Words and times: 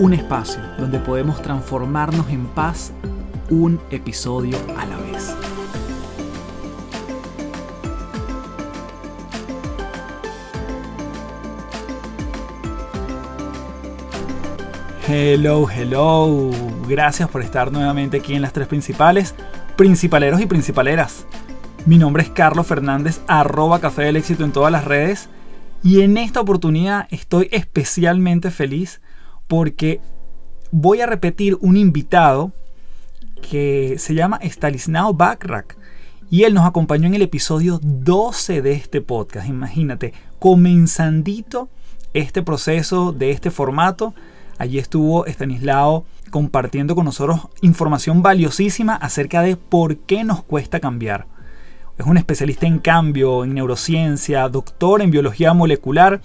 Un 0.00 0.14
espacio 0.14 0.62
donde 0.78 0.98
podemos 0.98 1.42
transformarnos 1.42 2.30
en 2.30 2.46
paz 2.46 2.90
un 3.50 3.78
episodio 3.90 4.56
a 4.78 4.86
la 4.86 4.96
vez. 4.96 5.36
Hello, 15.06 15.68
hello. 15.70 16.50
Gracias 16.88 17.28
por 17.28 17.42
estar 17.42 17.70
nuevamente 17.70 18.16
aquí 18.16 18.32
en 18.32 18.40
las 18.40 18.54
tres 18.54 18.68
principales, 18.68 19.34
principaleros 19.76 20.40
y 20.40 20.46
principaleras. 20.46 21.26
Mi 21.84 21.98
nombre 21.98 22.22
es 22.22 22.30
Carlos 22.30 22.66
Fernández, 22.66 23.20
arroba 23.28 23.80
Café 23.80 24.04
del 24.04 24.16
Éxito 24.16 24.44
en 24.44 24.52
todas 24.52 24.72
las 24.72 24.86
redes 24.86 25.28
y 25.82 26.00
en 26.00 26.16
esta 26.16 26.40
oportunidad 26.40 27.06
estoy 27.10 27.50
especialmente 27.52 28.50
feliz 28.50 29.02
porque 29.50 30.00
voy 30.70 31.00
a 31.00 31.06
repetir 31.06 31.58
un 31.60 31.76
invitado 31.76 32.52
que 33.42 33.96
se 33.98 34.14
llama 34.14 34.38
Stalisnao 34.44 35.12
Bakrak. 35.12 35.76
Y 36.30 36.44
él 36.44 36.54
nos 36.54 36.64
acompañó 36.64 37.08
en 37.08 37.14
el 37.14 37.22
episodio 37.22 37.80
12 37.82 38.62
de 38.62 38.72
este 38.74 39.00
podcast. 39.00 39.48
Imagínate, 39.48 40.14
comenzandito 40.38 41.68
este 42.12 42.42
proceso 42.42 43.10
de 43.10 43.32
este 43.32 43.50
formato. 43.50 44.14
Allí 44.56 44.78
estuvo 44.78 45.26
Stanislao 45.26 46.04
compartiendo 46.30 46.94
con 46.94 47.06
nosotros 47.06 47.48
información 47.60 48.22
valiosísima 48.22 48.94
acerca 48.94 49.42
de 49.42 49.56
por 49.56 49.96
qué 49.96 50.22
nos 50.22 50.44
cuesta 50.44 50.78
cambiar. 50.78 51.26
Es 51.98 52.06
un 52.06 52.18
especialista 52.18 52.68
en 52.68 52.78
cambio, 52.78 53.42
en 53.42 53.54
neurociencia, 53.54 54.48
doctor 54.48 55.02
en 55.02 55.10
biología 55.10 55.54
molecular 55.54 56.20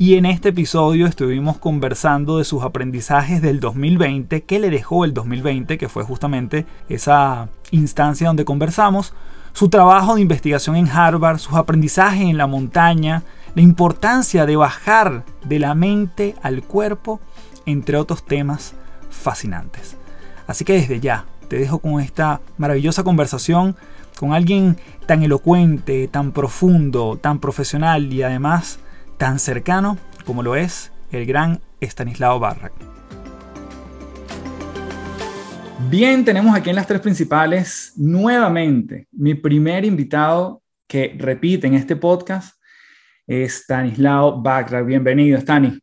y 0.00 0.14
en 0.14 0.24
este 0.24 0.48
episodio 0.48 1.06
estuvimos 1.06 1.58
conversando 1.58 2.38
de 2.38 2.44
sus 2.44 2.62
aprendizajes 2.62 3.42
del 3.42 3.60
2020, 3.60 4.44
qué 4.44 4.58
le 4.58 4.70
dejó 4.70 5.04
el 5.04 5.12
2020, 5.12 5.76
que 5.76 5.90
fue 5.90 6.04
justamente 6.04 6.64
esa 6.88 7.50
instancia 7.70 8.28
donde 8.28 8.46
conversamos, 8.46 9.12
su 9.52 9.68
trabajo 9.68 10.14
de 10.14 10.22
investigación 10.22 10.76
en 10.76 10.88
Harvard, 10.88 11.36
sus 11.36 11.52
aprendizajes 11.52 12.22
en 12.22 12.38
la 12.38 12.46
montaña, 12.46 13.24
la 13.54 13.60
importancia 13.60 14.46
de 14.46 14.56
bajar 14.56 15.26
de 15.44 15.58
la 15.58 15.74
mente 15.74 16.34
al 16.40 16.62
cuerpo, 16.62 17.20
entre 17.66 17.98
otros 17.98 18.24
temas 18.24 18.72
fascinantes. 19.10 19.98
Así 20.46 20.64
que 20.64 20.72
desde 20.72 21.00
ya 21.00 21.26
te 21.48 21.58
dejo 21.58 21.78
con 21.78 22.00
esta 22.00 22.40
maravillosa 22.56 23.04
conversación 23.04 23.76
con 24.18 24.32
alguien 24.32 24.78
tan 25.04 25.22
elocuente, 25.22 26.08
tan 26.08 26.32
profundo, 26.32 27.18
tan 27.20 27.38
profesional 27.38 28.10
y 28.10 28.22
además 28.22 28.78
tan 29.20 29.38
cercano 29.38 29.98
como 30.24 30.42
lo 30.42 30.56
es 30.56 30.92
el 31.12 31.26
gran 31.26 31.60
Estanislao 31.80 32.40
Barrack. 32.40 32.72
Bien, 35.90 36.24
tenemos 36.24 36.56
aquí 36.56 36.70
en 36.70 36.76
las 36.76 36.86
tres 36.86 37.02
principales 37.02 37.92
nuevamente 37.96 39.08
mi 39.12 39.34
primer 39.34 39.84
invitado 39.84 40.62
que 40.88 41.14
repite 41.18 41.66
en 41.66 41.74
este 41.74 41.96
podcast, 41.96 42.58
Stanislao 43.28 44.40
Barrack. 44.40 44.86
Bienvenido, 44.86 45.38
Stani. 45.38 45.78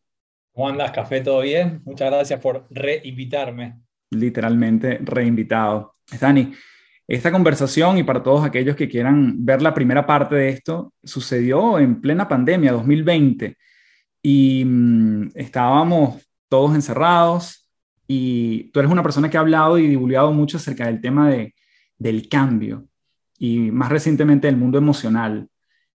¿Cómo 0.51 0.69
andas, 0.69 0.89
Café? 0.89 1.21
¿Todo 1.21 1.41
bien? 1.41 1.81
Muchas 1.85 2.09
gracias 2.09 2.39
por 2.39 2.65
reinvitarme. 2.71 3.79
Literalmente 4.09 4.97
reinvitado. 5.03 5.93
Stani, 6.11 6.53
esta 7.07 7.31
conversación 7.31 7.97
y 7.97 8.03
para 8.03 8.21
todos 8.21 8.43
aquellos 8.43 8.75
que 8.75 8.89
quieran 8.89 9.45
ver 9.45 9.61
la 9.61 9.73
primera 9.73 10.05
parte 10.05 10.35
de 10.35 10.49
esto, 10.49 10.93
sucedió 11.03 11.79
en 11.79 12.01
plena 12.01 12.27
pandemia, 12.27 12.73
2020, 12.73 13.57
y 14.21 14.65
mm, 14.65 15.29
estábamos 15.35 16.21
todos 16.49 16.75
encerrados 16.75 17.69
y 18.07 18.71
tú 18.71 18.79
eres 18.79 18.91
una 18.91 19.03
persona 19.03 19.29
que 19.29 19.37
ha 19.37 19.41
hablado 19.41 19.77
y 19.77 19.87
divulgado 19.87 20.33
mucho 20.33 20.57
acerca 20.57 20.87
del 20.87 21.01
tema 21.01 21.29
de, 21.29 21.53
del 21.97 22.29
cambio 22.29 22.87
y 23.39 23.71
más 23.71 23.89
recientemente 23.89 24.47
del 24.47 24.57
mundo 24.57 24.77
emocional. 24.77 25.49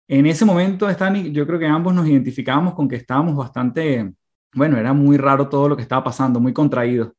En 0.08 0.26
ese 0.26 0.46
momento, 0.46 0.90
Stani, 0.90 1.32
yo 1.32 1.46
creo 1.48 1.60
que 1.60 1.68
ambos 1.68 1.94
nos 1.94 2.08
identificábamos 2.08 2.74
con 2.74 2.88
que 2.88 2.96
estábamos 2.98 3.36
bastante, 3.36 4.14
bueno, 4.54 4.78
era 4.78 4.94
muy 4.94 5.18
raro 5.18 5.50
todo 5.50 5.70
lo 5.70 5.76
que 5.76 5.84
estaba 5.84 6.04
pasando, 6.04 6.40
muy 6.40 6.54
contraído. 6.54 7.16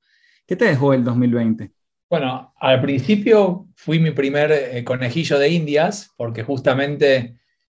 ¿Qué 0.47 0.56
te 0.56 0.65
dejó 0.67 0.93
el 0.93 1.05
2020? 1.05 1.73
Bueno, 2.10 2.53
al 2.59 2.81
principio 2.81 3.69
fui 3.76 4.00
mi 4.00 4.10
primer 4.10 4.50
eh, 4.50 4.82
conejillo 4.82 5.38
de 5.38 5.50
indias, 5.50 6.12
porque 6.16 6.43
justamente 6.43 7.37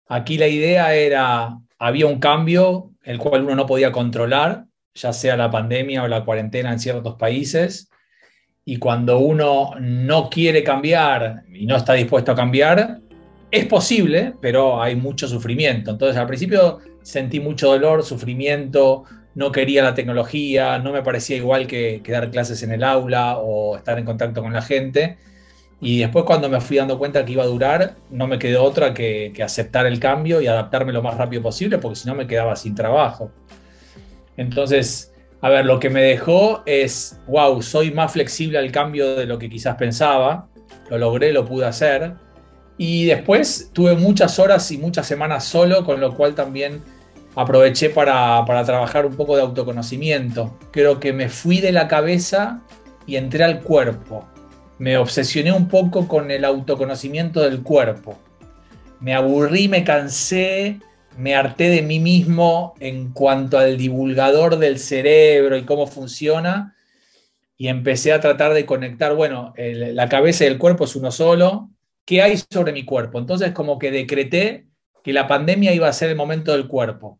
aquí 0.07 0.37
la 0.37 0.47
idea 0.47 0.95
era, 0.95 1.59
había 1.77 2.05
un 2.05 2.19
cambio 2.19 2.93
el 3.03 3.17
cual 3.17 3.43
uno 3.43 3.55
no 3.55 3.65
podía 3.65 3.91
controlar, 3.91 4.67
ya 4.93 5.11
sea 5.11 5.35
la 5.35 5.51
pandemia 5.51 6.03
o 6.03 6.07
la 6.07 6.23
cuarentena 6.23 6.71
en 6.71 6.79
ciertos 6.79 7.15
países, 7.15 7.89
y 8.63 8.77
cuando 8.77 9.19
uno 9.19 9.71
no 9.81 10.29
quiere 10.29 10.63
cambiar 10.63 11.43
y 11.53 11.65
no 11.65 11.75
está 11.75 11.93
dispuesto 11.93 12.31
a 12.31 12.35
cambiar, 12.35 13.01
es 13.51 13.65
posible, 13.65 14.33
pero 14.39 14.81
hay 14.81 14.95
mucho 14.95 15.27
sufrimiento. 15.27 15.91
Entonces 15.91 16.15
al 16.15 16.27
principio 16.27 16.79
sentí 17.01 17.41
mucho 17.41 17.67
dolor, 17.67 18.01
sufrimiento, 18.01 19.03
no 19.35 19.51
quería 19.51 19.83
la 19.83 19.93
tecnología, 19.93 20.79
no 20.79 20.91
me 20.91 21.03
parecía 21.03 21.37
igual 21.37 21.67
que, 21.67 22.01
dar 22.07 22.29
clases 22.31 22.63
en 22.63 22.71
el 22.71 22.83
aula 22.83 23.37
o 23.37 23.77
estar 23.77 23.97
en 23.97 24.05
contacto 24.05 24.41
con 24.41 24.53
la 24.53 24.61
gente. 24.61 25.17
Y 25.79 25.99
después 25.99 26.25
cuando 26.25 26.49
me 26.49 26.61
fui 26.61 26.77
dando 26.77 26.99
cuenta 26.99 27.25
que 27.25 27.31
iba 27.31 27.43
a 27.43 27.47
durar, 27.47 27.95
no 28.11 28.27
me 28.27 28.37
quedó 28.37 28.63
otra 28.63 28.93
que, 28.93 29.33
aceptar 29.43 29.85
el 29.85 29.99
cambio 29.99 30.41
y 30.41 30.47
adaptarme 30.47 30.91
lo 30.91 31.01
más 31.01 31.17
rápido 31.17 31.41
posible, 31.41 31.77
porque 31.77 31.95
si 31.95 32.07
no 32.07 32.15
me 32.15 32.27
quedaba 32.27 32.55
sin 32.55 32.75
trabajo. 32.75 33.31
Entonces, 34.37 35.13
a 35.41 35.49
ver, 35.49 35.65
lo 35.65 35.79
que 35.79 35.89
me 35.89 36.01
dejó 36.03 36.61
es, 36.65 37.19
wow, 37.27 37.61
soy 37.61 37.91
más 37.91 38.11
flexible 38.11 38.59
al 38.59 38.71
cambio 38.71 39.15
de 39.15 39.25
lo 39.25 39.39
que 39.39 39.49
quizás 39.49 39.75
pensaba, 39.75 40.47
lo 40.89 40.97
logré, 40.97 41.33
lo 41.33 41.45
pude 41.45 41.65
hacer. 41.65 42.13
Y 42.77 43.05
después 43.05 43.71
tuve 43.73 43.95
muchas 43.95 44.39
horas 44.39 44.69
y 44.71 44.77
muchas 44.77 45.07
semanas 45.07 45.45
solo, 45.45 45.83
con 45.85 45.99
lo 45.99 46.15
cual 46.15 46.35
también 46.35 46.81
aproveché 47.35 47.89
para, 47.89 48.45
trabajar 48.65 49.05
un 49.05 49.15
poco 49.15 49.35
de 49.35 49.41
autoconocimiento. 49.41 50.57
Creo 50.71 50.99
que 50.99 51.13
me 51.13 51.29
fui 51.29 51.61
de 51.61 51.71
la 51.71 51.87
cabeza 51.87 52.61
y 53.05 53.15
entré 53.15 53.43
al 53.43 53.61
cuerpo. 53.61 54.27
Me 54.77 54.97
obsesioné 54.97 55.51
un 55.51 55.67
poco 55.67 56.07
con 56.07 56.31
el 56.31 56.43
autoconocimiento 56.43 57.41
del 57.41 57.61
cuerpo. 57.61 58.17
Me 58.99 59.13
aburrí, 59.13 59.67
me 59.67 59.83
cansé, 59.83 60.79
me 61.17 61.35
harté 61.35 61.69
de 61.69 61.81
mí 61.81 61.99
mismo 61.99 62.73
en 62.79 63.11
cuanto 63.11 63.57
al 63.57 63.77
divulgador 63.77 64.57
del 64.57 64.79
cerebro 64.79 65.57
y 65.57 65.63
cómo 65.63 65.87
funciona. 65.87 66.75
Y 67.57 67.67
empecé 67.67 68.11
a 68.11 68.19
tratar 68.19 68.53
de 68.53 68.65
conectar, 68.65 69.13
bueno, 69.15 69.53
la 69.55 70.09
cabeza 70.09 70.45
y 70.45 70.47
el 70.47 70.57
cuerpo 70.57 70.85
es 70.85 70.95
uno 70.95 71.11
solo. 71.11 71.69
¿Qué 72.05 72.23
hay 72.23 72.37
sobre 72.49 72.73
mi 72.73 72.83
cuerpo? 72.83 73.19
Entonces 73.19 73.51
como 73.51 73.77
que 73.77 73.91
decreté 73.91 74.65
que 75.03 75.13
la 75.13 75.27
pandemia 75.27 75.73
iba 75.73 75.87
a 75.87 75.93
ser 75.93 76.09
el 76.09 76.15
momento 76.15 76.51
del 76.51 76.67
cuerpo. 76.67 77.19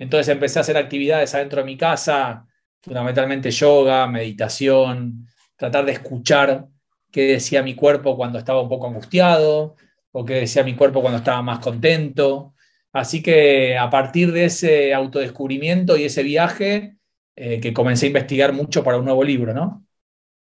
Entonces 0.00 0.28
empecé 0.28 0.58
a 0.58 0.62
hacer 0.62 0.78
actividades 0.78 1.34
adentro 1.34 1.60
de 1.60 1.66
mi 1.66 1.76
casa, 1.76 2.46
fundamentalmente 2.80 3.50
yoga, 3.50 4.06
meditación, 4.06 5.26
tratar 5.56 5.84
de 5.84 5.92
escuchar 5.92 6.66
qué 7.12 7.32
decía 7.32 7.62
mi 7.62 7.74
cuerpo 7.74 8.16
cuando 8.16 8.38
estaba 8.38 8.62
un 8.62 8.68
poco 8.70 8.88
angustiado 8.88 9.76
o 10.12 10.24
qué 10.24 10.34
decía 10.36 10.64
mi 10.64 10.74
cuerpo 10.74 11.02
cuando 11.02 11.18
estaba 11.18 11.42
más 11.42 11.58
contento. 11.58 12.54
Así 12.94 13.22
que 13.22 13.76
a 13.76 13.90
partir 13.90 14.32
de 14.32 14.46
ese 14.46 14.94
autodescubrimiento 14.94 15.98
y 15.98 16.04
ese 16.04 16.22
viaje, 16.22 16.96
eh, 17.36 17.60
que 17.60 17.74
comencé 17.74 18.06
a 18.06 18.08
investigar 18.08 18.54
mucho 18.54 18.82
para 18.82 18.96
un 18.96 19.04
nuevo 19.04 19.22
libro, 19.22 19.52
¿no? 19.52 19.84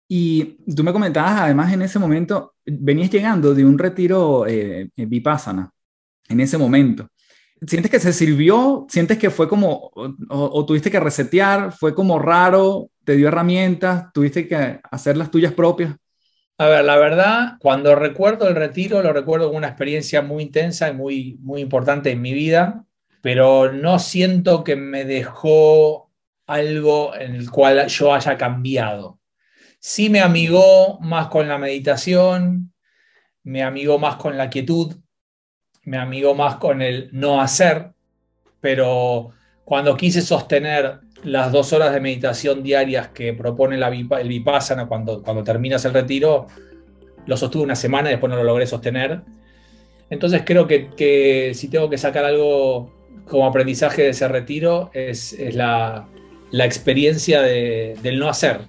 Y 0.09 0.57
tú 0.75 0.83
me 0.83 0.93
comentabas, 0.93 1.43
además, 1.43 1.73
en 1.73 1.83
ese 1.83 2.01
momento, 2.01 2.57
venías 2.67 3.11
llegando 3.11 3.55
de 3.55 3.65
un 3.65 3.79
retiro 3.79 4.49
eh, 4.49 4.91
vipassana 4.97 5.71
en 6.29 6.41
ese 6.41 6.59
momento. 6.59 7.09
¿Sientes 7.67 7.91
que 7.91 8.01
se 8.01 8.13
sirvió? 8.13 8.87
¿Sientes 8.89 9.19
que 9.19 9.31
fue 9.31 9.49
como, 9.49 9.91
o, 10.29 10.67
tuviste 10.67 10.91
que 10.91 11.01
resetear? 11.01 11.73
¿Fue 11.73 11.95
como 11.95 12.19
raro? 12.19 12.91
¿Te 13.05 13.17
dio 13.17 13.29
herramientas? 13.29 14.13
¿Tuviste 14.13 14.49
que 14.49 14.81
hacer 14.91 15.17
las 15.17 15.31
tuyas 15.31 15.53
propias? 15.53 15.95
A 16.59 16.67
ver, 16.67 16.85
la 16.85 16.97
verdad, 16.97 17.53
cuando 17.59 17.95
recuerdo 17.95 18.49
el 18.49 18.55
retiro, 18.55 19.03
lo 19.03 19.13
recuerdo 19.13 19.47
como 19.47 19.59
una 19.59 19.69
experiencia 19.69 20.23
muy 20.23 20.45
intensa 20.45 20.89
y 20.89 20.95
muy, 20.95 21.39
muy 21.41 21.61
importante 21.61 22.13
en 22.13 22.23
mi 22.23 22.33
vida, 22.33 22.85
pero 23.21 23.73
no 23.73 23.99
siento 23.99 24.63
que 24.63 24.77
me 24.77 25.05
dejó 25.05 26.13
algo 26.47 27.15
en 27.17 27.35
el 27.35 27.51
cual 27.51 27.87
yo 27.89 28.15
haya 28.15 28.37
cambiado. 28.37 29.19
Sí 29.81 30.11
me 30.11 30.21
amigó 30.21 30.99
más 31.01 31.29
con 31.29 31.49
la 31.49 31.59
meditación, 31.59 32.73
me 33.43 33.63
amigó 33.63 33.99
más 33.99 34.17
con 34.17 34.37
la 34.39 34.49
quietud, 34.49 34.97
me 35.85 35.99
amigó 35.99 36.35
más 36.35 36.57
con 36.57 36.83
el 36.83 37.09
no 37.13 37.41
hacer, 37.41 37.91
pero 38.61 39.31
cuando 39.65 39.97
quise 39.97 40.21
sostener 40.21 41.01
las 41.23 41.53
dos 41.53 41.73
horas 41.73 41.93
de 41.93 42.01
meditación 42.01 42.63
diarias 42.63 43.09
que 43.09 43.33
propone 43.33 43.79
la, 43.79 43.89
el 43.89 44.29
Vipassana 44.29 44.87
cuando, 44.87 45.23
cuando 45.23 45.43
terminas 45.43 45.85
el 45.85 45.95
retiro, 45.95 46.47
lo 47.27 47.37
sostuve 47.37 47.63
una 47.63 47.77
semana 47.77 48.09
y 48.09 48.13
después 48.13 48.31
no 48.31 48.37
lo 48.37 48.45
logré 48.45 48.67
sostener. 48.67 49.23
Entonces 50.11 50.43
creo 50.45 50.67
que, 50.67 51.53
si 51.55 51.69
tengo 51.69 51.89
que 51.89 51.99
sacar 51.99 52.25
algo 52.25 52.93
como 53.27 53.47
aprendizaje 53.47 54.03
de 54.03 54.09
ese 54.11 54.29
retiro 54.29 54.91
es, 54.93 55.37
la, 55.55 56.07
experiencia 56.53 57.41
del 57.43 58.19
no 58.19 58.29
hacer, 58.29 58.61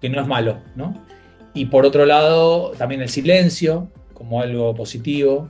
que 0.00 0.08
no 0.08 0.20
es 0.20 0.26
malo. 0.26 0.58
Y 1.54 1.66
por 1.66 1.86
otro 1.86 2.04
lado, 2.04 2.72
también 2.72 3.00
el 3.00 3.08
silencio 3.08 3.88
como 4.12 4.40
algo 4.40 4.74
positivo. 4.74 5.48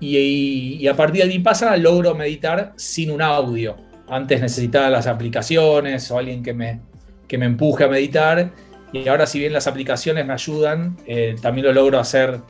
Y, 0.00 0.88
a 0.88 0.96
partir 0.96 1.22
de 1.22 1.28
Vipassana 1.28 1.76
logro 1.76 2.14
meditar 2.14 2.72
sin 2.76 3.10
un 3.10 3.20
audio. 3.20 3.76
Antes 4.08 4.40
necesitaba 4.40 4.88
las 4.88 5.06
aplicaciones 5.06 6.10
o 6.10 6.18
alguien 6.18 6.42
que 6.42 6.54
me, 6.54 6.80
que 7.28 7.36
me 7.36 7.46
empuje 7.46 7.84
a 7.84 7.88
meditar. 7.88 8.50
Y 8.92 9.06
ahora 9.06 9.26
si 9.26 9.38
bien 9.38 9.52
las 9.52 9.66
aplicaciones 9.66 10.26
me 10.26 10.32
ayudan, 10.32 10.96
eh, 11.06 11.36
también 11.40 11.66
lo 11.66 11.72
logro 11.74 12.00
hacer 12.00 12.40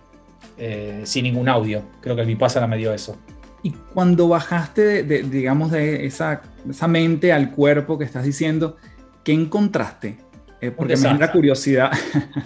eh, 0.56 1.00
sin 1.04 1.24
ningún 1.24 1.48
audio. 1.48 1.82
Creo 2.00 2.14
que 2.14 2.22
el 2.22 2.28
Vipassana 2.28 2.66
me 2.68 2.78
dio 2.78 2.94
eso. 2.94 3.18
Y 3.62 3.72
cuando 3.72 4.28
bajaste, 4.28 5.02
de, 5.02 5.22
digamos, 5.24 5.70
de 5.70 6.06
esa, 6.06 6.40
esa, 6.68 6.88
mente 6.88 7.30
al 7.30 7.50
cuerpo 7.50 7.98
que 7.98 8.04
estás 8.04 8.24
diciendo, 8.24 8.76
¿qué 9.22 9.32
encontraste? 9.32 10.16
Eh, 10.62 10.70
porque 10.70 10.96
me 10.96 11.18
da 11.18 11.30
curiosidad. 11.30 11.90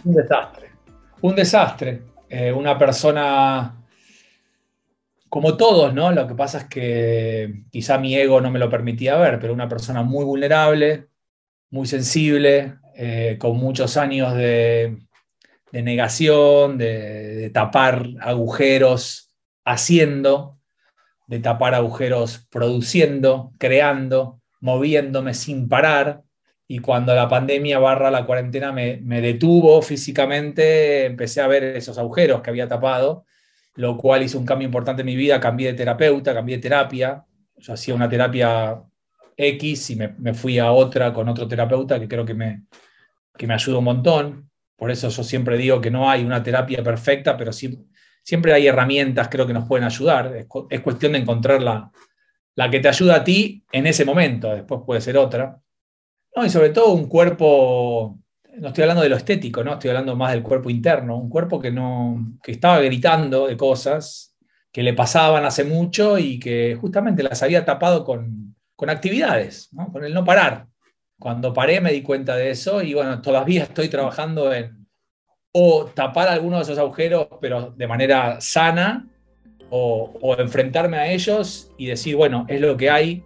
Un 0.05 0.15
desastre. 0.15 0.71
Un 1.21 1.37
desastre. 1.37 2.03
una 2.57 2.77
persona 2.77 3.84
como 5.35 5.57
todos, 5.57 5.93
¿no? 5.93 6.13
Lo 6.13 6.29
que 6.29 6.37
pasa 6.37 6.59
es 6.59 6.65
que 6.67 7.65
quizá 7.73 7.99
mi 7.99 8.15
ego 8.15 8.41
no 8.41 8.53
me 8.53 8.61
lo 8.61 8.71
permitía 8.71 9.17
ver, 9.17 9.41
pero 9.41 9.53
una 9.53 9.69
persona 9.69 10.05
muy 10.05 10.25
vulnerable, 10.25 11.09
muy 11.71 11.89
sensible, 11.89 12.77
eh, 12.95 13.37
con 13.41 13.57
muchos 13.57 13.97
años 13.97 14.33
de, 14.37 14.97
negación, 15.73 16.79
de, 16.79 17.51
tapar 17.53 18.07
agujeros 18.21 19.35
haciendo, 19.65 20.61
de 21.27 21.41
tapar 21.41 21.75
agujeros 21.75 22.47
produciendo, 22.49 23.51
creando, 23.59 24.41
moviéndome 24.61 25.35
sin 25.35 25.69
parar. 25.69 26.23
Y 26.69 26.79
cuando 26.79 27.13
la 27.13 27.29
pandemia 27.29 27.81
barra 27.81 28.13
la 28.13 28.25
cuarentena 28.25 28.71
me, 28.71 28.99
me 28.99 29.21
detuvo 29.21 29.83
físicamente, 29.83 31.07
empecé 31.07 31.41
a 31.41 31.49
ver 31.49 31.65
esos 31.65 31.99
agujeros 31.99 32.41
que 32.41 32.51
había 32.51 32.69
tapado 32.69 33.25
lo 33.77 33.97
cual 33.97 34.23
hizo 34.23 34.39
un 34.39 34.47
cambio 34.47 34.67
importante 34.67 35.03
en 35.03 35.07
mi 35.07 35.17
vida, 35.17 35.41
cambié 35.41 35.69
de 35.69 35.75
terapeuta, 35.75 36.33
cambié 36.33 36.57
de 36.57 36.63
terapia, 36.63 37.25
yo 37.57 37.73
hacía 37.73 37.95
una 37.95 38.09
terapia 38.09 38.83
X 39.37 39.91
y 39.91 39.97
me, 39.97 40.35
fui 40.35 40.59
a 40.59 40.73
otra 40.73 41.13
con 41.13 41.29
otro 41.29 41.49
terapeuta 41.49 41.99
que 41.99 42.09
creo 42.09 42.25
que 42.25 42.35
me, 42.35 42.65
que 43.37 43.47
me 43.47 43.55
ayuda 43.55 43.79
un 43.79 43.85
montón. 43.85 44.51
Por 44.77 44.91
eso 44.91 45.09
yo 45.09 45.23
siempre 45.23 45.57
digo 45.57 45.81
que 45.81 45.91
no 45.91 46.11
hay 46.11 46.25
una 46.25 46.43
terapia 46.43 46.83
perfecta, 46.83 47.37
pero 47.37 47.53
siempre 47.53 48.53
hay 48.53 48.67
herramientas, 48.67 49.29
creo 49.29 49.47
que 49.47 49.53
nos 49.53 49.67
pueden 49.67 49.85
ayudar. 49.85 50.35
Es, 50.37 50.81
cuestión 50.81 51.13
de 51.13 51.19
encontrar 51.19 51.63
la, 51.63 51.91
que 52.71 52.81
te 52.81 52.89
ayuda 52.89 53.17
a 53.17 53.25
ti 53.25 53.65
en 53.73 53.87
ese 53.87 54.05
momento, 54.05 54.55
después 54.55 54.83
puede 54.85 55.01
ser 55.01 55.17
otra. 55.17 55.61
Y 56.37 56.51
sobre 56.51 56.71
todo 56.71 56.93
un 56.93 57.09
cuerpo 57.09 58.19
no 58.59 58.69
estoy 58.69 58.83
hablando 58.83 59.03
de 59.03 59.09
lo 59.09 59.17
estético, 59.17 59.65
¿no? 59.65 59.75
Estoy 59.75 59.91
hablando 59.91 60.17
más 60.17 60.33
del 60.33 60.43
cuerpo 60.43 60.71
interno, 60.71 61.17
un 61.17 61.29
cuerpo 61.29 61.61
que 61.61 61.71
no, 61.71 62.39
que 62.43 62.53
estaba 62.53 62.81
gritando 62.81 63.47
de 63.47 63.57
cosas 63.57 64.35
que 64.73 64.83
le 64.83 64.93
pasaban 64.93 65.45
hace 65.45 65.65
mucho 65.65 66.19
y 66.19 66.39
que 66.39 66.77
justamente 66.81 67.23
las 67.23 67.43
había 67.43 67.65
tapado 67.65 68.05
con, 68.05 68.57
actividades, 68.87 69.71
con 69.93 70.05
el 70.05 70.13
no 70.13 70.25
parar. 70.25 70.67
Cuando 71.19 71.55
paré 71.55 71.81
me 71.81 71.93
di 71.93 72.03
cuenta 72.03 72.37
de 72.37 72.51
eso 72.51 72.83
y 72.83 72.93
bueno, 72.93 73.23
todavía 73.23 73.63
estoy 73.63 73.89
trabajando 73.89 74.53
en 74.53 74.85
o 75.53 75.87
tapar 75.87 76.29
algunos 76.29 76.59
de 76.59 76.73
esos 76.73 76.83
agujeros, 76.83 77.29
pero 77.41 77.71
de 77.71 77.87
manera 77.87 78.41
sana, 78.41 79.09
o, 79.71 80.37
enfrentarme 80.39 80.99
a 80.99 81.11
ellos 81.13 81.71
y 81.79 81.87
decir, 81.87 82.17
bueno, 82.17 82.45
es 82.49 82.61
lo 82.61 82.77
que 82.77 82.91
hay, 82.91 83.25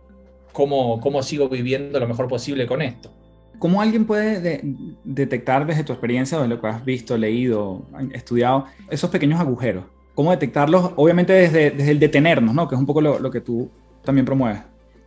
cómo, 0.52 1.00
cómo 1.00 1.22
sigo 1.22 1.48
viviendo 1.48 1.98
lo 1.98 2.06
mejor 2.06 2.28
posible 2.28 2.66
con 2.66 2.82
esto. 2.82 3.17
¿Cómo 3.58 3.80
alguien 3.80 4.04
puede 4.04 4.62
detectar 5.04 5.66
desde 5.66 5.82
tu 5.82 5.92
experiencia, 5.92 6.38
de 6.38 6.48
lo 6.48 6.60
que 6.60 6.66
has 6.68 6.84
visto, 6.84 7.16
leído, 7.16 7.82
estudiado, 8.12 8.66
esos 8.90 9.10
pequeños 9.10 9.40
agujeros? 9.40 9.84
¿Cómo 10.14 10.30
detectarlos? 10.30 10.92
Obviamente 10.96 11.32
desde, 11.32 11.90
el 11.90 11.98
detenernos, 11.98 12.54
¿no? 12.54 12.68
Que 12.68 12.74
es 12.74 12.78
un 12.78 12.86
poco 12.86 13.00
lo, 13.00 13.30
que 13.30 13.40
tú 13.40 13.70
también 14.04 14.24
promueves. 14.24 14.60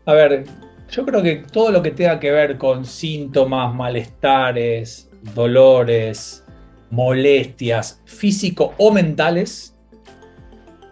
A 0.05 0.13
ver, 0.13 0.45
yo 0.89 1.05
creo 1.05 1.21
que 1.21 1.43
todo 1.51 1.71
lo 1.71 1.81
que 1.81 1.91
tenga 1.91 2.19
que 2.19 2.31
ver 2.31 2.57
con 2.57 2.85
síntomas, 2.85 3.73
malestares, 3.73 5.09
dolores, 5.33 6.43
molestias 6.89 8.01
físico 8.05 8.73
o 8.77 8.91
mentales, 8.91 9.77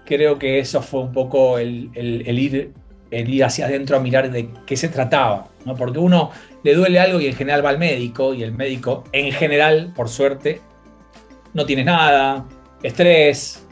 creo 0.06 0.40
que 0.40 0.60
eso 0.60 0.82
fue 0.82 1.02
un 1.02 1.12
poco 1.12 1.60
el, 1.60 1.90
el, 1.94 2.24
el 2.26 2.40
ir 2.40 2.74
el 3.12 3.34
ir 3.34 3.44
hacia 3.44 3.66
adentro 3.66 3.98
a 3.98 4.00
mirar 4.00 4.32
de 4.32 4.50
qué 4.66 4.78
se 4.78 4.88
trataba, 4.88 5.48
¿no? 5.66 5.76
Porque 5.76 6.00
uno 6.00 6.32
le 6.64 6.74
duele 6.74 7.00
algo 7.00 7.20
y 7.20 7.28
en 7.28 7.36
general 7.36 7.66
va 7.66 7.70
al 7.70 7.80
médico 7.80 8.34
y 8.34 8.44
el 8.44 8.52
médico 8.52 9.04
en 9.12 9.32
general, 9.32 9.94
por 9.96 10.10
suerte, 10.10 10.62
no 11.54 11.66
tiene 11.66 11.84
nada, 11.84 12.46
estrés, 12.84 13.66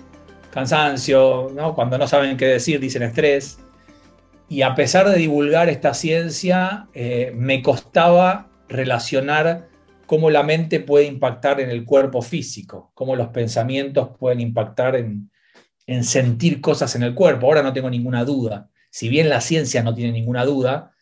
cansancio, 0.52 1.52
¿no? 1.54 1.76
Cuando 1.76 1.98
no 1.98 2.08
saben 2.08 2.38
qué 2.38 2.46
decir 2.46 2.80
dicen 2.80 3.04
estrés. 3.04 3.60
Y 4.50 4.62
a 4.62 4.76
pesar 4.76 5.10
de 5.10 5.18
divulgar 5.18 5.70
esta 5.70 5.94
ciencia, 5.94 6.88
eh, 6.94 7.32
me 7.36 7.62
costaba 7.62 8.50
relacionar 8.70 9.68
cómo 10.06 10.30
la 10.30 10.44
mente 10.44 10.80
puede 10.80 11.06
impactar 11.06 11.60
en 11.60 11.70
el 11.70 11.84
cuerpo 11.84 12.22
físico, 12.22 12.92
cómo 12.94 13.16
los 13.16 13.28
pensamientos 13.28 14.10
pueden 14.18 14.40
impactar 14.40 14.96
en, 14.96 15.30
en 15.86 16.04
sentir 16.06 16.62
cosas 16.62 16.96
en 16.96 17.04
el 17.04 17.14
cuerpo. 17.14 17.48
Ahora 17.48 17.62
no 17.62 17.74
tengo 17.74 17.90
ninguna 17.90 18.24
duda 18.24 18.70
si 18.98 19.10
bien 19.10 19.30
la 19.30 19.42
ciencia 19.42 19.84
no 19.84 19.94
tiene 19.94 20.12
ninguna 20.12 20.44
duda, 20.44 20.94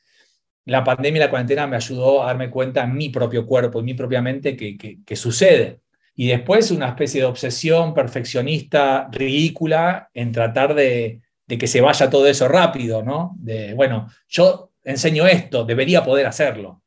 la 0.65 0.83
pandemia 0.83 1.19
y 1.19 1.23
la 1.25 1.29
cuarentena 1.29 1.67
me 1.67 1.75
ayudó 1.75 2.23
a 2.23 2.27
darme 2.27 2.49
cuenta 2.49 2.83
en 2.83 2.95
mi 2.95 3.09
propio 3.09 3.45
cuerpo, 3.45 3.79
en 3.79 3.85
mi 3.85 3.93
propia 3.93 4.21
mente, 4.21 4.55
que, 4.55 5.15
sucede. 5.15 5.81
Y 6.15 6.27
después 6.27 6.71
una 6.71 6.89
especie 6.89 7.21
de 7.21 7.27
obsesión 7.27 7.93
perfeccionista 7.93 9.07
ridícula 9.11 10.09
en 10.13 10.31
tratar 10.31 10.73
de, 10.73 11.21
que 11.47 11.67
se 11.67 11.81
vaya 11.81 12.09
todo 12.09 12.27
eso 12.27 12.47
rápido, 12.47 13.03
¿no? 13.03 13.35
De, 13.37 13.73
bueno, 13.73 14.07
yo 14.27 14.71
enseño 14.83 15.27
esto, 15.27 15.65
debería 15.65 16.03
poder 16.03 16.25
hacerlo. 16.25 16.81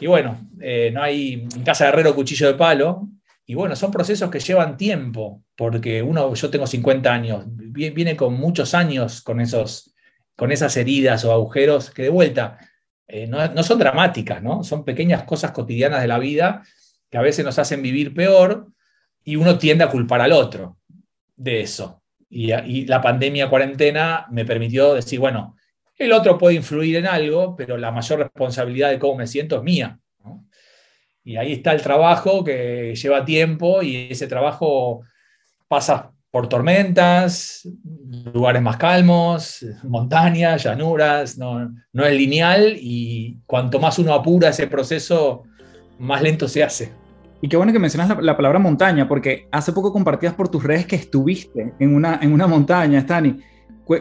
Y 0.00 0.06
bueno, 0.06 0.48
eh, 0.60 0.90
no 0.92 1.02
hay 1.02 1.46
en 1.54 1.62
casa 1.62 1.84
de 1.84 1.90
herrero 1.90 2.14
cuchillo 2.14 2.46
de 2.46 2.54
palo. 2.54 3.08
Y 3.44 3.54
bueno, 3.54 3.76
son 3.76 3.90
procesos 3.90 4.30
que 4.30 4.38
llevan 4.38 4.76
tiempo, 4.76 5.42
porque 5.56 6.02
uno, 6.02 6.32
yo 6.34 6.50
tengo 6.50 6.66
50 6.66 7.12
años, 7.12 7.44
viene 7.46 8.16
con 8.16 8.34
muchos 8.34 8.74
años 8.74 9.20
con 9.20 9.40
esos 9.40 9.92
con 10.40 10.52
esas 10.52 10.74
heridas 10.78 11.22
o 11.26 11.32
agujeros 11.32 11.90
que 11.90 12.04
de 12.04 12.08
vuelta 12.08 12.56
eh, 13.12 13.26
no, 13.26 13.62
son 13.64 13.78
dramáticas, 13.78 14.40
¿no? 14.40 14.62
Son 14.62 14.84
pequeñas 14.84 15.24
cosas 15.24 15.50
cotidianas 15.50 16.00
de 16.00 16.06
la 16.06 16.18
vida 16.18 16.62
que 17.10 17.18
a 17.18 17.22
veces 17.22 17.44
nos 17.44 17.58
hacen 17.58 17.82
vivir 17.82 18.14
peor 18.14 18.68
y 19.24 19.34
uno 19.34 19.58
tiende 19.58 19.82
a 19.82 19.90
culpar 19.90 20.20
al 20.20 20.32
otro 20.32 20.78
de 21.36 21.60
eso. 21.60 22.02
Y, 22.28 22.86
la 22.86 23.00
pandemia 23.00 23.50
cuarentena 23.50 24.26
me 24.30 24.44
permitió 24.44 24.94
decir, 24.94 25.18
bueno, 25.18 25.56
el 25.96 26.12
otro 26.12 26.38
puede 26.38 26.54
influir 26.54 26.96
en 26.96 27.06
algo, 27.06 27.56
pero 27.56 27.76
la 27.76 27.90
mayor 27.90 28.20
responsabilidad 28.20 28.90
de 28.90 29.00
cómo 29.00 29.16
me 29.16 29.26
siento 29.26 29.56
es 29.56 29.62
mía. 29.64 29.98
Y 31.24 31.36
ahí 31.36 31.54
está 31.54 31.72
el 31.72 31.82
trabajo 31.82 32.44
que 32.44 32.94
lleva 32.94 33.24
tiempo 33.24 33.82
y 33.82 34.08
ese 34.10 34.28
trabajo 34.28 35.02
pasa 35.66 36.12
por 36.30 36.48
tormentas, 36.48 37.68
lugares 38.32 38.62
más 38.62 38.76
calmos, 38.76 39.66
montañas, 39.82 40.62
llanuras, 40.62 41.36
no, 41.36 41.68
es 42.04 42.14
lineal 42.14 42.76
y 42.78 43.38
cuanto 43.46 43.80
más 43.80 43.98
uno 43.98 44.14
apura 44.14 44.50
ese 44.50 44.66
proceso, 44.68 45.42
más 45.98 46.22
lento 46.22 46.46
se 46.46 46.62
hace. 46.62 46.92
Y 47.42 47.48
qué 47.48 47.56
bueno 47.56 47.72
que 47.72 47.78
mencionas 47.78 48.22
la, 48.22 48.36
palabra 48.36 48.58
montaña, 48.58 49.08
porque 49.08 49.48
hace 49.50 49.72
poco 49.72 49.92
compartías 49.92 50.34
por 50.34 50.48
tus 50.48 50.62
redes 50.62 50.86
que 50.86 50.96
estuviste 50.96 51.72
en 51.78 51.94
una, 51.94 52.20
en 52.22 52.32
una 52.32 52.46
montaña, 52.46 53.00
Stani. 53.00 53.40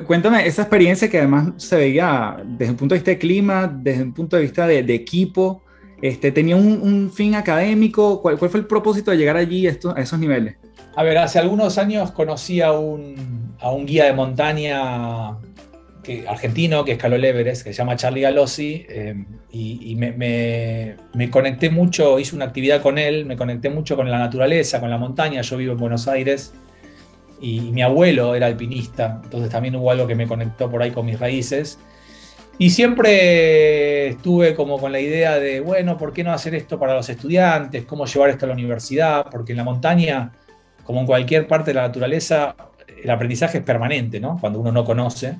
Cuéntame 0.05 0.45
esa 0.45 0.63
experiencia 0.63 1.09
que 1.09 1.17
además 1.17 1.53
se 1.57 1.75
veía 1.75 2.37
desde 2.45 2.73
el 2.73 2.77
punto 2.77 2.93
de 2.93 2.99
vista 2.99 3.11
de 3.11 3.17
clima, 3.17 3.65
desde 3.67 4.03
el 4.03 4.13
punto 4.13 4.35
de 4.35 4.43
vista 4.43 4.67
de, 4.67 4.93
equipo. 4.93 5.63
Este, 5.99 6.31
¿Tenía 6.31 6.57
un, 6.57 7.09
fin 7.11 7.33
académico? 7.33 8.21
¿Cuál, 8.21 8.37
¿Cuál, 8.37 8.51
fue 8.51 8.59
el 8.59 8.67
propósito 8.67 9.09
de 9.09 9.17
llegar 9.17 9.37
allí 9.37 9.65
a 9.65 9.71
esos 9.71 10.19
niveles? 10.19 10.57
A 10.99 11.03
ver, 11.03 11.17
hace 11.17 11.39
algunos 11.39 11.77
años 11.77 12.11
conocí 12.11 12.59
a 12.59 12.73
un, 12.73 13.55
guía 13.85 14.03
de 14.03 14.11
montaña 14.11 15.37
que, 16.03 16.27
argentino 16.27 16.83
que 16.83 16.91
escaló 16.91 17.15
el 17.15 17.23
Everest, 17.23 17.63
que 17.63 17.71
se 17.71 17.77
llama 17.77 17.95
Charlie 17.95 18.19
Galossi, 18.19 18.85
eh, 18.89 19.15
y, 19.49 19.95
me, 19.95 21.29
conecté 21.31 21.69
mucho, 21.69 22.19
hice 22.19 22.35
una 22.35 22.43
actividad 22.43 22.81
con 22.81 22.97
él, 22.97 23.25
me 23.25 23.37
conecté 23.37 23.69
mucho 23.69 23.95
con 23.95 24.11
la 24.11 24.19
naturaleza, 24.19 24.81
con 24.81 24.89
la 24.89 24.97
montaña, 24.97 25.39
yo 25.39 25.55
vivo 25.55 25.71
en 25.71 25.77
Buenos 25.79 26.05
Aires, 26.09 26.53
y, 27.39 27.61
mi 27.61 27.81
abuelo 27.81 28.35
era 28.35 28.47
alpinista, 28.47 29.21
entonces 29.23 29.49
también 29.49 29.77
hubo 29.77 29.91
algo 29.91 30.05
que 30.05 30.15
me 30.15 30.27
conectó 30.27 30.69
por 30.69 30.83
ahí 30.83 30.91
con 30.91 31.05
mis 31.05 31.17
raíces. 31.17 31.79
Y 32.57 32.71
siempre 32.71 34.09
estuve 34.09 34.53
como 34.53 34.77
con 34.77 34.91
la 34.91 34.99
idea 34.99 35.39
de, 35.39 35.61
bueno, 35.61 35.97
¿por 35.97 36.11
qué 36.11 36.25
no 36.25 36.33
hacer 36.33 36.55
esto 36.55 36.77
para 36.77 36.93
los 36.93 37.07
estudiantes? 37.07 37.85
¿Cómo 37.85 38.05
llevar 38.05 38.31
esto 38.31 38.47
a 38.47 38.49
la 38.49 38.53
universidad? 38.53 39.27
Porque 39.31 39.53
en 39.53 39.59
la 39.59 39.63
montaña, 39.63 40.33
como 40.89 41.01
en 41.01 41.05
cualquier 41.05 41.45
parte 41.45 41.69
de 41.69 41.75
la 41.75 41.83
naturaleza, 41.83 42.55
el 43.03 43.11
aprendizaje 43.11 43.59
es 43.59 43.63
permanente, 43.63 44.19
¿no? 44.19 44.39
Cuando 44.41 44.59
uno 44.59 44.71
no 44.71 44.83
conoce. 44.83 45.37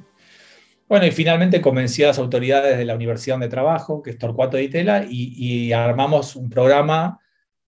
Bueno, 0.87 1.07
y 1.07 1.11
finalmente 1.11 1.59
convencí 1.59 2.03
a 2.03 2.07
las 2.09 2.19
autoridades 2.19 2.77
de 2.77 2.85
la 2.85 2.93
universidad 2.93 3.33
donde 3.33 3.47
trabajo, 3.47 4.03
que 4.03 4.11
es 4.11 4.19
Torcuato 4.19 4.57
de 4.57 4.65
Itela, 4.65 5.07
y, 5.09 5.71
armamos 5.71 6.35
un 6.35 6.51
programa 6.51 7.19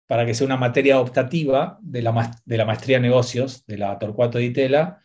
para 0.05 0.27
que 0.27 0.35
sea 0.35 0.45
una 0.45 0.57
materia 0.57 0.99
optativa 0.99 1.79
de 1.81 2.03
la, 2.03 2.29
de 2.45 2.57
la 2.57 2.65
maestría 2.65 2.97
de 2.97 3.01
negocios 3.01 3.65
de 3.65 3.79
la 3.79 3.97
Torcuato 3.97 4.37
de 4.37 4.43
Itela. 4.43 5.01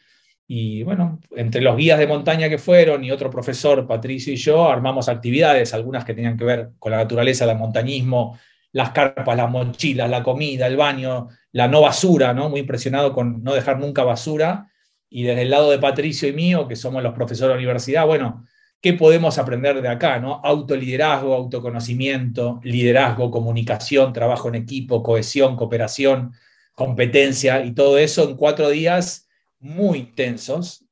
Y 0.47 0.83
bueno, 0.83 1.19
entre 1.35 1.63
los 1.63 1.79
guías 1.79 1.99
de 1.99 2.07
montaña 2.07 2.51
que 2.51 2.59
fueron 2.59 3.03
y 3.05 3.11
otro 3.11 3.31
profesor, 3.31 3.87
Patricio 3.87 4.35
y 4.35 4.37
yo, 4.37 4.69
armamos 4.69 5.09
actividades, 5.09 5.73
algunas 5.73 6.05
que 6.05 6.13
tenían 6.13 6.37
que 6.37 6.45
ver 6.45 6.73
con 6.79 6.93
la 6.93 6.99
naturaleza, 6.99 7.51
el 7.51 7.57
montañismo, 7.57 8.39
las 8.73 8.91
carpas, 8.91 9.35
las 9.35 9.51
mochilas, 9.51 10.11
la 10.11 10.23
comida, 10.23 10.67
el 10.67 10.77
baño, 10.77 11.29
la 11.57 11.69
no 11.69 11.81
basura, 11.81 12.35
¿no? 12.35 12.51
Muy 12.51 12.61
impresionado 12.61 13.15
con 13.15 13.43
no 13.43 13.55
dejar 13.55 13.79
nunca 13.79 14.05
basura 14.05 14.71
y 15.09 15.23
desde 15.23 15.41
el 15.41 15.51
lado 15.51 15.71
de 15.71 15.79
Patricio 15.79 16.29
y 16.29 16.35
mío, 16.35 16.69
que 16.69 16.77
somos 16.77 17.03
los 17.03 17.15
profesores 17.15 17.49
de 17.49 17.55
la 17.55 17.57
universidad, 17.57 18.05
bueno, 18.05 18.45
¿qué 18.83 18.93
podemos 18.93 19.39
aprender 19.39 19.81
de 19.81 19.89
acá? 19.89 20.19
¿no? 20.19 20.43
Autoliderazgo, 20.45 21.35
autoconocimiento, 21.35 22.61
liderazgo, 22.63 23.31
comunicación, 23.31 24.13
trabajo 24.13 24.49
en 24.49 24.57
equipo, 24.57 25.03
cohesión, 25.03 25.57
cooperación, 25.57 26.35
competencia 26.75 27.65
y 27.65 27.73
todo 27.73 27.97
eso 27.97 28.29
en 28.29 28.37
cuatro 28.37 28.69
días 28.69 29.27
muy 29.59 30.01
intensos. 30.01 30.85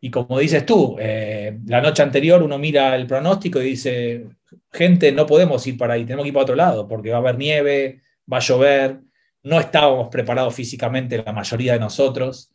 Y 0.00 0.10
como 0.10 0.38
dices 0.38 0.64
tú, 0.64 0.96
eh, 0.98 1.58
la 1.66 1.82
noche 1.82 2.02
anterior 2.02 2.42
uno 2.42 2.56
mira 2.56 2.96
el 2.96 3.06
pronóstico 3.06 3.60
y 3.60 3.66
dice, 3.66 4.28
gente, 4.72 5.12
no 5.12 5.26
podemos 5.26 5.66
ir 5.66 5.76
para 5.76 5.92
ahí, 5.92 6.06
tenemos 6.06 6.22
que 6.22 6.28
ir 6.28 6.34
para 6.34 6.44
otro 6.44 6.56
lado, 6.56 6.88
porque 6.88 7.10
va 7.10 7.16
a 7.16 7.20
haber 7.20 7.36
nieve, 7.36 8.00
va 8.32 8.38
a 8.38 8.40
llover, 8.40 9.00
no 9.46 9.60
estábamos 9.60 10.08
preparados 10.08 10.52
físicamente 10.56 11.22
la 11.24 11.32
mayoría 11.32 11.74
de 11.74 11.78
nosotros. 11.78 12.50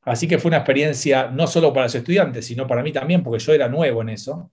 Así 0.00 0.26
que 0.26 0.38
fue 0.38 0.48
una 0.48 0.56
experiencia 0.56 1.30
no 1.30 1.46
solo 1.46 1.70
para 1.70 1.84
los 1.84 1.94
estudiantes, 1.94 2.46
sino 2.46 2.66
para 2.66 2.82
mí 2.82 2.92
también, 2.92 3.22
porque 3.22 3.44
yo 3.44 3.52
era 3.52 3.68
nuevo 3.68 4.00
en 4.00 4.08
eso. 4.08 4.50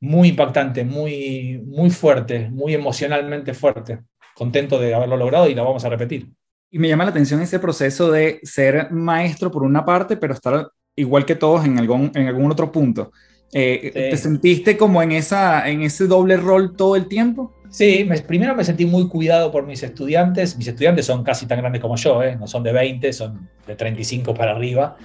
Muy 0.00 0.30
impactante, 0.30 0.84
muy, 0.84 1.62
muy 1.64 1.90
fuerte, 1.90 2.48
muy 2.50 2.74
emocionalmente 2.74 3.54
fuerte. 3.54 4.00
Contento 4.34 4.80
de 4.80 4.92
haberlo 4.92 5.16
logrado 5.16 5.48
y 5.48 5.54
lo 5.54 5.64
vamos 5.64 5.84
a 5.84 5.88
repetir. 5.88 6.32
Y 6.68 6.80
me 6.80 6.88
llama 6.88 7.04
la 7.04 7.10
atención 7.10 7.40
ese 7.40 7.60
proceso 7.60 8.10
de 8.10 8.40
ser 8.42 8.90
maestro 8.90 9.52
por 9.52 9.62
una 9.62 9.84
parte, 9.84 10.16
pero 10.16 10.34
estar 10.34 10.68
igual 10.96 11.24
que 11.24 11.36
todos 11.36 11.64
en 11.64 11.78
algún, 11.78 12.10
en 12.12 12.26
algún 12.26 12.50
otro 12.50 12.72
punto. 12.72 13.12
Eh, 13.52 13.92
¿Te 13.94 14.16
sentiste 14.16 14.76
como 14.76 15.00
en, 15.00 15.12
esa, 15.12 15.68
en 15.68 15.82
ese 15.82 16.08
doble 16.08 16.36
rol 16.36 16.74
todo 16.76 16.96
el 16.96 17.06
tiempo? 17.06 17.54
Sí, 17.70 18.08
primero 18.26 18.54
me 18.54 18.64
sentí 18.64 18.86
muy 18.86 19.08
cuidado 19.08 19.52
por 19.52 19.66
mis 19.66 19.82
estudiantes. 19.82 20.56
Mis 20.56 20.68
estudiantes 20.68 21.06
son 21.06 21.22
casi 21.22 21.46
tan 21.46 21.58
grandes 21.58 21.82
como 21.82 21.96
yo, 21.96 22.22
¿eh? 22.22 22.36
no 22.36 22.46
son 22.46 22.62
de 22.62 22.72
20, 22.72 23.12
son 23.12 23.48
de 23.66 23.74
35 23.74 24.34
para 24.34 24.52
arriba. 24.52 24.96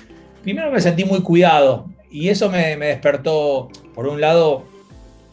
Primero 0.44 0.72
me 0.72 0.80
sentí 0.80 1.04
muy 1.04 1.22
cuidado 1.22 1.90
y 2.10 2.30
eso 2.30 2.50
me, 2.50 2.78
despertó, 2.78 3.70
por 3.94 4.08
un 4.08 4.22
lado, 4.22 4.66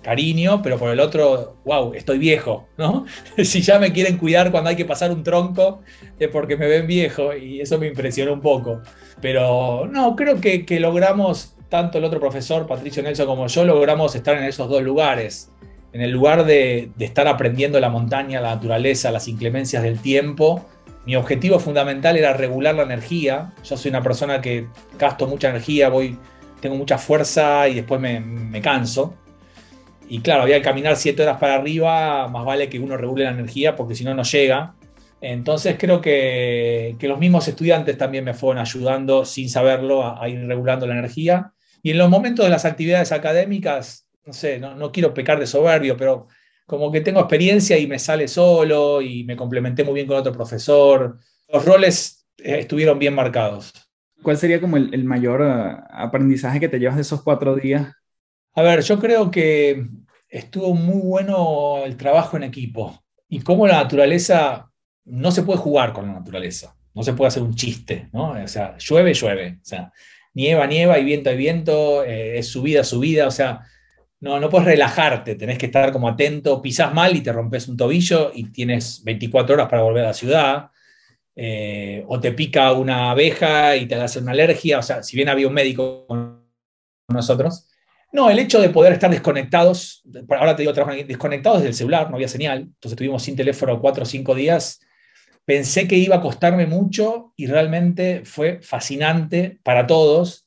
cariño, 0.02 0.60
pero 0.62 0.78
por 0.78 0.90
el 0.90 0.98
otro, 0.98 1.56
wow, 1.64 1.92
estoy 1.94 2.18
viejo, 2.18 2.66
¿no? 2.78 3.04
si 3.44 3.60
ya 3.60 3.78
me 3.78 3.92
quieren 3.92 4.16
cuidar 4.16 4.50
cuando 4.50 4.70
hay 4.70 4.76
que 4.76 4.84
pasar 4.84 5.12
un 5.12 5.22
tronco, 5.22 5.82
es 6.18 6.28
porque 6.28 6.56
me 6.56 6.66
ven 6.66 6.86
viejo 6.86 7.34
y 7.34 7.60
eso 7.60 7.78
me 7.78 7.86
impresionó 7.86 8.32
un 8.32 8.40
poco. 8.40 8.80
Pero 9.20 9.86
no, 9.86 10.16
creo 10.16 10.40
que, 10.40 10.64
que 10.64 10.80
logramos, 10.80 11.54
tanto 11.68 11.98
el 11.98 12.04
otro 12.04 12.18
profesor, 12.18 12.66
Patricio 12.66 13.02
Nelson, 13.02 13.26
como 13.26 13.46
yo, 13.46 13.64
logramos 13.64 14.14
estar 14.16 14.36
en 14.36 14.44
esos 14.44 14.68
dos 14.68 14.82
lugares 14.82 15.50
en 15.92 16.02
el 16.02 16.10
lugar 16.10 16.44
de, 16.44 16.90
estar 16.98 17.26
aprendiendo 17.26 17.80
la 17.80 17.88
montaña, 17.88 18.40
la 18.40 18.54
naturaleza, 18.54 19.10
las 19.10 19.28
inclemencias 19.28 19.82
del 19.82 19.98
tiempo, 20.00 20.64
mi 21.06 21.16
objetivo 21.16 21.58
fundamental 21.58 22.16
era 22.16 22.34
regular 22.34 22.74
la 22.74 22.82
energía. 22.82 23.52
Yo 23.64 23.76
soy 23.76 23.90
una 23.90 24.02
persona 24.02 24.40
que 24.40 24.66
gasto 24.98 25.26
mucha 25.26 25.48
energía, 25.48 25.88
voy, 25.88 26.16
tengo 26.60 26.76
mucha 26.76 26.98
fuerza 26.98 27.68
y 27.68 27.74
después 27.74 28.00
me, 28.00 28.60
canso. 28.60 29.14
Y 30.08 30.20
claro, 30.20 30.42
había 30.42 30.56
que 30.56 30.62
caminar 30.62 30.96
siete 30.96 31.22
horas 31.22 31.38
para 31.38 31.54
arriba, 31.54 32.28
más 32.28 32.44
vale 32.44 32.68
que 32.68 32.78
uno 32.78 32.96
regule 32.96 33.24
la 33.24 33.30
energía 33.30 33.76
porque 33.76 33.94
si 33.94 34.04
no, 34.04 34.14
no 34.14 34.22
llega. 34.22 34.74
Entonces 35.20 35.76
creo 35.78 36.00
que, 36.00 36.96
los 37.00 37.18
mismos 37.18 37.48
estudiantes 37.48 37.98
también 37.98 38.24
me 38.24 38.34
fueron 38.34 38.60
ayudando 38.60 39.24
sin 39.24 39.48
saberlo 39.48 40.20
a 40.20 40.28
ir 40.28 40.46
regulando 40.46 40.86
la 40.86 40.94
energía. 40.94 41.52
Y 41.82 41.92
en 41.92 41.98
los 41.98 42.10
momentos 42.10 42.44
de 42.44 42.50
las 42.50 42.64
actividades 42.64 43.10
académicas, 43.12 44.09
no 44.24 44.32
sé, 44.32 44.58
no, 44.58 44.92
quiero 44.92 45.14
pecar 45.14 45.38
de 45.38 45.46
soberbio, 45.46 45.96
pero 45.96 46.28
como 46.66 46.92
que 46.92 47.00
tengo 47.00 47.20
experiencia 47.20 47.78
y 47.78 47.86
me 47.86 47.98
sale 47.98 48.28
solo 48.28 49.02
y 49.02 49.24
me 49.24 49.36
complementé 49.36 49.82
muy 49.82 49.94
bien 49.94 50.06
con 50.06 50.18
otro 50.18 50.32
profesor. 50.32 51.18
Los 51.48 51.64
roles 51.64 52.26
eh, 52.38 52.60
estuvieron 52.60 52.98
bien 52.98 53.14
marcados. 53.14 53.72
¿Cuál 54.22 54.36
sería 54.36 54.60
como 54.60 54.76
el, 54.76 55.04
mayor 55.04 55.42
eh, 55.42 55.76
aprendizaje 55.90 56.60
que 56.60 56.68
te 56.68 56.78
llevas 56.78 56.96
de 56.96 57.02
esos 57.02 57.22
cuatro 57.22 57.56
días? 57.56 57.92
A 58.54 58.62
ver, 58.62 58.82
yo 58.82 58.98
creo 58.98 59.30
que 59.30 59.86
estuvo 60.28 60.74
muy 60.74 61.00
bueno 61.00 61.82
el 61.84 61.96
trabajo 61.96 62.36
en 62.36 62.44
equipo 62.44 63.02
y 63.28 63.40
cómo 63.40 63.66
la 63.66 63.82
naturaleza, 63.82 64.70
no 65.04 65.30
se 65.30 65.42
puede 65.42 65.58
jugar 65.58 65.92
con 65.92 66.06
la 66.06 66.14
naturaleza, 66.14 66.76
no 66.94 67.02
se 67.02 67.14
puede 67.14 67.28
hacer 67.28 67.42
un 67.42 67.54
chiste, 67.54 68.08
¿no? 68.12 68.32
O 68.32 68.48
sea, 68.48 68.76
llueve, 68.78 69.14
llueve, 69.14 69.58
o 69.60 69.64
sea, 69.64 69.92
nieva, 70.34 70.66
nieva 70.66 70.98
y 70.98 71.04
viento, 71.04 71.30
hay 71.30 71.36
viento, 71.36 72.04
eh, 72.04 72.38
es 72.38 72.48
subida, 72.48 72.84
subida, 72.84 73.26
o 73.26 73.30
sea, 73.30 73.60
no, 74.20 74.38
no 74.38 74.50
puedes 74.50 74.66
relajarte, 74.66 75.34
tenés 75.34 75.56
que 75.56 75.66
estar 75.66 75.92
como 75.92 76.08
atento, 76.08 76.60
pisas 76.60 76.92
mal 76.92 77.16
y 77.16 77.22
te 77.22 77.32
rompes 77.32 77.68
un 77.68 77.76
tobillo 77.76 78.30
y 78.34 78.50
tienes 78.50 79.02
24 79.02 79.54
horas 79.54 79.68
para 79.68 79.82
volver 79.82 80.04
a 80.04 80.08
la 80.08 80.14
ciudad, 80.14 80.70
eh, 81.34 82.04
o 82.06 82.20
te 82.20 82.32
pica 82.32 82.72
una 82.72 83.10
abeja 83.12 83.76
y 83.76 83.86
te 83.86 83.94
hace 83.94 84.18
una 84.18 84.32
alergia, 84.32 84.78
o 84.78 84.82
sea, 84.82 85.02
si 85.02 85.16
bien 85.16 85.30
había 85.30 85.48
un 85.48 85.54
médico 85.54 86.06
con 86.06 86.44
nosotros, 87.08 87.66
no, 88.12 88.28
el 88.28 88.38
hecho 88.40 88.60
de 88.60 88.68
poder 88.68 88.92
estar 88.92 89.10
desconectados, 89.10 90.02
ahora 90.28 90.54
te 90.54 90.62
digo, 90.64 90.74
desconectados 90.74 91.62
del 91.62 91.74
celular, 91.74 92.10
no 92.10 92.16
había 92.16 92.28
señal, 92.28 92.58
entonces 92.58 92.92
estuvimos 92.92 93.22
sin 93.22 93.36
teléfono 93.36 93.80
cuatro 93.80 94.02
o 94.02 94.06
cinco 94.06 94.34
días, 94.34 94.80
pensé 95.46 95.88
que 95.88 95.96
iba 95.96 96.16
a 96.16 96.20
costarme 96.20 96.66
mucho 96.66 97.32
y 97.36 97.46
realmente 97.46 98.22
fue 98.24 98.60
fascinante 98.60 99.60
para 99.62 99.86
todos, 99.86 100.46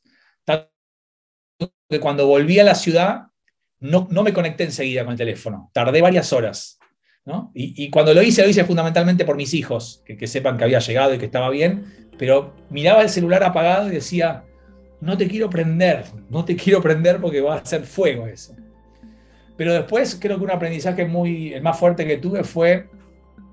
que 1.90 2.00
cuando 2.00 2.28
volví 2.28 2.60
a 2.60 2.64
la 2.64 2.76
ciudad 2.76 3.33
no, 3.84 4.08
me 4.24 4.32
conecté 4.32 4.64
enseguida 4.64 5.04
con 5.04 5.12
el 5.12 5.18
teléfono, 5.18 5.70
tardé 5.74 6.02
varias 6.02 6.32
horas. 6.34 6.80
Y, 7.54 7.90
cuando 7.90 8.14
lo 8.14 8.22
hice, 8.22 8.42
lo 8.44 8.50
hice 8.50 8.66
fundamentalmente 8.66 9.26
por 9.26 9.36
mis 9.36 9.54
hijos, 9.54 10.02
que, 10.06 10.28
sepan 10.28 10.58
que 10.58 10.64
había 10.64 10.80
llegado 10.80 11.14
y 11.14 11.18
que 11.18 11.26
estaba 11.26 11.50
bien, 11.50 12.10
pero 12.18 12.54
miraba 12.70 13.02
el 13.02 13.10
celular 13.10 13.44
apagado 13.44 13.88
y 13.88 13.96
decía, 13.96 14.44
no 15.02 15.18
te 15.18 15.28
quiero 15.28 15.50
prender, 15.50 16.06
no 16.30 16.46
te 16.46 16.56
quiero 16.56 16.82
prender 16.82 17.20
porque 17.20 17.42
va 17.42 17.56
a 17.56 17.66
ser 17.66 17.84
fuego 17.84 18.28
eso. 18.28 18.56
Pero 19.58 19.74
después 19.74 20.18
creo 20.20 20.38
que 20.38 20.44
un 20.44 20.52
aprendizaje 20.52 21.06
muy, 21.06 21.54
el 21.54 21.62
más 21.62 21.78
fuerte 21.78 22.08
que 22.08 22.18
tuve 22.18 22.44
fue 22.44 22.88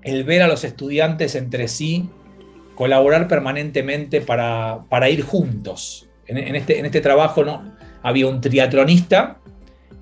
el 0.01 0.23
ver 0.23 0.41
a 0.41 0.47
los 0.47 0.63
estudiantes 0.63 1.35
entre 1.35 1.67
sí 1.67 2.09
colaborar 2.75 3.27
permanentemente 3.27 4.21
para, 4.21 4.85
para 4.89 5.09
ir 5.09 5.23
juntos. 5.23 6.09
En, 6.25 6.55
este, 6.55 6.79
en 6.79 6.85
este 6.85 7.01
trabajo 7.01 7.43
¿no? 7.43 7.75
había 8.01 8.27
un 8.27 8.39
triatlonista 8.39 9.40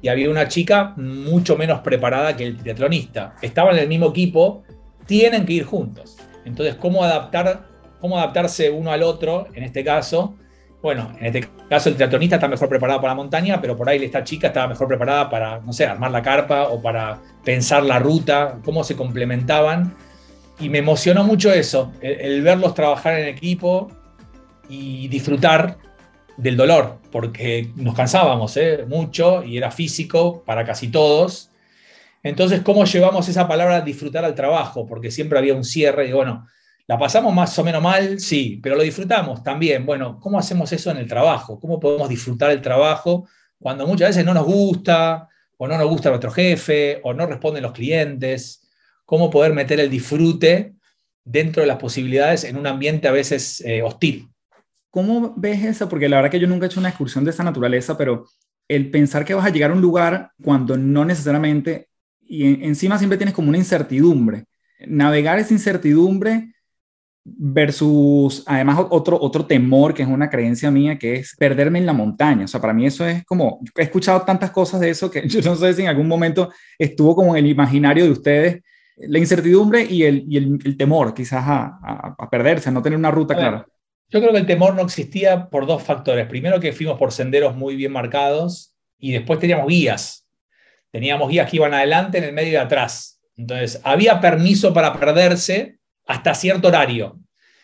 y 0.02 0.08
había 0.08 0.30
una 0.30 0.48
chica 0.48 0.94
mucho 0.98 1.58
menos 1.58 1.82
preparada 1.82 2.36
que 2.36 2.46
el 2.46 2.58
triatlonista. 2.58 3.36
Estaban 3.42 3.76
en 3.76 3.84
el 3.84 3.88
mismo 3.88 4.08
equipo, 4.08 4.64
tienen 5.06 5.46
que 5.46 5.54
ir 5.54 5.66
juntos. 5.66 6.18
Entonces, 6.46 6.76
¿cómo, 6.76 7.04
adaptar, 7.04 7.68
cómo 8.00 8.18
adaptarse 8.18 8.70
uno 8.70 8.92
al 8.92 9.04
otro 9.04 9.48
en 9.54 9.64
este 9.64 9.84
caso? 9.84 10.36
Bueno, 10.82 11.12
en 11.20 11.26
este 11.26 11.50
caso 11.68 11.90
el 11.90 11.96
triatlonista 11.96 12.38
está 12.38 12.48
mejor 12.48 12.70
preparado 12.70 13.02
para 13.02 13.12
la 13.12 13.16
montaña, 13.16 13.60
pero 13.60 13.76
por 13.76 13.90
ahí 13.90 14.02
esta 14.04 14.24
chica 14.24 14.48
estaba 14.48 14.68
mejor 14.68 14.88
preparada 14.88 15.30
para, 15.30 15.60
no 15.60 15.74
sé, 15.74 15.86
armar 15.86 16.12
la 16.12 16.22
carpa 16.22 16.70
o 16.70 16.82
para 16.82 17.20
pensar 17.44 17.84
la 17.84 18.00
ruta, 18.00 18.60
cómo 18.64 18.86
se 18.86 18.96
complementaban. 18.96 19.94
Y 20.62 20.70
me 20.70 20.80
emocionó 20.80 21.24
mucho 21.24 21.52
eso, 21.52 21.92
el 22.02 22.42
verlos 22.42 22.74
trabajar 22.74 23.20
en 23.20 23.28
equipo 23.28 23.90
y 24.70 25.08
disfrutar 25.08 25.78
del 26.40 26.56
dolor, 26.56 27.00
porque 27.12 27.70
nos 27.76 27.96
cansábamos 27.96 28.56
¿eh? 28.56 28.86
mucho 28.88 29.44
y 29.44 29.58
era 29.58 29.72
físico 29.72 30.42
para 30.46 30.66
casi 30.66 30.88
todos. 30.88 31.50
Entonces, 32.24 32.62
¿cómo 32.62 32.86
llevamos 32.86 33.28
esa 33.28 33.48
palabra 33.48 33.82
disfrutar 33.82 34.24
al 34.24 34.36
trabajo? 34.36 34.86
Porque 34.86 35.12
siempre 35.12 35.38
había 35.38 35.54
un 35.54 35.66
cierre 35.66 36.08
y 36.08 36.14
bueno, 36.14 36.48
la 36.88 36.98
pasamos 36.98 37.34
más 37.34 37.58
o 37.60 37.64
menos 37.64 37.84
mal, 37.84 38.20
sí, 38.20 38.60
pero 38.64 38.76
lo 38.76 38.84
disfrutamos 38.84 39.44
también. 39.44 39.86
Bueno, 39.86 40.18
¿cómo 40.20 40.40
hacemos 40.40 40.72
eso 40.72 40.90
en 40.92 40.98
el 40.98 41.08
trabajo? 41.08 41.60
¿Cómo 41.60 41.80
podemos 41.80 42.08
disfrutar 42.08 42.52
el 42.52 42.62
trabajo 42.62 43.28
cuando 43.60 43.86
muchas 43.86 44.10
veces 44.10 44.26
no 44.26 44.34
nos 44.34 44.46
gusta, 44.46 45.28
o 45.58 45.68
no 45.68 45.78
nos 45.78 45.90
gusta 45.90 46.10
nuestro 46.10 46.32
jefe, 46.32 47.02
o 47.04 47.14
no 47.14 47.26
responden 47.26 47.64
los 47.64 47.74
clientes, 47.74 48.66
cómo 49.04 49.30
poder 49.30 49.54
meter 49.54 49.80
el 49.82 49.90
disfrute 49.90 50.74
dentro 51.26 51.62
de 51.62 51.68
las 51.68 51.78
posibilidades 51.78 52.46
en 52.46 52.56
un 52.56 52.66
ambiente 52.66 53.10
a 53.10 53.12
veces 53.12 53.62
eh, 53.66 53.82
hostil. 53.82 54.30
¿Cómo 54.90 55.34
ves 55.38 55.64
eso? 55.64 55.88
Porque 55.88 56.10
la 56.10 56.18
verdad 56.18 56.32
que 56.32 56.40
yo 56.40 56.48
nunca 56.48 56.66
he 56.66 56.68
hecho 56.68 56.80
una 56.80 56.90
excursión 56.90 57.24
de 57.24 57.32
esa 57.32 57.44
naturaleza, 57.44 57.98
pero 57.98 58.26
el 58.68 58.90
pensar 58.92 59.26
que 59.26 59.34
vas 59.34 59.46
a 59.46 59.50
llegar 59.50 59.72
a 59.72 59.74
un 59.74 59.82
lugar 59.82 60.32
cuando 60.42 60.78
no 60.78 61.06
necesariamente, 61.06 61.90
y 62.22 62.66
encima 62.66 62.98
siempre 62.98 63.18
tienes 63.18 63.34
como 63.34 63.50
una 63.50 63.58
incertidumbre. 63.58 64.46
Navegar 64.88 65.40
esa 65.40 65.54
incertidumbre 65.54 66.54
versus 67.24 68.44
además 68.48 68.80
otro, 68.90 69.20
otro 69.22 69.46
temor 69.46 69.94
que 69.94 70.04
es 70.04 70.08
una 70.08 70.30
creencia 70.30 70.72
mía 70.72 70.98
que 70.98 71.16
es 71.16 71.36
perderme 71.36 71.80
en 71.80 71.86
la 71.86 71.94
montaña. 71.94 72.46
O 72.46 72.48
sea, 72.48 72.62
para 72.62 72.74
mí 72.74 72.86
eso 72.86 73.06
es 73.06 73.24
como, 73.26 73.60
he 73.76 73.84
escuchado 73.84 74.22
tantas 74.22 74.52
cosas 74.52 74.80
de 74.80 74.90
eso 74.90 75.12
que 75.12 75.28
yo 75.28 75.42
no 75.42 75.56
sé 75.56 75.74
si 75.74 75.82
en 75.84 75.90
algún 75.90 76.08
momento 76.08 76.52
estuvo 76.78 77.16
como 77.16 77.36
en 77.36 77.46
el 77.46 77.52
imaginario 77.52 78.06
de 78.06 78.12
ustedes 78.12 78.64
la 78.98 79.20
incertidumbre 79.20 79.86
y 79.86 80.04
el, 80.04 80.26
y 80.28 80.38
el, 80.38 80.78
temor 80.78 81.14
quizás 81.14 81.44
a, 81.48 82.16
a, 82.18 82.30
perderse, 82.30 82.68
a 82.68 82.72
no 82.72 82.82
tener 82.82 83.00
una 83.00 83.12
ruta 83.12 83.34
clara. 83.34 83.66
Yo 84.12 84.20
creo 84.20 84.32
que 84.32 84.40
el 84.40 84.46
temor 84.46 84.76
no 84.76 84.82
existía 84.82 85.50
por 85.50 85.68
dos 85.68 85.84
factores. 85.84 86.28
Primero 86.28 86.60
que 86.60 86.74
fuimos 86.74 86.98
por 86.98 87.12
senderos 87.12 87.56
muy 87.56 87.76
bien 87.76 87.92
marcados 87.92 88.76
y 88.98 89.12
después 89.12 89.40
teníamos 89.40 89.68
guías. 89.68 90.28
Teníamos 90.92 91.30
guías 91.30 91.50
que 91.50 91.58
iban 91.58 91.74
adelante, 91.74 92.18
en 92.18 92.24
el 92.24 92.34
medio 92.34 92.54
y 92.54 92.56
atrás. 92.56 93.22
Entonces, 93.38 93.80
había 93.84 94.20
permiso 94.20 94.74
para 94.74 95.00
perderse 95.00 95.78
hasta 96.08 96.34
cierto 96.34 96.70
horario. 96.70 97.20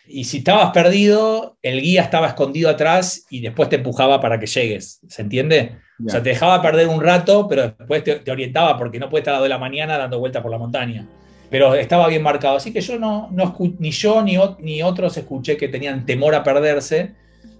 Y 0.06 0.24
si 0.24 0.38
estabas 0.38 0.70
perdido, 0.70 1.58
el 1.62 1.80
guía 1.80 2.02
estaba 2.02 2.28
escondido 2.28 2.70
atrás 2.70 3.26
y 3.28 3.40
después 3.40 3.68
te 3.68 3.76
empujaba 3.76 4.20
para 4.20 4.38
que 4.38 4.46
llegues. 4.46 5.00
¿Se 5.08 5.22
entiende? 5.22 5.78
O 6.06 6.08
sea, 6.08 6.22
te 6.22 6.28
dejaba 6.28 6.62
perder 6.62 6.86
un 6.86 7.00
rato, 7.00 7.48
pero 7.48 7.74
después 7.76 8.04
te, 8.04 8.30
orientaba 8.30 8.78
porque 8.78 9.00
no 9.00 9.08
puede 9.08 9.22
estar 9.22 9.34
a 9.34 9.38
las 9.38 9.42
de 9.42 9.48
la 9.48 9.58
mañana 9.58 9.98
dando 9.98 10.20
vueltas 10.20 10.42
por 10.42 10.52
la 10.52 10.58
montaña 10.58 11.08
pero 11.50 11.74
estaba 11.74 12.08
bien 12.08 12.22
marcado. 12.22 12.56
Así 12.56 12.72
que 12.72 12.80
yo 12.80 12.98
no, 12.98 13.30
ni 13.78 13.90
yo 13.90 14.22
ni, 14.22 14.82
otros 14.82 15.16
escuché 15.16 15.56
que 15.56 15.68
tenían 15.68 16.06
temor 16.06 16.34
a 16.34 16.42
perderse. 16.42 17.12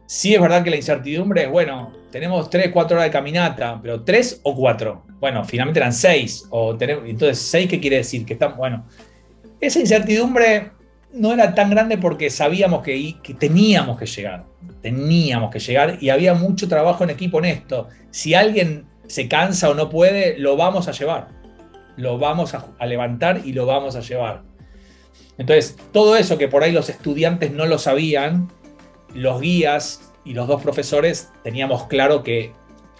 Sí 0.06 0.34
es 0.34 0.40
verdad 0.40 0.62
que 0.62 0.70
la 0.70 0.76
incertidumbre 0.76 1.44
es, 1.44 1.50
bueno, 1.50 1.92
tenemos 2.10 2.48
3, 2.48 2.70
4 2.72 2.96
horas 2.96 3.08
de 3.08 3.12
caminata, 3.12 3.78
pero 3.82 4.02
3 4.02 4.40
o 4.44 4.54
4. 4.54 5.02
Bueno, 5.18 5.44
finalmente 5.44 5.80
eran 5.80 5.92
6. 5.92 6.46
O 6.50 6.76
tenemos, 6.76 7.04
entonces, 7.08 7.38
6, 7.38 7.68
¿qué 7.68 7.80
quiere 7.80 7.96
decir? 7.96 8.24
Que 8.24 8.34
están, 8.34 8.56
bueno, 8.56 8.86
esa 9.60 9.80
incertidumbre 9.80 10.70
no 11.12 11.32
era 11.32 11.54
tan 11.54 11.70
grande 11.70 11.98
porque 11.98 12.30
sabíamos 12.30 12.82
que, 12.82 13.16
que 13.22 13.34
teníamos 13.34 13.98
que 13.98 14.06
llegar. 14.06 14.44
Teníamos 14.82 15.50
que 15.50 15.58
llegar 15.58 15.98
y 16.00 16.10
había 16.10 16.34
mucho 16.34 16.68
trabajo 16.68 17.04
en 17.04 17.10
equipo 17.10 17.38
en 17.38 17.46
esto. 17.46 17.88
Si 18.10 18.34
alguien 18.34 18.86
se 19.08 19.28
cansa 19.28 19.70
o 19.70 19.74
no 19.74 19.88
puede, 19.88 20.38
lo 20.38 20.56
vamos 20.56 20.88
a 20.88 20.92
llevar 20.92 21.36
lo 21.96 22.18
vamos 22.18 22.54
a, 22.54 22.86
levantar 22.86 23.42
y 23.44 23.52
lo 23.52 23.66
vamos 23.66 23.96
a 23.96 24.00
llevar. 24.00 24.42
Entonces, 25.38 25.76
todo 25.92 26.16
eso 26.16 26.38
que 26.38 26.48
por 26.48 26.62
ahí 26.62 26.72
los 26.72 26.88
estudiantes 26.88 27.52
no 27.52 27.66
lo 27.66 27.78
sabían, 27.78 28.48
los 29.14 29.40
guías 29.40 30.12
y 30.24 30.34
los 30.34 30.48
dos 30.48 30.62
profesores 30.62 31.30
teníamos 31.42 31.84
claro 31.84 32.22
que 32.22 32.52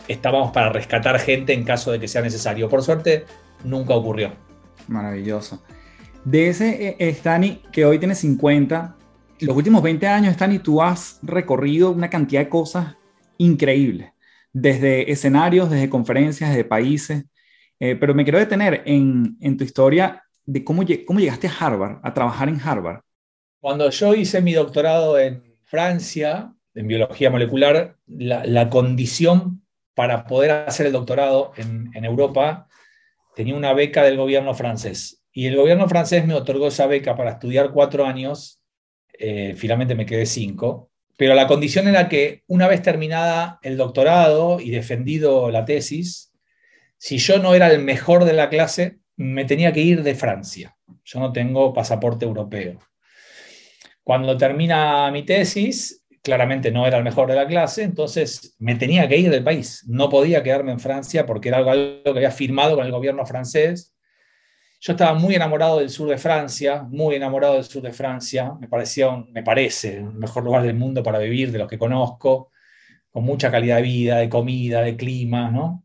estábamos 0.08 0.52
para 0.52 0.70
rescatar 0.70 1.18
gente 1.18 1.52
en 1.52 1.64
caso 1.64 1.92
de 1.92 1.98
que 1.98 2.08
sea 2.08 2.22
necesario. 2.22 2.68
Por 2.68 2.82
suerte, 2.82 3.24
nunca 3.64 3.94
ocurrió. 3.94 4.32
Maravilloso. 4.88 5.62
De 6.24 6.48
ese 6.48 6.96
eh, 6.98 7.08
Stani 7.10 7.62
que 7.72 7.84
hoy 7.84 7.98
tiene 7.98 8.14
50, 8.14 8.96
los 9.40 9.56
últimos 9.56 9.82
20 9.82 10.06
años, 10.06 10.34
Stani, 10.34 10.58
tú 10.58 10.82
has 10.82 11.18
recorrido 11.22 11.90
una 11.90 12.10
cantidad 12.10 12.40
de 12.40 12.48
cosas 12.48 12.96
increíbles, 13.38 14.12
desde 14.52 15.10
escenarios, 15.10 15.70
desde 15.70 15.88
conferencias, 15.88 16.50
desde 16.50 16.64
países. 16.64 17.24
Eh, 17.78 17.96
pero 17.96 18.14
me 18.14 18.24
quiero 18.24 18.38
detener 18.38 18.82
en, 18.86 19.56
tu 19.56 19.64
historia 19.64 20.22
de 20.44 20.64
cómo, 20.64 20.82
cómo 21.06 21.20
llegaste 21.20 21.48
a 21.48 21.56
Harvard, 21.58 21.98
a 22.02 22.14
trabajar 22.14 22.48
en 22.48 22.60
Harvard. 22.60 23.00
Cuando 23.60 23.90
yo 23.90 24.14
hice 24.14 24.40
mi 24.40 24.52
doctorado 24.52 25.18
en 25.18 25.42
Francia, 25.64 26.52
en 26.74 26.86
biología 26.86 27.30
molecular, 27.30 27.96
la, 28.06 28.70
condición 28.70 29.66
para 29.94 30.26
poder 30.26 30.50
hacer 30.50 30.86
el 30.86 30.92
doctorado 30.92 31.52
en, 31.56 32.04
Europa 32.04 32.68
tenía 33.34 33.56
una 33.56 33.72
beca 33.72 34.02
del 34.04 34.16
gobierno 34.16 34.54
francés. 34.54 35.22
Y 35.32 35.46
el 35.46 35.56
gobierno 35.56 35.88
francés 35.88 36.26
me 36.26 36.34
otorgó 36.34 36.68
esa 36.68 36.86
beca 36.86 37.16
para 37.16 37.32
estudiar 37.32 37.72
cuatro 37.72 38.06
años, 38.06 38.60
eh, 39.18 39.54
finalmente 39.56 39.94
me 39.94 40.06
quedé 40.06 40.26
cinco, 40.26 40.90
pero 41.16 41.34
la 41.34 41.46
condición 41.46 41.88
era 41.88 42.08
que 42.08 42.42
una 42.46 42.68
vez 42.68 42.82
terminada 42.82 43.58
el 43.62 43.76
doctorado 43.76 44.60
y 44.60 44.70
defendido 44.70 45.50
la 45.50 45.64
tesis, 45.64 46.25
si 47.06 47.18
yo 47.18 47.38
no 47.38 47.54
era 47.54 47.70
el 47.70 47.84
mejor 47.84 48.24
de 48.24 48.32
la 48.32 48.48
clase, 48.48 48.98
me 49.14 49.44
tenía 49.44 49.72
que 49.72 49.80
ir 49.80 50.02
de 50.02 50.16
Francia. 50.16 50.76
Yo 51.04 51.20
no 51.20 51.32
tengo 51.32 51.72
pasaporte 51.72 52.24
europeo. 52.24 52.80
Cuando 54.02 54.36
termina 54.36 55.08
mi 55.12 55.22
tesis, 55.22 56.04
claramente 56.20 56.72
no 56.72 56.84
era 56.84 56.98
el 56.98 57.04
mejor 57.04 57.28
de 57.28 57.36
la 57.36 57.46
clase, 57.46 57.84
entonces 57.84 58.56
me 58.58 58.74
tenía 58.74 59.06
que 59.06 59.18
ir 59.18 59.30
del 59.30 59.44
país. 59.44 59.84
No 59.86 60.08
podía 60.08 60.42
quedarme 60.42 60.72
en 60.72 60.80
Francia 60.80 61.24
porque 61.26 61.50
era 61.50 61.58
algo, 61.58 62.02
que 62.02 62.10
había 62.10 62.32
firmado 62.32 62.74
con 62.74 62.84
el 62.84 62.90
gobierno 62.90 63.24
francés. 63.24 63.94
Yo 64.80 64.94
estaba 64.94 65.14
muy 65.14 65.36
enamorado 65.36 65.78
del 65.78 65.90
sur 65.90 66.08
de 66.08 66.18
Francia, 66.18 66.82
muy 66.90 67.14
enamorado 67.14 67.54
del 67.54 67.62
sur 67.62 67.82
de 67.82 67.92
Francia. 67.92 68.52
Me 68.58 68.66
parecía, 68.66 69.16
me 69.30 69.44
parece, 69.44 69.98
el 69.98 70.12
mejor 70.12 70.42
lugar 70.42 70.64
del 70.64 70.74
mundo 70.74 71.04
para 71.04 71.20
vivir, 71.20 71.52
de 71.52 71.58
los 71.58 71.68
que 71.68 71.78
conozco, 71.78 72.50
con 73.12 73.22
mucha 73.22 73.48
calidad 73.48 73.76
de 73.76 73.82
vida, 73.82 74.16
de 74.16 74.28
comida, 74.28 74.82
de 74.82 74.96
clima, 74.96 75.52
¿no? 75.52 75.84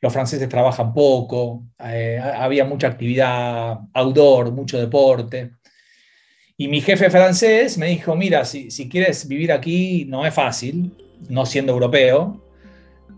Los 0.00 0.12
franceses 0.12 0.48
trabajan 0.48 0.92
poco, 0.92 1.64
eh, 1.84 2.20
había 2.20 2.64
mucha 2.64 2.86
actividad 2.86 3.78
outdoor, 3.92 4.52
mucho 4.52 4.78
deporte. 4.78 5.52
Y 6.56 6.68
mi 6.68 6.80
jefe 6.80 7.10
francés 7.10 7.78
me 7.78 7.86
dijo, 7.86 8.16
mira, 8.16 8.44
si, 8.44 8.88
quieres 8.88 9.26
vivir 9.28 9.52
aquí 9.52 10.04
no 10.08 10.26
es 10.26 10.34
fácil, 10.34 10.92
no 11.28 11.46
siendo 11.46 11.72
europeo, 11.72 12.44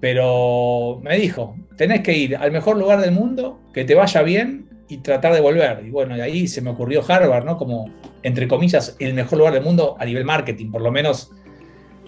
pero 0.01 1.01
me 1.03 1.19
dijo, 1.19 1.57
tenés 1.77 2.01
que 2.01 2.16
ir 2.16 2.37
al 2.37 2.53
mejor 2.53 2.77
lugar 2.77 3.01
del 3.01 3.12
mundo, 3.12 3.61
que 3.75 3.85
te 3.85 3.95
vaya 3.95 4.23
bien 4.23 4.69
y 4.88 4.99
tratar 4.99 5.35
de 5.35 5.40
volver. 5.40 5.83
Y 5.87 5.90
bueno, 5.90 6.16
y 6.16 6.21
ahí 6.21 6.49
se 6.49 6.61
me 6.61 6.71
ocurrió 6.71 7.03
Harvard, 7.07 7.45
¿no? 7.45 7.57
Como, 7.57 7.90
entre 8.23 8.49
comillas, 8.49 8.97
el 8.99 9.14
mejor 9.14 9.38
lugar 9.38 9.55
del 9.55 9.62
mundo 9.62 9.97
a 9.99 10.05
nivel 10.05 10.25
marketing, 10.25 10.71
por 10.71 10.83
lo 10.83 10.90
menos 10.90 11.31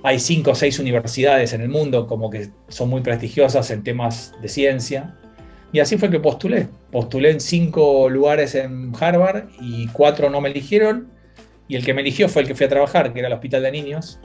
hay 0.05 0.19
cinco 0.19 0.53
o 0.53 0.55
seis 0.55 0.79
universidades 0.79 1.53
en 1.53 1.61
el 1.61 1.69
mundo 1.69 2.07
como 2.07 2.29
que 2.29 2.49
son 2.69 2.89
muy 2.89 3.03
prestigiosas 3.03 3.71
en 3.71 3.85
temas 3.85 4.35
de 4.43 4.49
ciencia. 4.49 5.17
Y 5.73 5.81
así 5.81 5.97
fue 5.97 6.11
que 6.11 6.21
postulé. 6.21 6.69
Postulé 6.91 7.31
en 7.31 7.41
cinco 7.41 8.09
lugares 8.09 8.55
en 8.55 8.93
Harvard 8.99 9.45
y 9.61 9.87
cuatro 9.89 10.29
no 10.29 10.41
me 10.41 10.51
eligieron. 10.51 11.13
Y 11.69 11.77
el 11.77 11.85
que 11.85 11.95
me 11.95 12.03
eligió 12.03 12.29
fue 12.29 12.43
el 12.43 12.49
que 12.49 12.55
fui 12.55 12.67
a 12.67 12.69
trabajar, 12.69 13.13
que 13.13 13.21
era 13.21 13.29
el 13.29 13.35
Hospital 13.35 13.63
de 13.63 13.73
Niños. 13.73 14.21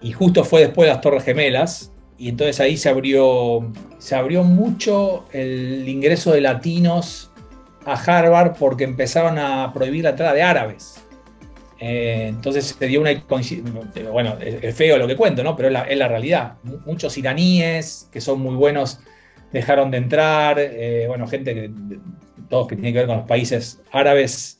Y 0.00 0.12
justo 0.12 0.42
fue 0.42 0.62
después 0.62 0.88
de 0.88 0.94
las 0.94 1.02
Torres 1.02 1.22
Gemelas. 1.22 1.92
Y 2.18 2.28
entonces 2.28 2.58
ahí 2.60 2.76
se 2.76 2.88
abrió, 2.88 3.70
se 3.98 4.14
abrió 4.14 4.42
mucho 4.42 5.26
el 5.32 5.88
ingreso 5.88 6.32
de 6.32 6.40
latinos 6.40 7.30
a 7.84 7.94
Harvard 7.94 8.56
porque 8.58 8.84
empezaron 8.84 9.38
a 9.38 9.72
prohibir 9.72 10.04
la 10.04 10.10
entrada 10.10 10.32
de 10.32 10.42
árabes. 10.42 11.02
Eh, 11.80 12.26
entonces 12.28 12.76
se 12.78 12.86
dio 12.86 13.00
una 13.00 13.10
bueno, 14.12 14.36
es 14.38 14.74
feo 14.74 14.98
lo 14.98 15.06
que 15.06 15.16
cuento, 15.16 15.42
¿no? 15.42 15.56
Pero 15.56 15.68
es 15.68 15.98
la, 15.98 16.08
realidad. 16.08 16.58
Muchos 16.84 17.16
iraníes 17.16 18.08
que 18.12 18.20
son 18.20 18.40
muy 18.40 18.54
buenos 18.54 19.00
dejaron 19.50 19.90
de 19.90 19.96
entrar, 19.96 20.58
eh, 20.58 21.06
bueno, 21.08 21.26
gente 21.26 21.54
que 21.54 21.70
todos 22.48 22.68
que 22.68 22.76
tienen 22.76 22.92
que 22.92 22.98
ver 22.98 23.06
con 23.06 23.16
los 23.16 23.26
países 23.26 23.80
árabes, 23.92 24.58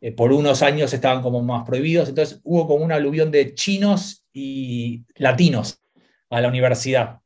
eh, 0.00 0.12
por 0.12 0.32
unos 0.32 0.62
años 0.62 0.92
estaban 0.92 1.22
como 1.22 1.42
más 1.42 1.64
prohibidos, 1.66 2.08
entonces 2.08 2.40
hubo 2.44 2.66
como 2.66 2.84
una 2.84 2.94
aluvión 2.94 3.30
de 3.30 3.54
chinos 3.54 4.24
y 4.32 5.04
latinos 5.16 5.82
a 6.30 6.40
la 6.40 6.48
universidad. 6.48 7.20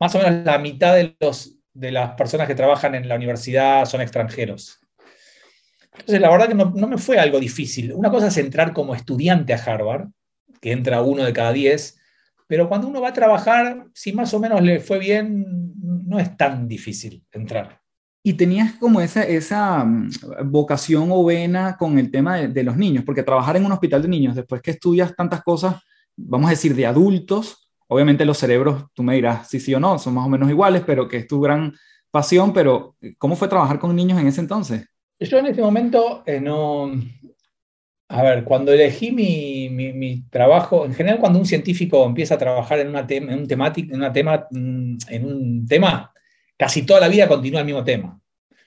Más 0.00 0.14
o 0.14 0.18
menos 0.18 0.44
la 0.44 0.58
mitad 0.58 0.94
de, 0.94 1.16
los, 1.20 1.56
de 1.74 1.92
las 1.92 2.12
personas 2.12 2.46
que 2.46 2.54
trabajan 2.54 2.94
en 2.94 3.08
la 3.08 3.16
universidad 3.16 3.84
son 3.84 4.00
extranjeros. 4.00 4.77
Entonces, 6.00 6.20
la 6.20 6.30
verdad 6.30 6.48
que 6.48 6.54
no, 6.54 6.88
me 6.88 6.98
fue 6.98 7.18
algo 7.18 7.38
difícil. 7.38 7.92
Una 7.92 8.10
cosa 8.10 8.28
es 8.28 8.36
entrar 8.36 8.72
como 8.72 8.94
estudiante 8.94 9.52
a 9.52 9.62
Harvard, 9.62 10.08
que 10.60 10.72
entra 10.72 11.02
uno 11.02 11.24
de 11.24 11.32
cada 11.32 11.52
diez, 11.52 11.98
pero 12.46 12.68
cuando 12.68 12.88
uno 12.88 13.00
va 13.00 13.08
a 13.08 13.12
trabajar, 13.12 13.86
si 13.92 14.12
más 14.12 14.32
o 14.32 14.40
menos 14.40 14.62
le 14.62 14.80
fue 14.80 14.98
bien, 14.98 15.74
no 16.06 16.18
es 16.18 16.36
tan 16.36 16.66
difícil 16.66 17.24
entrar. 17.32 17.80
Y 18.22 18.32
tenías 18.34 18.74
como 18.74 19.00
esa, 19.00 19.22
esa 19.22 19.84
mm, 19.84 20.10
vocación 20.46 21.08
o 21.10 21.24
vena 21.24 21.76
con 21.76 21.98
el 21.98 22.10
tema 22.10 22.38
de, 22.38 22.62
los 22.62 22.76
niños, 22.76 23.04
porque 23.04 23.22
trabajar 23.22 23.56
en 23.56 23.66
un 23.66 23.72
hospital 23.72 24.02
de 24.02 24.08
niños, 24.08 24.34
después 24.34 24.62
que 24.62 24.72
estudias 24.72 25.14
tantas 25.14 25.42
cosas, 25.42 25.76
vamos 26.16 26.48
a 26.48 26.50
decir, 26.50 26.74
de 26.74 26.86
adultos, 26.86 27.68
obviamente 27.86 28.24
los 28.24 28.38
cerebros, 28.38 28.86
tú 28.94 29.02
me 29.02 29.14
dirás 29.14 29.48
si 29.48 29.60
sí 29.60 29.74
o 29.74 29.80
no, 29.80 29.98
son 29.98 30.14
más 30.14 30.26
o 30.26 30.28
menos 30.28 30.48
iguales, 30.50 30.82
pero 30.86 31.06
que 31.06 31.18
es 31.18 31.26
tu 31.26 31.40
gran 31.40 31.74
pasión, 32.10 32.52
pero 32.52 32.96
¿cómo 33.18 33.36
fue 33.36 33.48
trabajar 33.48 33.78
con 33.78 33.94
niños 33.94 34.18
en 34.18 34.26
ese 34.26 34.40
entonces? 34.40 34.86
Yo 35.20 35.38
en 35.38 35.46
este 35.46 35.60
momento 35.60 36.22
eh, 36.26 36.40
no, 36.40 36.92
A 38.08 38.22
ver, 38.22 38.44
cuando 38.44 38.72
elegí 38.72 39.10
mi, 39.12 40.24
trabajo, 40.30 40.84
en 40.84 40.94
general 40.94 41.18
cuando 41.18 41.38
un 41.38 41.46
científico 41.46 42.04
empieza 42.06 42.34
a 42.34 42.38
trabajar 42.38 42.78
en, 42.78 42.88
una 42.88 43.06
en 43.08 43.38
un 43.38 43.48
temático, 43.48 43.92
en, 43.92 43.98
una 43.98 44.12
tema, 44.12 44.46
mm, 44.50 44.96
en 45.08 45.24
un 45.24 45.66
tema, 45.66 46.12
casi 46.56 46.82
toda 46.82 47.00
la 47.00 47.08
vida 47.08 47.28
continúa 47.28 47.60
el 47.60 47.66
mismo 47.66 47.84
tema. 47.84 48.20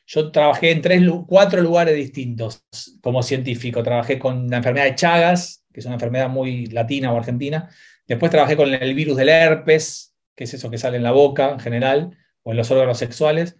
Yo 0.05 0.31
trabajé 0.31 0.71
en 0.71 0.81
tres, 0.81 1.01
cuatro 1.25 1.61
lugares 1.61 1.95
distintos 1.95 2.65
como 3.01 3.23
científico. 3.23 3.81
Trabajé 3.81 4.19
con 4.19 4.49
la 4.49 4.57
enfermedad 4.57 4.85
de 4.85 4.95
Chagas, 4.95 5.63
que 5.71 5.79
es 5.79 5.85
una 5.85 5.95
enfermedad 5.95 6.27
muy 6.27 6.65
latina 6.65 7.13
o 7.13 7.17
argentina. 7.17 7.69
Después 8.05 8.29
trabajé 8.29 8.57
con 8.57 8.73
el 8.73 8.93
virus 8.93 9.15
del 9.15 9.29
herpes, 9.29 10.13
que 10.35 10.43
es 10.43 10.53
eso 10.53 10.69
que 10.69 10.77
sale 10.77 10.97
en 10.97 11.03
la 11.03 11.11
boca 11.11 11.51
en 11.51 11.59
general, 11.59 12.17
o 12.43 12.51
en 12.51 12.57
los 12.57 12.69
órganos 12.71 12.97
sexuales. 12.97 13.55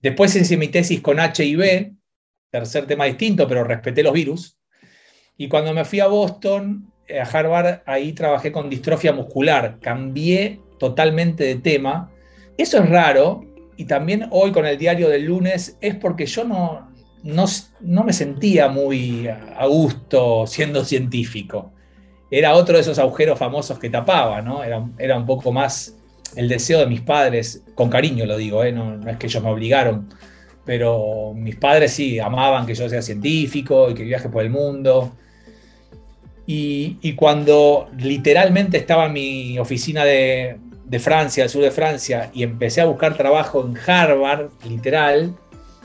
Después 0.00 0.36
hice 0.36 0.58
mi 0.58 0.68
tesis 0.68 1.00
con 1.00 1.18
HIV, 1.18 1.94
tercer 2.54 2.86
tema 2.86 3.06
distinto, 3.06 3.48
pero 3.48 3.64
respeté 3.64 4.04
los 4.04 4.12
virus. 4.12 4.56
Y 5.36 5.48
cuando 5.48 5.74
me 5.74 5.84
fui 5.84 5.98
a 5.98 6.06
Boston, 6.06 6.88
eh, 7.08 7.18
a 7.18 7.24
Harvard, 7.24 7.82
ahí 7.84 8.12
trabajé 8.12 8.52
con 8.52 8.70
distrofia 8.70 9.12
muscular. 9.12 9.78
Cambié 9.80 10.60
totalmente 10.78 11.42
de 11.42 11.56
tema. 11.56 12.12
Eso 12.56 12.78
es 12.78 12.88
raro. 12.88 13.44
Y 13.76 13.86
también 13.86 14.28
hoy 14.30 14.52
con 14.52 14.66
el 14.66 14.78
diario 14.78 15.08
del 15.08 15.24
lunes 15.24 15.76
es 15.80 15.96
porque 15.96 16.26
yo 16.26 16.44
no, 16.44 16.92
no, 17.24 18.04
me 18.04 18.12
sentía 18.12 18.68
muy 18.68 19.26
a 19.26 19.66
gusto 19.66 20.46
siendo 20.46 20.84
científico. 20.84 21.72
Era 22.30 22.54
otro 22.54 22.76
de 22.76 22.82
esos 22.82 23.00
agujeros 23.00 23.36
famosos 23.36 23.80
que 23.80 23.90
tapaba, 23.90 24.40
¿no? 24.42 24.62
Era, 24.62 24.88
era 24.98 25.18
un 25.18 25.26
poco 25.26 25.50
más 25.50 25.96
el 26.36 26.48
deseo 26.48 26.78
de 26.78 26.86
mis 26.86 27.00
padres, 27.00 27.64
con 27.74 27.90
cariño 27.90 28.26
lo 28.26 28.36
digo, 28.36 28.62
¿eh? 28.62 28.70
no, 28.70 28.96
no 28.96 29.10
es 29.10 29.16
que 29.16 29.26
ellos 29.26 29.42
me 29.42 29.50
obligaron, 29.50 30.08
pero 30.64 31.32
mis 31.34 31.56
padres 31.56 31.92
sí 31.92 32.18
amaban 32.18 32.66
que 32.66 32.74
yo 32.74 32.88
sea 32.88 33.02
científico 33.02 33.90
y 33.90 33.94
que 33.94 34.04
viaje 34.04 34.28
por 34.28 34.42
el 34.42 34.50
mundo. 34.50 35.12
Y, 36.46 37.14
cuando 37.14 37.88
literalmente 37.96 38.76
estaba 38.76 39.06
en 39.06 39.12
mi 39.14 39.58
oficina 39.58 40.04
de, 40.04 40.58
Francia, 41.00 41.42
al 41.44 41.50
sur 41.50 41.62
de 41.62 41.70
Francia, 41.70 42.30
y 42.34 42.42
empecé 42.42 42.80
a 42.80 42.84
buscar 42.84 43.16
trabajo 43.16 43.66
en 43.66 43.76
Harvard, 43.76 44.50
literal, 44.68 45.34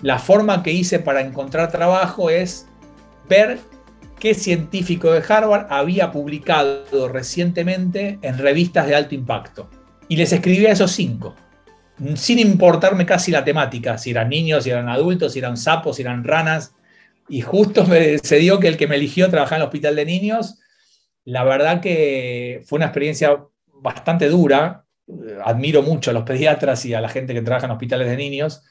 la 0.02 0.20
forma 0.20 0.62
que 0.62 0.72
hice 0.72 1.00
para 1.00 1.22
encontrar 1.22 1.72
trabajo 1.72 2.30
es 2.30 2.68
ver 3.28 3.58
qué 4.20 4.34
científico 4.34 5.12
de 5.12 5.24
Harvard 5.28 5.68
había 5.70 6.12
publicado 6.12 7.08
recientemente 7.08 8.20
en 8.22 8.38
revistas 8.38 8.86
de 8.86 8.96
alto 8.96 9.15
impacto. 9.15 9.70
Y 10.10 10.18
les 10.18 10.32
escribí 10.34 10.65
a 10.65 10.74
esos 10.74 10.92
cinco, 10.92 11.36
sin 12.15 12.39
importarme 12.39 13.05
casi 13.05 13.31
la 13.31 13.43
temática, 13.43 13.97
si 13.97 14.12
eran 14.12 14.29
niños, 14.29 14.63
si 14.63 14.69
eran 14.69 14.89
adultos, 14.89 15.33
si 15.33 15.39
eran 15.39 15.57
sapos, 15.57 15.97
si 15.97 16.01
eran 16.01 16.23
ranas, 16.23 16.73
y 17.27 17.41
justo 17.41 17.85
se 17.85 18.38
dio 18.38 18.59
que 18.59 18.67
el 18.67 18.77
que 18.77 18.88
me 18.88 18.95
eligió 18.95 19.29
trabajar 19.29 19.57
en 19.57 19.62
el 19.62 19.67
hospital 19.67 19.95
de 19.95 20.05
niños, 20.05 20.59
la 21.25 21.43
verdad 21.43 21.79
que 21.79 22.63
fue 22.65 22.77
una 22.77 22.88
experiencia 22.88 23.38
bastante 23.81 24.29
dura. 24.29 24.85
Admiro 25.43 25.83
mucho 25.83 26.12
a 26.12 26.13
los 26.13 26.23
pediatras 26.23 26.85
y 26.85 26.93
a 26.93 27.01
la 27.01 27.09
gente 27.09 27.33
que 27.33 27.41
trabaja 27.41 27.65
en 27.65 27.71
hospitales 27.71 28.09
de 28.09 28.17
niños. 28.17 28.63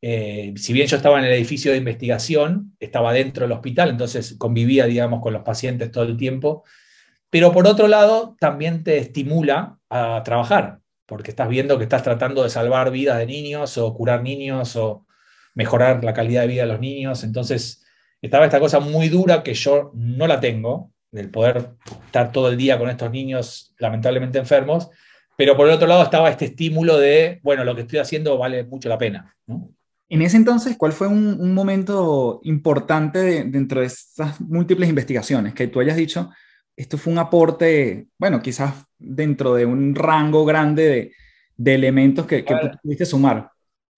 Eh, 0.00 0.54
si 0.56 0.72
bien 0.72 0.86
yo 0.86 0.96
estaba 0.96 1.18
en 1.18 1.24
el 1.24 1.32
edificio 1.32 1.72
de 1.72 1.78
investigación, 1.78 2.76
estaba 2.78 3.12
dentro 3.12 3.44
del 3.44 3.52
hospital, 3.52 3.90
entonces 3.90 4.36
convivía, 4.38 4.86
digamos, 4.86 5.20
con 5.20 5.32
los 5.32 5.42
pacientes 5.42 5.90
todo 5.90 6.04
el 6.04 6.16
tiempo. 6.16 6.64
Pero 7.30 7.52
por 7.52 7.66
otro 7.66 7.88
lado, 7.88 8.36
también 8.40 8.84
te 8.84 8.98
estimula 8.98 9.78
a 9.90 10.22
trabajar, 10.24 10.80
porque 11.08 11.30
estás 11.30 11.48
viendo 11.48 11.78
que 11.78 11.84
estás 11.84 12.02
tratando 12.02 12.42
de 12.42 12.50
salvar 12.50 12.90
vidas 12.90 13.16
de 13.16 13.24
niños 13.24 13.78
o 13.78 13.94
curar 13.94 14.22
niños 14.22 14.76
o 14.76 15.06
mejorar 15.54 16.04
la 16.04 16.12
calidad 16.12 16.42
de 16.42 16.48
vida 16.48 16.62
de 16.62 16.68
los 16.68 16.80
niños. 16.80 17.24
Entonces, 17.24 17.82
estaba 18.20 18.44
esta 18.44 18.60
cosa 18.60 18.78
muy 18.78 19.08
dura 19.08 19.42
que 19.42 19.54
yo 19.54 19.90
no 19.94 20.26
la 20.26 20.38
tengo, 20.38 20.92
del 21.10 21.30
poder 21.30 21.70
estar 22.04 22.30
todo 22.30 22.50
el 22.50 22.58
día 22.58 22.78
con 22.78 22.90
estos 22.90 23.10
niños 23.10 23.74
lamentablemente 23.78 24.38
enfermos, 24.38 24.90
pero 25.34 25.56
por 25.56 25.66
el 25.66 25.72
otro 25.72 25.88
lado 25.88 26.02
estaba 26.02 26.28
este 26.28 26.44
estímulo 26.44 26.98
de, 26.98 27.40
bueno, 27.42 27.64
lo 27.64 27.74
que 27.74 27.82
estoy 27.82 28.00
haciendo 28.00 28.36
vale 28.36 28.64
mucho 28.64 28.90
la 28.90 28.98
pena. 28.98 29.34
En 30.10 30.20
ese 30.20 30.36
entonces, 30.36 30.76
¿cuál 30.76 30.92
fue 30.92 31.06
un, 31.06 31.54
momento 31.54 32.40
importante 32.42 33.44
dentro 33.44 33.80
de 33.80 33.86
esas 33.86 34.38
múltiples 34.42 34.90
investigaciones 34.90 35.54
que 35.54 35.68
tú 35.68 35.80
hayas 35.80 35.96
dicho, 35.96 36.30
esto 36.76 36.98
fue 36.98 37.14
un 37.14 37.18
aporte, 37.18 38.08
bueno, 38.18 38.42
quizás 38.42 38.87
dentro 38.98 39.54
de 39.54 39.66
un 39.66 39.94
rango 39.94 40.44
grande 40.44 41.12
de, 41.56 41.74
elementos 41.74 42.26
que, 42.26 42.44
pudiste 42.82 43.06
sumar? 43.06 43.50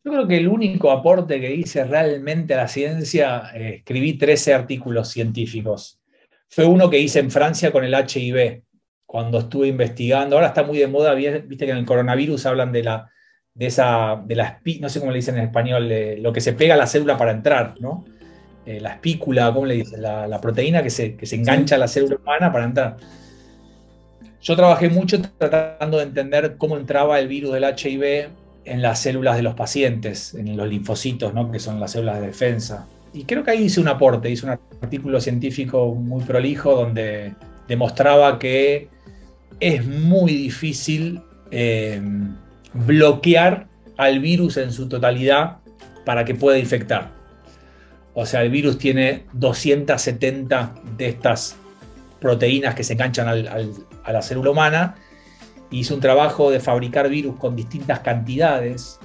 Yo 0.03 0.13
creo 0.13 0.27
que 0.27 0.39
el 0.39 0.49
único 0.49 0.91
aporte 0.91 1.41
que 1.41 1.55
hice 1.55 1.85
realmente 1.85 2.55
a 2.55 2.59
la 2.59 2.69
ciencia, 2.69 3.51
eh, 3.55 3.77
escribí 3.79 4.15
13 4.15 4.55
artículos 4.55 5.09
científicos. 5.09 6.01
Fue 6.49 6.65
uno 6.65 6.89
que 6.89 6.99
hice 6.99 7.21
en 7.21 7.31
Francia 7.31 7.71
con 7.71 7.85
el 7.85 7.95
HIV, 7.95 8.63
cuando 9.11 9.41
estuve 9.41 9.69
investigando. 9.69 10.37
Ahora 10.37 10.49
está 10.49 10.63
muy 10.63 10.79
de 10.79 10.87
moda, 10.87 11.15
viste 11.15 11.67
que 11.67 11.73
en 11.73 11.79
el 11.79 11.85
coronavirus 11.85 12.47
hablan 12.47 12.73
de 12.73 12.85
la, 12.85 13.11
de 13.55 13.67
esa, 13.67 14.23
de 14.25 14.37
la, 14.37 14.61
no 14.81 14.89
sé 14.89 15.01
cómo 15.01 15.13
le 15.13 15.19
dicen 15.19 15.37
en 15.37 15.45
español, 15.45 15.93
lo 16.19 16.33
que 16.33 16.41
se 16.41 16.53
pega 16.53 16.75
a 16.75 16.77
la 16.77 16.87
célula 16.87 17.19
para 17.19 17.33
entrar, 17.33 17.75
¿no? 17.81 18.05
Eh, 18.65 18.81
la 18.81 18.91
espícula, 18.91 19.53
¿cómo 19.53 19.67
le 19.67 19.75
dicen? 19.75 20.01
La, 20.01 20.41
proteína 20.41 20.83
que 20.83 20.91
se, 20.91 21.17
que 21.17 21.27
se 21.27 21.37
engancha 21.37 21.75
a 21.75 21.79
la 21.79 21.89
célula 21.89 22.17
humana 22.17 22.53
para 22.53 22.65
entrar. 22.65 22.97
Yo 24.43 24.57
trabajé 24.57 24.89
mucho 24.89 25.21
tratando 25.39 25.99
de 25.99 26.05
entender 26.05 26.57
cómo 26.57 26.77
entraba 26.77 27.19
el 27.19 27.29
virus 27.29 27.53
del 27.53 27.65
HIV 27.65 28.31
en 28.65 28.83
las 28.83 29.01
células 29.01 29.37
de 29.37 29.43
los 29.43 29.55
pacientes, 29.55 30.35
en 30.35 30.57
los 30.57 30.69
linfocitos, 30.69 31.35
¿no? 31.35 31.51
que 31.51 31.59
son 31.59 31.79
las 31.79 31.93
células 31.93 32.21
de 32.21 32.29
defensa. 32.29 32.87
Y 33.13 33.25
creo 33.25 33.45
que 33.45 33.51
ahí 33.51 33.65
hice 33.65 33.81
un 33.81 33.89
aporte, 33.89 34.31
hice 34.31 34.47
un 34.47 34.53
artículo 34.53 35.21
científico 35.21 35.95
muy 35.95 36.23
prolijo 36.25 36.75
donde 36.75 37.35
demostraba 37.69 38.39
que 38.39 38.89
es 39.59 39.85
muy 39.87 40.33
difícil 40.33 41.21
eh, 41.51 42.01
bloquear 42.73 43.67
al 43.97 44.21
virus 44.21 44.57
en 44.57 44.73
su 44.73 44.89
totalidad 44.89 45.59
para 46.05 46.25
que 46.25 46.35
pueda 46.35 46.59
infectar. 46.59 47.11
O 48.15 48.25
sea, 48.25 48.43
el 48.43 48.51
virus 48.51 48.79
tiene 48.79 49.25
270 49.35 50.75
de 50.97 51.09
estas 51.09 51.57
proteínas 52.21 52.75
que 52.75 52.85
se 52.85 52.93
enganchan 52.93 53.29
a 53.29 54.13
la 54.13 54.23
célula 54.23 54.51
humana 54.51 54.97
hice 55.71 55.95
un 55.95 56.01
trabajo 56.01 56.51
de 56.51 56.61
fabricar 56.61 57.09
virus 57.09 57.37
con 57.37 57.55
distintas 57.57 58.01
cantidades 58.01 58.99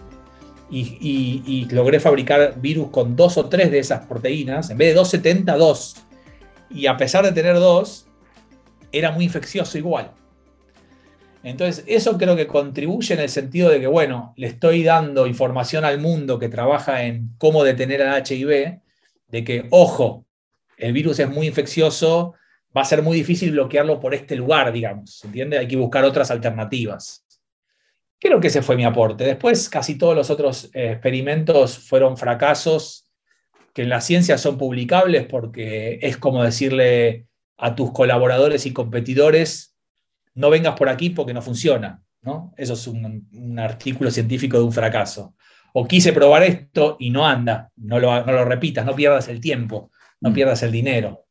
y, 0.69 1.67
logré 1.71 1.99
fabricar 1.99 2.59
virus 2.59 2.89
con 2.89 3.15
dos 3.15 3.37
o 3.37 3.47
tres 3.47 3.71
de 3.71 3.79
esas 3.79 4.05
proteínas, 4.07 4.69
en 4.69 4.77
vez 4.77 4.89
de 4.89 4.95
270, 4.95 5.55
dos. 5.57 5.95
Y 6.69 6.87
a 6.87 6.97
pesar 6.97 7.23
de 7.23 7.31
tener 7.31 7.55
dos, 7.55 8.07
era 8.91 9.11
muy 9.11 9.25
infeccioso 9.25 9.77
igual. 9.77 10.11
Entonces, 11.43 11.83
eso 11.87 12.17
creo 12.17 12.35
que 12.35 12.47
contribuye 12.47 13.13
en 13.13 13.19
el 13.19 13.29
sentido 13.29 13.69
de 13.69 13.79
que, 13.79 13.87
bueno, 13.87 14.33
le 14.35 14.47
estoy 14.47 14.83
dando 14.83 15.27
información 15.27 15.85
al 15.85 15.99
mundo 15.99 16.39
que 16.39 16.49
trabaja 16.49 17.03
en 17.03 17.29
cómo 17.37 17.63
detener 17.63 18.01
al 18.01 18.23
HIV, 18.27 18.79
de 19.27 19.43
que, 19.43 19.67
ojo, 19.69 20.25
el 20.77 20.91
virus 20.91 21.19
es 21.19 21.29
muy 21.29 21.45
infeccioso, 21.45 22.33
va 22.75 22.81
a 22.81 22.85
ser 22.85 23.01
muy 23.01 23.17
difícil 23.17 23.51
bloquearlo 23.51 23.99
por 23.99 24.13
este 24.13 24.35
lugar, 24.35 24.71
digamos, 24.71 25.23
¿entiende? 25.23 25.57
Hay 25.57 25.67
que 25.67 25.77
buscar 25.77 26.03
otras 26.03 26.31
alternativas. 26.31 27.25
Creo 28.19 28.39
que 28.39 28.47
ese 28.47 28.61
fue 28.61 28.75
mi 28.75 28.85
aporte. 28.85 29.23
Después, 29.23 29.69
casi 29.69 29.97
todos 29.97 30.15
los 30.15 30.29
otros 30.29 30.69
eh, 30.73 30.91
experimentos 30.91 31.77
fueron 31.77 32.17
fracasos 32.17 33.07
que 33.73 33.83
en 33.83 33.89
la 33.89 34.01
ciencia 34.01 34.37
son 34.37 34.57
publicables 34.57 35.25
porque 35.25 35.99
es 36.01 36.17
como 36.17 36.43
decirle 36.43 37.27
a 37.57 37.75
tus 37.75 37.91
colaboradores 37.91 38.65
y 38.65 38.73
competidores, 38.73 39.75
no 40.33 40.49
vengas 40.49 40.75
por 40.75 40.89
aquí 40.89 41.09
porque 41.09 41.33
no 41.33 41.41
funciona. 41.41 42.01
¿no? 42.21 42.53
Eso 42.57 42.73
es 42.73 42.87
un, 42.87 43.59
artículo 43.59 44.11
científico 44.11 44.57
de 44.57 44.63
un 44.63 44.71
fracaso. 44.71 45.35
O 45.73 45.87
quise 45.87 46.13
probar 46.13 46.43
esto 46.43 46.95
y 46.99 47.09
no 47.09 47.27
anda, 47.27 47.69
no 47.75 47.99
lo, 47.99 48.25
no 48.25 48.31
lo 48.31 48.45
repitas, 48.45 48.85
no 48.85 48.95
pierdas 48.95 49.27
el 49.27 49.39
tiempo, 49.39 49.91
no 50.21 50.29
mm. 50.29 50.33
pierdas 50.33 50.63
el 50.63 50.71
dinero. 50.71 51.24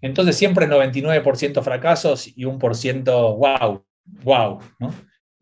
Entonces 0.00 0.36
siempre 0.36 0.68
99% 0.68 1.62
fracasos 1.62 2.32
y 2.36 2.44
un 2.44 2.58
por 2.58 2.74
ciento 2.74 3.36
wow, 3.36 3.84
wow, 4.22 4.58
¿no? 4.78 4.92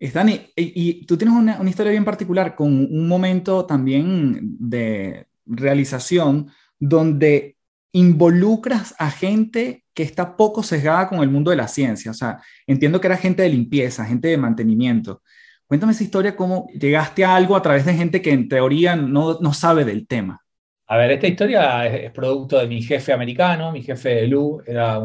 Dani, 0.00 0.40
y, 0.54 1.04
tú 1.06 1.16
tienes 1.16 1.36
una, 1.36 1.58
historia 1.68 1.90
bien 1.90 2.04
particular 2.04 2.54
con 2.54 2.68
un 2.68 3.08
momento 3.08 3.66
también 3.66 4.56
de 4.60 5.26
realización 5.44 6.50
donde 6.78 7.56
involucras 7.92 8.94
a 8.98 9.10
gente 9.10 9.84
que 9.94 10.04
está 10.04 10.36
poco 10.36 10.62
sesgada 10.62 11.08
con 11.08 11.20
el 11.20 11.30
mundo 11.30 11.50
de 11.50 11.56
la 11.56 11.66
ciencia. 11.66 12.12
O 12.12 12.14
sea, 12.14 12.40
entiendo 12.66 13.00
que 13.00 13.08
era 13.08 13.16
gente 13.16 13.42
de 13.42 13.48
limpieza, 13.48 14.04
gente 14.04 14.28
de 14.28 14.36
mantenimiento. 14.36 15.22
Cuéntame 15.66 15.92
esa 15.92 16.04
historia, 16.04 16.36
cómo 16.36 16.68
llegaste 16.78 17.24
a 17.24 17.34
algo 17.34 17.56
a 17.56 17.62
través 17.62 17.84
de 17.84 17.94
gente 17.94 18.22
que 18.22 18.32
en 18.32 18.48
teoría 18.48 18.94
no, 18.94 19.38
no 19.40 19.52
sabe 19.52 19.84
del 19.84 20.06
tema. 20.06 20.40
A 20.88 20.96
ver, 20.96 21.12
esta 21.12 21.26
historia 21.26 21.86
es, 21.86 22.10
producto 22.10 22.58
de 22.58 22.66
mi 22.66 22.82
jefe 22.82 23.12
americano, 23.12 23.70
mi 23.72 23.82
jefe 23.82 24.26
Lou, 24.26 24.62
era 24.66 24.98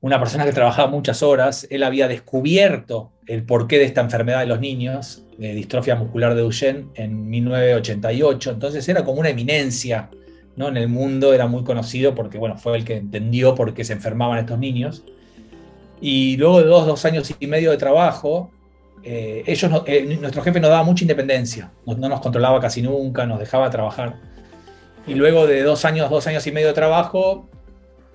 una 0.00 0.18
persona 0.18 0.44
que 0.44 0.52
trabajaba 0.52 0.88
muchas 0.88 1.22
horas, 1.22 1.66
él 1.70 1.82
había 1.82 2.08
descubierto 2.08 3.12
el 3.26 3.44
porqué 3.44 3.78
de 3.78 3.84
esta 3.84 4.00
enfermedad 4.00 4.40
de 4.40 4.46
los 4.46 4.60
niños, 4.60 5.24
de 5.38 5.54
distrofia 5.54 5.94
muscular 5.96 6.34
de 6.34 6.42
Duchenne, 6.42 6.88
en 6.94 7.28
1988, 7.28 8.50
entonces 8.50 8.88
era 8.88 9.04
como 9.04 9.20
una 9.20 9.30
eminencia 9.30 10.10
¿no? 10.58 10.68
En 10.68 10.76
el 10.76 10.88
mundo 10.88 11.32
era 11.32 11.46
muy 11.46 11.62
conocido 11.62 12.16
porque, 12.16 12.36
bueno, 12.36 12.58
fue 12.58 12.76
el 12.76 12.84
que 12.84 12.96
entendió 12.96 13.54
por 13.54 13.72
qué 13.74 13.84
se 13.84 13.92
enfermaban 13.92 14.38
estos 14.38 14.58
niños. 14.58 15.04
Y 16.00 16.36
luego 16.36 16.60
de 16.60 16.66
dos, 16.66 16.84
dos 16.84 17.04
años 17.04 17.32
y 17.38 17.46
medio 17.46 17.70
de 17.70 17.76
trabajo, 17.76 18.50
eh, 19.04 19.44
ellos, 19.46 19.70
eh, 19.86 20.18
nuestro 20.20 20.42
jefe 20.42 20.58
nos 20.58 20.70
daba 20.70 20.82
mucha 20.82 21.04
independencia, 21.04 21.70
no, 21.86 21.94
nos 22.08 22.20
controlaba 22.20 22.60
casi 22.60 22.82
nunca, 22.82 23.24
nos 23.24 23.38
dejaba 23.38 23.70
trabajar. 23.70 24.16
Y 25.08 25.14
luego 25.14 25.46
de 25.46 25.62
dos 25.62 25.86
años, 25.86 26.10
dos 26.10 26.26
años 26.26 26.46
y 26.46 26.52
medio 26.52 26.68
de 26.68 26.74
trabajo, 26.74 27.48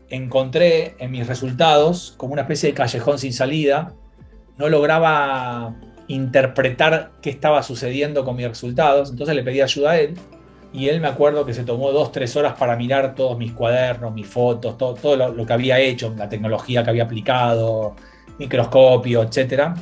encontré 0.10 0.96
en 1.00 1.10
mis 1.10 1.26
resultados 1.26 2.14
como 2.18 2.34
una 2.34 2.44
especie 2.44 2.70
de 2.70 2.76
callejón 2.76 3.18
sin 3.18 3.34
salida. 3.34 3.94
No 4.58 4.70
lograba 4.70 5.76
interpretar 6.08 7.12
qué 7.22 7.32
estaba 7.32 7.64
sucediendo 7.64 8.24
con 8.24 8.36
mis 8.36 8.48
resultados, 8.48 9.10
entonces 9.10 9.36
le 9.36 9.42
pedí 9.42 9.62
ayuda 9.62 9.92
a 9.92 10.00
él 10.00 10.16
y 10.74 10.90
él 10.90 11.02
me 11.02 11.08
acuerdo 11.08 11.46
que 11.46 11.54
se 11.54 11.64
tomó 11.64 11.92
dos, 11.92 12.12
tres 12.12 12.36
horas 12.36 12.54
para 12.58 12.76
mirar 12.76 13.16
todos 13.16 13.38
mis 13.38 13.54
cuadernos, 13.54 14.14
mis 14.14 14.28
fotos, 14.28 14.78
todo, 14.78 14.96
todo 14.96 15.16
lo, 15.16 15.46
que 15.46 15.54
había 15.54 15.80
hecho, 15.80 16.14
la 16.18 16.30
tecnología 16.30 16.84
que 16.84 16.90
había 16.90 17.04
aplicado, 17.04 17.96
microscopio, 18.40 19.24
etc. 19.24 19.76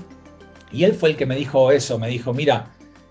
Y 0.71 0.83
él 0.83 0.93
fue 0.93 1.09
el 1.09 1.17
que 1.17 1.25
me 1.25 1.35
dijo 1.35 1.71
eso, 1.71 1.97
me 1.97 2.09
dijo, 2.09 2.33
mira, 2.33 2.67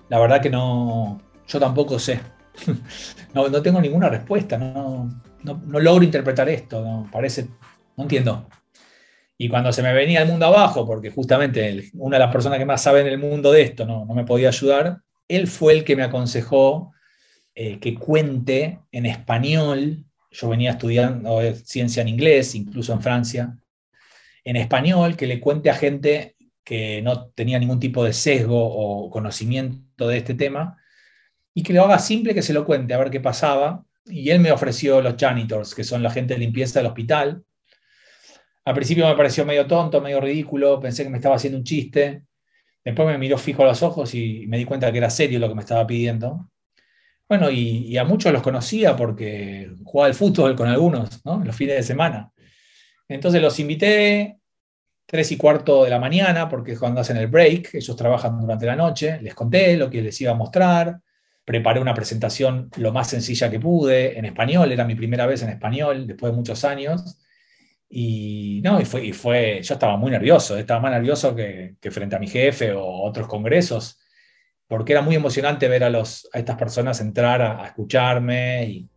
la 0.09 0.19
verdad 0.19 0.41
que 0.41 0.51
no, 0.51 1.21
yo 1.49 1.59
tampoco 1.59 1.99
sé, 1.99 2.21
no, 3.35 3.49
no, 3.49 3.63
tengo 3.63 3.81
ninguna 3.81 4.09
respuesta, 4.09 4.59
no, 4.59 5.23
no, 5.43 5.81
logro 5.81 6.05
interpretar 6.05 6.49
esto, 6.49 6.83
no, 6.83 7.09
parece, 7.11 7.49
no 7.97 8.05
entiendo. 8.05 8.49
Y 9.39 9.49
cuando 9.49 9.73
se 9.73 9.83
me 9.83 9.93
venía 9.95 10.23
el 10.23 10.29
mundo 10.29 10.47
abajo, 10.47 10.87
porque 10.87 11.11
justamente 11.11 11.91
una 11.95 12.17
de 12.17 12.25
las 12.25 12.33
personas 12.33 12.59
que 12.59 12.67
más 12.67 12.83
sabe 12.83 13.01
en 13.01 13.07
el 13.07 13.19
mundo 13.19 13.53
de 13.53 13.63
esto 13.63 13.87
no, 13.87 14.05
me 14.07 14.25
podía 14.25 14.49
ayudar, 14.49 14.99
él 15.29 15.47
fue 15.47 15.73
el 15.73 15.85
que 15.85 15.97
me 15.97 16.03
aconsejó 16.03 16.93
eh, 17.55 17.79
que 17.79 17.95
cuente 17.95 18.81
en 18.93 19.07
español, 19.07 20.05
yo 20.31 20.49
venía 20.49 20.73
estudiando 20.73 21.41
ciencia 21.65 22.03
en 22.03 22.09
inglés, 22.09 22.55
incluso 22.55 22.93
en 22.93 23.01
Francia, 23.01 23.57
en 24.45 24.57
español, 24.57 25.17
que 25.17 25.27
le 25.27 25.41
cuente 25.41 25.71
a 25.71 25.75
gente 25.75 26.37
que 26.65 27.03
no 27.03 27.29
tenía 27.29 27.59
ningún 27.59 27.81
tipo 27.81 28.05
de 28.05 28.13
sesgo 28.13 28.63
o 28.63 29.11
conocimiento 29.11 30.07
de 30.07 30.19
este 30.19 30.35
tema, 30.35 30.80
y 31.55 31.63
que 31.63 31.73
lo 31.73 31.85
haga 31.85 31.99
simple, 31.99 32.35
que 32.35 32.43
se 32.43 32.53
lo 32.53 32.65
cuente, 32.65 32.95
a 32.95 32.99
ver 32.99 33.11
qué 33.11 33.21
pasaba. 33.21 33.85
Y 34.07 34.31
él 34.31 34.41
me 34.41 34.53
ofreció 34.53 35.01
los 35.01 35.15
janitors, 35.19 35.75
que 35.75 35.85
son 35.85 36.03
la 36.03 36.11
gente 36.11 36.35
de 36.35 36.41
limpieza 36.41 36.81
del 36.81 36.87
hospital. 36.87 37.45
Al 38.65 38.75
principio 38.75 39.09
me 39.09 39.17
pareció 39.17 39.45
medio 39.45 39.67
tonto, 39.67 40.01
medio 40.01 40.21
ridículo, 40.21 40.81
pensé 40.81 41.03
que 41.03 41.11
me 41.11 41.19
estaba 41.19 41.37
haciendo 41.37 41.59
un 41.59 41.65
chiste. 41.65 42.25
Después 42.85 43.09
me 43.09 43.19
miró 43.19 43.37
fijo 43.37 43.63
a 43.63 43.67
los 43.67 43.83
ojos 43.83 44.15
y 44.15 44.47
me 44.47 44.59
di 44.59 44.65
cuenta 44.65 44.91
que 44.91 44.99
era 44.99 45.11
serio 45.11 45.39
lo 45.39 45.49
que 45.49 45.55
me 45.55 45.61
estaba 45.61 45.87
pidiendo. 45.87 46.51
Bueno, 47.29 47.51
y, 47.51 47.97
a 47.97 48.05
muchos 48.05 48.33
los 48.33 48.43
conocía 48.43 48.97
porque 48.97 49.71
jugaba 49.85 50.09
al 50.09 50.15
fútbol 50.15 50.57
con 50.57 50.69
algunos, 50.69 51.25
¿no? 51.25 51.43
Los 51.45 51.55
fines 51.55 51.77
de 51.77 51.83
semana. 51.83 52.33
Entonces 53.09 53.41
los 53.41 53.59
invité 53.61 54.39
tres 55.07 55.31
y 55.33 55.37
cuarto 55.37 55.85
de 55.85 55.91
la 55.91 55.99
mañana, 55.99 56.49
porque 56.49 56.73
es 56.73 56.79
cuando 56.79 57.01
hacen 57.01 57.17
el 57.17 57.27
break, 57.27 57.75
ellos 57.75 57.97
trabajan 57.97 58.41
durante 58.41 58.67
la 58.67 58.77
noche, 58.77 59.21
les 59.21 59.35
conté 59.35 59.77
lo 59.77 59.91
que 59.91 60.03
les 60.03 60.21
iba 60.21 60.33
a 60.33 60.37
mostrar, 60.37 61.01
preparé 61.51 61.81
una 61.81 61.95
presentación 61.95 62.71
lo 62.77 62.93
más 62.93 63.11
sencilla 63.11 63.51
que 63.51 63.59
pude, 63.59 64.17
en 64.17 64.25
español, 64.25 64.71
era 64.71 64.85
mi 64.85 64.95
primera 64.95 65.27
vez 65.27 65.43
en 65.43 65.49
español, 65.49 66.07
después 66.07 66.31
de 66.31 66.37
muchos 66.37 66.65
años, 66.65 67.19
y 67.89 68.61
no, 68.63 68.81
y 68.81 68.85
fue, 68.85 69.05
y 69.05 69.13
fue 69.13 69.61
yo 69.61 69.75
estaba 69.75 69.97
muy 69.97 70.13
nervioso, 70.13 70.57
estaba 70.57 70.79
más 70.79 70.93
nervioso 70.93 71.35
que, 71.35 71.75
que 71.81 71.91
frente 71.91 72.15
a 72.15 72.21
mi 72.21 72.29
jefe 72.29 72.73
o 72.73 72.85
otros 73.03 73.27
congresos, 73.27 73.99
porque 74.69 74.93
era 74.93 75.03
muy 75.03 75.17
emocionante 75.17 75.67
ver 75.67 75.83
a, 75.83 75.91
los, 75.91 76.29
a 76.33 76.39
estas 76.39 76.57
personas 76.57 77.01
entrar 77.01 77.43
a, 77.43 77.67
escucharme 77.67 78.67
y 78.67 78.89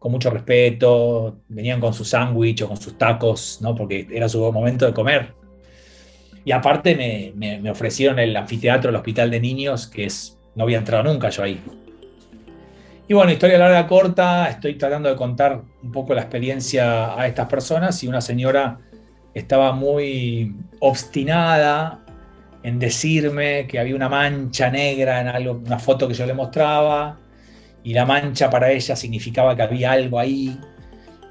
con 0.00 0.10
mucho 0.10 0.30
respeto, 0.30 1.42
venían 1.46 1.78
con 1.78 1.94
su 1.94 2.04
sándwich 2.04 2.62
o 2.62 2.68
con 2.68 2.76
sus 2.76 2.98
tacos, 2.98 3.60
¿no? 3.62 3.76
porque 3.76 4.08
era 4.10 4.28
su 4.28 4.40
momento 4.50 4.84
de 4.84 4.92
comer. 4.92 5.32
Y 6.44 6.50
aparte 6.50 6.96
me, 6.96 7.60
me, 7.60 7.70
ofrecieron 7.70 8.18
el 8.18 8.36
anfiteatro 8.36 8.88
del 8.88 8.96
Hospital 8.96 9.30
de 9.30 9.38
Niños, 9.38 9.86
que 9.86 10.06
es, 10.06 10.36
no 10.56 10.64
había 10.64 10.78
entrado 10.78 11.04
nunca 11.04 11.28
yo 11.28 11.44
ahí. 11.44 11.62
Y 13.10 13.14
bueno, 13.14 13.32
historia 13.32 13.58
larga, 13.58 13.88
corta, 13.88 14.48
estoy 14.48 14.74
tratando 14.74 15.08
de 15.08 15.16
contar 15.16 15.62
un 15.82 15.90
poco 15.90 16.14
la 16.14 16.20
experiencia 16.20 17.20
a 17.20 17.26
estas 17.26 17.48
personas. 17.48 18.00
Y 18.04 18.06
una 18.06 18.20
señora 18.20 18.78
estaba 19.34 19.72
muy 19.72 20.54
obstinada 20.78 22.04
en 22.62 22.78
decirme 22.78 23.66
que 23.66 23.80
había 23.80 23.96
una 23.96 24.08
mancha 24.08 24.70
negra 24.70 25.20
en 25.20 25.26
algo, 25.26 25.54
una 25.54 25.80
foto 25.80 26.06
que 26.06 26.14
yo 26.14 26.24
le 26.24 26.34
mostraba, 26.34 27.18
y 27.82 27.94
la 27.94 28.06
mancha 28.06 28.48
para 28.48 28.70
ella 28.70 28.94
significaba 28.94 29.56
que 29.56 29.62
había 29.62 29.90
algo 29.90 30.20
ahí, 30.20 30.56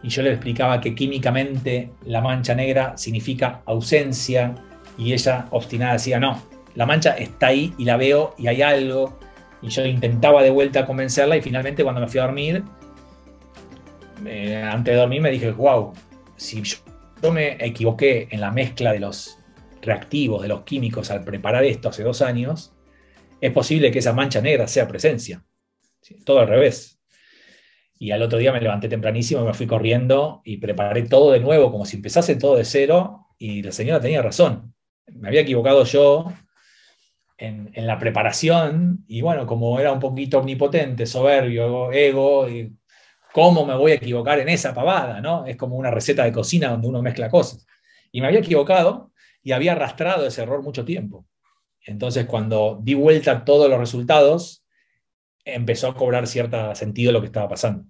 y 0.03 0.09
yo 0.09 0.21
le 0.21 0.31
explicaba 0.33 0.81
que 0.81 0.93
químicamente 0.93 1.93
la 2.03 2.19
mancha 2.19 2.53
negra 2.55 2.97
significa 2.97 3.61
ausencia, 3.65 4.53
y 4.97 5.13
ella 5.13 5.45
obstinada 5.51 5.93
decía, 5.93 6.19
no, 6.19 6.41
la 6.75 6.85
mancha 6.85 7.11
está 7.11 7.47
ahí 7.47 7.73
y 7.77 7.85
la 7.85 7.95
veo 7.95 8.35
y 8.37 8.47
hay 8.47 8.63
algo, 8.63 9.17
y 9.61 9.69
yo 9.69 9.85
intentaba 9.85 10.43
de 10.43 10.49
vuelta 10.49 10.85
convencerla, 10.85 11.37
y 11.37 11.41
finalmente 11.41 11.83
cuando 11.83 12.01
me 12.01 12.07
fui 12.07 12.19
a 12.19 12.23
dormir, 12.23 12.63
antes 14.17 14.93
de 14.93 14.99
dormir 14.99 15.21
me 15.21 15.31
dije, 15.31 15.51
wow, 15.51 15.93
si 16.35 16.61
yo 16.63 17.31
me 17.31 17.57
equivoqué 17.65 18.27
en 18.31 18.41
la 18.41 18.51
mezcla 18.51 18.91
de 18.91 18.99
los 18.99 19.37
reactivos 19.81 20.41
de 20.41 20.49
los 20.49 20.63
químicos 20.63 21.09
al 21.11 21.23
preparar 21.23 21.63
esto 21.63 21.89
hace 21.89 22.03
dos 22.03 22.21
años, 22.21 22.73
es 23.41 23.51
posible 23.51 23.91
que 23.91 23.99
esa 23.99 24.13
mancha 24.13 24.41
negra 24.41 24.67
sea 24.67 24.87
presencia. 24.87 25.43
Todo 26.25 26.39
al 26.39 26.47
revés. 26.47 26.99
Y 27.97 28.11
al 28.11 28.21
otro 28.21 28.39
día 28.39 28.51
me 28.53 28.61
levanté 28.61 28.87
tempranísimo, 28.87 29.43
me 29.43 29.53
fui 29.53 29.67
corriendo 29.67 30.41
y 30.43 30.57
preparé 30.57 31.03
todo 31.03 31.31
de 31.31 31.39
nuevo, 31.39 31.71
como 31.71 31.85
si 31.85 31.97
empezase 31.97 32.35
todo 32.35 32.55
de 32.55 32.65
cero, 32.65 33.27
y 33.37 33.61
la 33.61 33.71
señora 33.71 33.99
tenía 33.99 34.21
razón. 34.21 34.73
Me 35.07 35.27
había 35.27 35.41
equivocado 35.41 35.83
yo 35.85 36.31
en, 37.39 37.87
la 37.87 37.97
preparación, 37.97 39.05
y 39.07 39.21
bueno, 39.21 39.45
como 39.47 39.79
era 39.79 39.91
un 39.91 39.99
poquito 39.99 40.39
omnipotente, 40.39 41.05
soberbio, 41.05 41.91
ego, 41.91 42.49
y 42.49 42.75
¿cómo 43.33 43.65
me 43.65 43.75
voy 43.75 43.93
a 43.93 43.95
equivocar 43.95 44.39
en 44.39 44.49
esa 44.49 44.73
pavada? 44.73 45.21
¿no? 45.21 45.45
Es 45.45 45.55
como 45.55 45.77
una 45.77 45.89
receta 45.89 46.25
de 46.25 46.33
cocina 46.33 46.69
donde 46.69 46.87
uno 46.87 47.01
mezcla 47.01 47.29
cosas. 47.29 47.65
Y 48.11 48.21
me 48.21 48.27
había 48.27 48.39
equivocado, 48.39 49.11
y 49.41 49.53
había 49.53 49.71
arrastrado 49.71 50.27
ese 50.27 50.41
error 50.43 50.61
mucho 50.61 50.83
tiempo. 50.83 51.25
Entonces, 51.85 52.25
cuando 52.25 52.79
di 52.83 52.93
vuelta 52.93 53.45
todos 53.45 53.69
los 53.69 53.79
resultados, 53.79 54.65
empezó 55.45 55.87
a 55.87 55.95
cobrar 55.95 56.27
cierto 56.27 56.75
sentido 56.75 57.13
lo 57.13 57.21
que 57.21 57.27
estaba 57.27 57.47
pasando. 57.47 57.85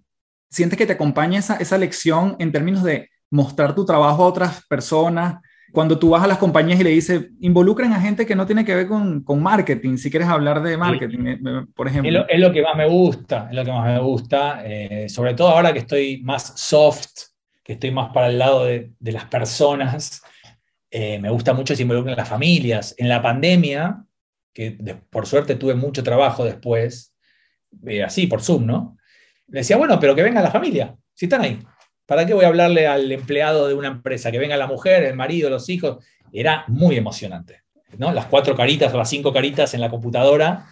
¿Sientes 0.49 0.77
que 0.77 0.85
te 0.85 0.93
acompaña 0.93 1.39
esa, 1.39 1.55
esa 1.55 1.77
lección 1.77 2.35
en 2.39 2.51
términos 2.51 2.83
de 2.83 3.09
mostrar 3.31 3.73
tu 3.73 3.83
trabajo 3.83 4.23
a 4.23 4.27
otras 4.27 4.65
personas? 4.67 5.41
Cuando 5.71 5.99
tú 5.99 6.09
vas 6.09 6.23
a 6.23 6.27
las 6.27 6.37
compañías 6.37 6.79
y 6.79 6.83
le 6.83 6.89
dices, 6.89 7.29
involucren 7.39 7.93
a 7.93 8.01
gente 8.01 8.25
que 8.25 8.35
no 8.35 8.45
tiene 8.45 8.65
que 8.65 8.75
ver 8.75 8.87
con, 8.87 9.23
con 9.23 9.41
marketing, 9.41 9.97
si 9.97 10.09
quieres 10.09 10.27
hablar 10.27 10.61
de 10.61 10.77
marketing, 10.77 11.25
eh, 11.25 11.39
eh, 11.45 11.65
por 11.75 11.87
ejemplo. 11.87 12.25
Es 12.27 12.39
lo, 12.39 12.51
que 12.51 12.61
más 12.61 12.75
me 12.75 12.87
gusta, 12.87 13.47
es 13.49 13.55
lo 13.55 13.63
que 13.63 13.71
más 13.71 13.85
me 13.85 13.99
gusta, 13.99 14.61
eh, 14.65 15.07
sobre 15.09 15.33
todo 15.33 15.49
ahora 15.49 15.71
que 15.73 15.79
estoy 15.79 16.21
más 16.23 16.59
soft, 16.59 17.09
que 17.63 17.73
estoy 17.73 17.91
más 17.91 18.11
para 18.11 18.27
el 18.27 18.39
lado 18.39 18.65
de, 18.65 18.91
de 18.99 19.11
las 19.11 19.25
personas, 19.25 20.23
eh, 20.91 21.19
me 21.19 21.29
gusta 21.29 21.53
mucho 21.53 21.75
se 21.75 21.83
involucran 21.83 22.17
las 22.17 22.27
familias. 22.27 22.95
En 22.97 23.09
la 23.09 23.21
pandemia, 23.21 24.03
que 24.53 24.71
por 25.09 25.27
suerte 25.27 25.55
tuve 25.55 25.75
mucho 25.75 26.03
trabajo 26.03 26.43
después, 26.43 27.15
eh, 27.85 28.03
así 28.03 28.27
por 28.27 28.41
Zoom, 28.41 28.65
¿no? 28.65 28.97
Le 29.47 29.59
decía, 29.59 29.77
bueno, 29.77 29.99
pero 29.99 30.15
que 30.15 30.23
venga 30.23 30.41
la 30.41 30.51
familia, 30.51 30.95
si 31.13 31.25
están 31.25 31.41
ahí. 31.41 31.59
¿Para 32.09 32.25
qué 32.25 32.33
voy 32.33 32.43
a 32.43 32.47
hablarle 32.47 32.87
al 32.87 33.11
empleado 33.11 33.67
de 33.67 33.75
una 33.75 33.89
empresa? 33.89 34.31
Que 34.31 34.39
venga 34.39 34.57
la 34.57 34.65
mujer, 34.65 35.03
el 35.03 35.15
marido, 35.15 35.47
los 35.47 35.69
hijos. 35.69 36.03
Era 36.33 36.63
muy 36.67 36.97
emocionante, 36.97 37.61
¿no? 37.99 38.11
Las 38.11 38.25
cuatro 38.25 38.55
caritas 38.55 38.91
o 38.95 38.97
las 38.97 39.11
cinco 39.11 39.31
caritas 39.31 39.75
en 39.75 39.81
la 39.81 39.91
computadora. 39.91 40.65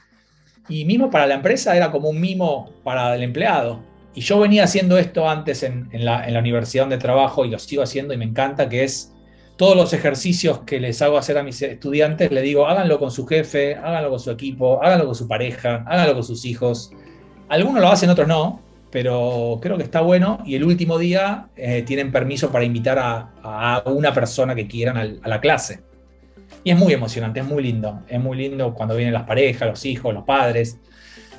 Y 0.67 0.84
mismo 0.86 1.12
para 1.12 1.28
la 1.28 1.36
empresa 1.36 1.78
era 1.78 1.91
como 1.91 2.10
un 2.10 2.19
mimo 2.19 2.71
para 2.84 3.13
el 3.13 3.21
empleado. 3.21 3.84
Y 4.15 4.21
yo 4.21 4.39
venía 4.39 4.63
haciendo 4.63 4.97
esto 4.97 5.30
antes 5.30 5.62
en, 5.62 5.88
la, 5.91 6.26
universidad 6.39 6.86
donde 6.86 6.97
trabajo 6.97 7.45
y 7.45 7.52
lo 7.52 7.60
sigo 7.60 7.84
haciendo 7.84 8.15
y 8.15 8.17
me 8.17 8.26
encanta, 8.26 8.67
que 8.67 8.84
es 8.84 9.13
todos 9.58 9.78
los 9.78 9.93
ejercicios 9.93 10.62
que 10.62 10.80
les 10.80 11.04
hago 11.04 11.19
hacer 11.19 11.38
a 11.38 11.43
mis 11.43 11.62
estudiantes, 11.62 12.32
le 12.32 12.41
digo, 12.41 12.65
háganlo 12.65 12.97
con 12.97 13.12
su 13.12 13.28
jefe, 13.28 13.76
háganlo 13.76 14.10
con 14.10 14.19
su 14.19 14.32
equipo, 14.32 14.84
háganlo 14.84 15.06
con 15.06 15.13
su 15.13 15.28
pareja, 15.28 15.86
háganlo 15.88 16.15
con 16.15 16.23
sus 16.23 16.45
hijos. 16.45 16.89
Algunos 17.47 17.80
lo 17.80 17.89
hacen, 17.89 18.10
otros 18.10 18.28
no, 18.28 18.66
pero 18.91 19.60
creo 19.62 19.78
que 19.78 19.84
está 19.84 20.02
bueno. 20.02 20.39
Y 20.45 20.56
el 20.56 20.63
último 20.63 20.97
día 20.97 21.50
eh, 21.56 21.84
tienen 21.84 22.12
permiso 22.12 22.52
para 22.52 22.65
invitar 22.65 22.97
a, 23.00 23.84
una 23.86 24.13
persona 24.13 24.56
que 24.56 24.67
quieran 24.67 24.97
a 24.97 25.28
la 25.28 25.39
clase. 25.39 25.82
Y 26.63 26.71
es 26.71 26.78
muy 26.78 26.93
emocionante, 26.93 27.39
es 27.39 27.45
muy 27.45 27.63
lindo. 27.63 28.02
Es 28.08 28.19
muy 28.19 28.38
lindo 28.38 28.73
cuando 28.73 28.95
vienen 28.95 29.13
las 29.13 29.23
parejas, 29.23 29.67
los 29.67 29.86
hijos, 29.86 30.13
los 30.13 30.23
padres. 30.23 30.80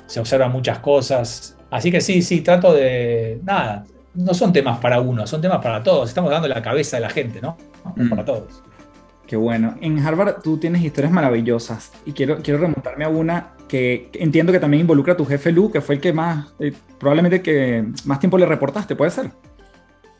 Se 0.05 0.19
observan 0.19 0.51
muchas 0.51 0.79
cosas. 0.79 1.57
Así 1.69 1.91
que 1.91 2.01
sí, 2.01 2.21
sí, 2.21 2.41
trato 2.41 2.73
de. 2.73 3.39
Nada, 3.43 3.83
no 4.15 4.33
son 4.33 4.51
temas 4.51 4.79
para 4.79 4.99
uno, 4.99 5.27
son 5.27 5.41
temas 5.41 5.59
para 5.59 5.83
todos. 5.83 6.09
Estamos 6.09 6.31
dando 6.31 6.47
la 6.47 6.61
cabeza 6.61 6.97
de 6.97 7.01
la 7.01 7.09
gente, 7.09 7.41
¿no? 7.41 7.57
Mm. 7.95 8.09
Para 8.09 8.25
todos. 8.25 8.63
Qué 9.27 9.35
bueno. 9.35 9.75
En 9.81 9.99
Harvard 9.99 10.41
tú 10.41 10.57
tienes 10.57 10.81
historias 10.81 11.11
maravillosas 11.11 11.91
y 12.05 12.13
quiero, 12.13 12.37
quiero 12.41 12.59
remontarme 12.59 13.05
a 13.05 13.09
una 13.09 13.53
que 13.69 14.09
entiendo 14.13 14.51
que 14.51 14.59
también 14.59 14.81
involucra 14.81 15.13
a 15.13 15.17
tu 15.17 15.25
jefe 15.25 15.53
Lu, 15.53 15.71
que 15.71 15.79
fue 15.79 15.95
el 15.95 16.01
que 16.01 16.11
más, 16.11 16.53
eh, 16.59 16.73
probablemente 16.99 17.41
que 17.41 17.85
más 18.03 18.19
tiempo 18.19 18.37
le 18.37 18.45
reportaste, 18.45 18.97
¿puede 18.97 19.11
ser? 19.11 19.31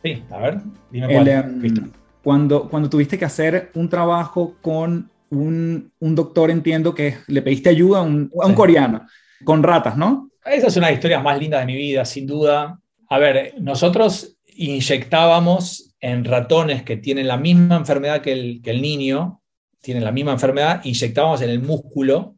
Sí, 0.02 0.24
a 0.30 0.38
ver, 0.38 0.62
dime 0.90 1.12
cuál. 1.12 1.28
Em, 1.28 1.92
cuando, 2.24 2.70
cuando 2.70 2.90
tuviste 2.90 3.18
que 3.18 3.26
hacer 3.26 3.72
un 3.74 3.90
trabajo 3.90 4.56
con 4.62 5.10
un, 5.32 5.92
un 6.00 6.16
doctor, 6.16 6.52
entiendo 6.52 6.96
que 6.96 7.18
le 7.28 7.42
pediste 7.42 7.70
ayuda 7.70 8.00
a 8.00 8.02
un, 8.04 8.32
a 8.42 8.46
un 8.46 8.54
coreano, 8.54 9.06
con 9.44 9.64
ratas, 9.64 9.98
¿no? 9.98 10.30
Esa 10.46 10.68
es 10.68 10.78
una 10.78 10.88
de 10.88 10.94
las 10.94 11.00
historias 11.00 11.24
más 11.24 11.38
lindas 11.38 11.60
de 11.62 11.66
mi 11.66 11.76
vida, 11.76 12.06
sin 12.06 12.26
duda. 12.26 12.80
A 13.10 13.18
ver, 13.18 13.56
nosotros 13.60 14.38
inyectábamos 14.46 15.96
en 16.00 16.24
ratones 16.24 16.84
que 16.84 16.98
tienen 16.98 17.28
la 17.28 17.38
misma 17.38 17.78
enfermedad 17.78 18.22
que 18.22 18.32
el, 18.32 18.62
que 18.62 18.72
el 18.72 18.82
niño, 18.82 19.42
tienen 19.82 20.04
la 20.04 20.12
misma 20.12 20.34
enfermedad, 20.34 20.82
inyectábamos 20.84 21.42
en 21.42 21.50
el 21.50 21.62
músculo 21.62 22.36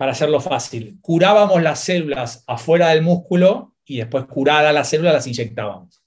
para 0.00 0.12
hacerlo 0.12 0.40
fácil. 0.40 0.96
Curábamos 1.02 1.62
las 1.62 1.80
células 1.80 2.42
afuera 2.46 2.88
del 2.88 3.02
músculo 3.02 3.74
y 3.84 3.98
después 3.98 4.24
curadas 4.24 4.72
las 4.72 4.88
células 4.88 5.12
las 5.12 5.26
inyectábamos. 5.26 6.02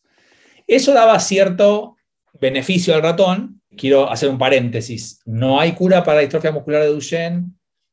Eso 0.66 0.96
daba 0.96 1.20
cierto 1.20 1.98
beneficio 2.42 2.96
al 2.96 3.04
ratón. 3.04 3.62
Quiero 3.78 4.10
hacer 4.10 4.30
un 4.30 4.40
paréntesis. 4.40 5.22
No 5.26 5.60
hay 5.60 5.74
cura 5.74 6.04
para 6.04 6.16
la 6.16 6.22
distrofia 6.22 6.52
muscular 6.52 6.82
de 6.82 6.88
Duchenne. 6.88 7.52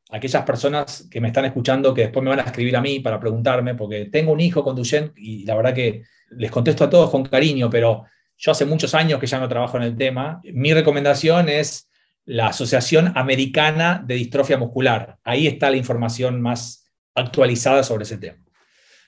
Aquellas 0.09 0.43
personas 0.43 1.07
que 1.07 1.21
me 1.21 1.27
están 1.27 1.45
escuchando 1.45 1.93
que 1.93 2.01
después 2.01 2.23
me 2.23 2.31
van 2.31 2.39
a 2.39 2.45
escribir 2.45 2.75
a 2.75 2.81
mí 2.81 2.99
para 2.99 3.19
preguntarme, 3.19 3.75
porque 3.75 4.05
tengo 4.05 4.31
un 4.31 4.41
hijo 4.41 4.63
con 4.63 4.75
Duchenne 4.75 5.11
y 5.17 5.45
la 5.45 5.53
verdad 5.53 5.75
que 5.75 6.01
les 6.31 6.49
contesto 6.49 6.83
a 6.83 6.89
todos 6.89 7.11
con 7.11 7.25
cariño, 7.25 7.69
pero 7.69 8.05
yo 8.37 8.51
hace 8.51 8.65
muchos 8.65 8.95
años 8.95 9.19
que 9.19 9.27
ya 9.27 9.39
no 9.39 9.47
trabajo 9.47 9.77
en 9.77 9.83
el 9.83 9.95
tema. 9.95 10.41
Mi 10.45 10.73
recomendación 10.73 11.47
es 11.47 11.90
la 12.25 12.47
Asociación 12.47 13.13
Americana 13.15 14.03
de 14.05 14.15
Distrofia 14.15 14.57
Muscular. 14.57 15.17
Ahí 15.23 15.47
está 15.47 15.69
la 15.69 15.77
información 15.77 16.41
más 16.41 16.85
actualizada 17.15 17.83
sobre 17.83 18.03
ese 18.03 18.17
tema. 18.17 18.37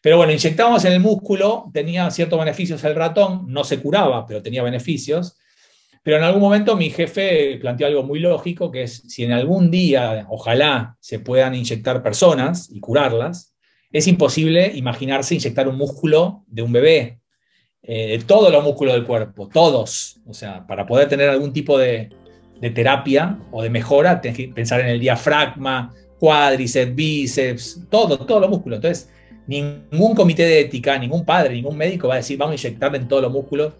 Pero 0.01 0.17
bueno, 0.17 0.33
inyectábamos 0.33 0.83
en 0.85 0.93
el 0.93 0.99
músculo, 0.99 1.71
tenía 1.73 2.09
ciertos 2.11 2.37
beneficios 2.37 2.83
el 2.83 2.95
ratón, 2.95 3.45
no 3.47 3.63
se 3.63 3.79
curaba, 3.79 4.25
pero 4.25 4.41
tenía 4.41 4.61
beneficios. 4.61 5.37
Pero 6.03 6.17
en 6.17 6.23
algún 6.23 6.41
momento 6.41 6.75
mi 6.75 6.89
jefe 6.89 7.57
planteó 7.61 7.87
algo 7.87 8.03
muy 8.03 8.19
lógico, 8.19 8.69
que 8.69 8.83
es 8.83 9.03
si 9.07 9.23
en 9.23 9.31
algún 9.31 9.71
día, 9.71 10.25
ojalá, 10.29 10.97
se 10.99 11.19
puedan 11.19 11.55
inyectar 11.55 12.03
personas 12.03 12.69
y 12.69 12.81
curarlas, 12.81 13.55
es 13.93 14.07
imposible 14.07 14.71
imaginarse 14.75 15.35
inyectar 15.35 15.67
un 15.69 15.77
músculo 15.77 16.43
de 16.47 16.63
un 16.63 16.73
bebé, 16.73 17.19
eh, 17.83 18.17
de 18.17 18.25
todos 18.25 18.51
los 18.51 18.63
músculos 18.63 18.95
del 18.95 19.05
cuerpo, 19.05 19.47
todos. 19.47 20.19
O 20.25 20.33
sea, 20.33 20.67
para 20.67 20.85
poder 20.85 21.07
tener 21.07 21.29
algún 21.29 21.53
tipo 21.53 21.77
de, 21.77 22.09
de 22.63 22.69
terapia 22.69 23.37
o 23.51 23.61
de 23.61 23.69
mejora, 23.69 24.21
tienes 24.21 24.37
que 24.37 24.47
pensar 24.47 24.79
en 24.79 24.87
el 24.87 24.97
diafragma, 24.97 25.93
cuádriceps, 26.17 26.95
bíceps, 26.95 27.81
todo, 27.89 28.17
todos 28.17 28.39
los 28.39 28.49
músculos. 28.49 28.77
Entonces, 28.77 29.09
ningún 29.47 30.15
comité 30.15 30.43
de 30.43 30.61
ética, 30.61 30.97
ningún 30.97 31.25
padre, 31.25 31.55
ningún 31.55 31.75
médico 31.75 32.07
va 32.07 32.13
a 32.13 32.17
decir, 32.17 32.37
vamos 32.37 32.53
a 32.53 32.55
inyectarle 32.55 32.99
en 32.99 33.09
todos 33.09 33.21
los 33.21 33.33
músculos, 33.33 33.73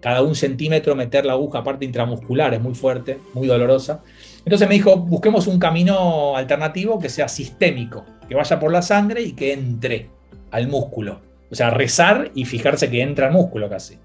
cada 0.00 0.22
un 0.22 0.34
centímetro 0.34 0.96
meter 0.96 1.24
la 1.24 1.34
aguja 1.34 1.62
parte 1.62 1.84
intramuscular, 1.84 2.52
es 2.54 2.60
muy 2.60 2.74
fuerte, 2.74 3.18
muy 3.34 3.46
dolorosa. 3.46 4.02
Entonces 4.38 4.66
me 4.66 4.74
dijo, 4.74 4.96
busquemos 4.96 5.46
un 5.46 5.60
camino 5.60 6.36
alternativo 6.36 6.98
que 6.98 7.10
sea 7.10 7.28
sistémico, 7.28 8.04
que 8.28 8.34
vaya 8.34 8.58
por 8.58 8.72
la 8.72 8.82
sangre 8.82 9.22
y 9.22 9.34
que 9.34 9.52
entre 9.52 10.10
al 10.50 10.66
músculo. 10.66 11.20
O 11.52 11.54
sea, 11.54 11.70
rezar 11.70 12.32
y 12.34 12.46
fijarse 12.46 12.90
que 12.90 13.00
entra 13.00 13.28
al 13.28 13.32
músculo 13.32 13.70
casi. 13.70 13.96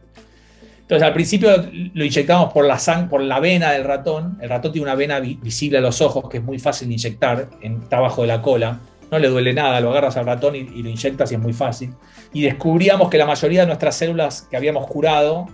Entonces 0.89 1.07
al 1.07 1.13
principio 1.13 1.51
lo 1.93 2.03
inyectamos 2.03 2.51
por 2.51 2.65
la, 2.65 3.07
por 3.09 3.21
la 3.21 3.39
vena 3.39 3.71
del 3.73 3.83
ratón. 3.83 4.39
El 4.41 4.49
ratón 4.49 4.71
tiene 4.71 4.87
una 4.87 4.95
vena 4.95 5.19
visible 5.19 5.77
a 5.77 5.81
los 5.81 6.01
ojos 6.01 6.27
que 6.29 6.37
es 6.37 6.43
muy 6.43 6.57
fácil 6.57 6.87
de 6.87 6.95
inyectar, 6.95 7.47
está 7.61 7.97
abajo 7.97 8.23
de 8.23 8.27
la 8.27 8.41
cola 8.41 8.79
no 9.11 9.19
le 9.19 9.27
duele 9.27 9.53
nada, 9.53 9.79
lo 9.81 9.89
agarras 9.89 10.17
al 10.17 10.25
ratón 10.25 10.55
y, 10.55 10.63
lo 10.63 10.89
inyectas 10.89 11.31
y 11.31 11.35
es 11.35 11.41
muy 11.41 11.53
fácil. 11.53 11.93
Y 12.33 12.41
descubríamos 12.41 13.09
que 13.09 13.17
la 13.17 13.25
mayoría 13.25 13.61
de 13.61 13.67
nuestras 13.67 13.95
células 13.95 14.47
que 14.49 14.57
habíamos 14.57 14.87
curado 14.87 15.47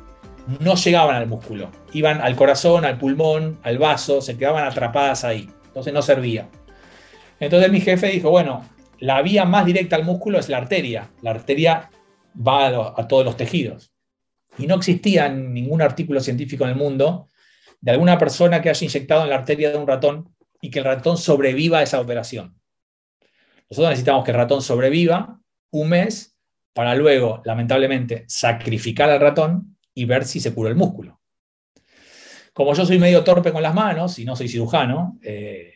no 0.60 0.76
llegaban 0.76 1.16
al 1.16 1.28
músculo, 1.28 1.70
iban 1.94 2.22
al 2.22 2.36
corazón, 2.36 2.86
al 2.86 2.98
pulmón, 2.98 3.58
al 3.64 3.78
vaso, 3.78 4.22
se 4.22 4.38
quedaban 4.38 4.66
atrapadas 4.66 5.24
ahí, 5.24 5.50
entonces 5.68 5.94
no 5.94 6.02
servía. 6.02 6.50
Entonces 7.40 7.72
mi 7.72 7.82
jefe 7.82 8.08
dijo, 8.08 8.30
bueno, 8.30 8.64
la 9.00 9.22
vía 9.22 9.46
más 9.46 9.66
directa 9.66 9.96
al 9.96 10.04
músculo 10.04 10.40
es 10.40 10.50
la 10.50 10.58
arteria, 10.58 11.10
la 11.22 11.32
arteria 11.32 11.90
va 12.36 12.68
a 12.68 13.08
todos 13.08 13.26
los 13.26 13.38
tejidos. 13.38 13.95
Y 14.58 14.68
no 14.68 14.76
existía 14.76 15.30
ningún 15.30 15.82
artículo 15.82 16.20
científico 16.20 16.64
en 16.64 16.72
el 16.72 16.76
mundo 16.76 17.30
de 17.82 17.92
alguna 17.92 18.18
persona 18.18 18.62
que 18.62 18.70
haya 18.70 18.86
inyectado 18.86 19.24
en 19.24 19.30
la 19.30 19.36
arteria 19.36 19.72
de 19.72 19.78
un 19.78 19.88
ratón 19.88 20.36
y 20.62 20.70
que 20.70 20.80
el 20.80 20.86
ratón 20.86 21.18
sobreviva 21.18 21.80
a 21.80 21.84
esa 21.84 22.00
operación. 22.00 22.60
Nosotros 23.70 23.90
necesitamos 23.90 24.24
que 24.24 24.32
el 24.32 24.38
ratón 24.38 24.62
sobreviva 24.62 25.40
un 25.72 25.90
mes 25.90 26.38
para 26.74 26.96
luego, 26.96 27.42
lamentablemente, 27.46 28.26
sacrificar 28.28 29.10
al 29.10 29.20
ratón 29.20 29.78
y 29.94 30.06
ver 30.06 30.26
si 30.26 30.40
se 30.40 30.54
cura 30.54 30.70
el 30.70 30.76
músculo. 30.76 31.22
Como 32.54 32.74
yo 32.74 32.86
soy 32.86 33.00
medio 33.00 33.24
torpe 33.24 33.52
con 33.52 33.62
las 33.62 33.74
manos 33.74 34.18
y 34.20 34.26
no 34.26 34.36
soy 34.36 34.48
cirujano, 34.48 35.20
eh, 35.22 35.74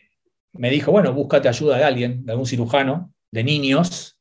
me 0.52 0.70
dijo, 0.70 0.92
bueno, 0.92 1.12
búscate 1.12 1.48
ayuda 1.48 1.76
de 1.78 1.84
alguien, 1.84 2.24
de 2.24 2.32
algún 2.32 2.46
cirujano, 2.46 3.12
de 3.30 3.44
niños, 3.44 4.18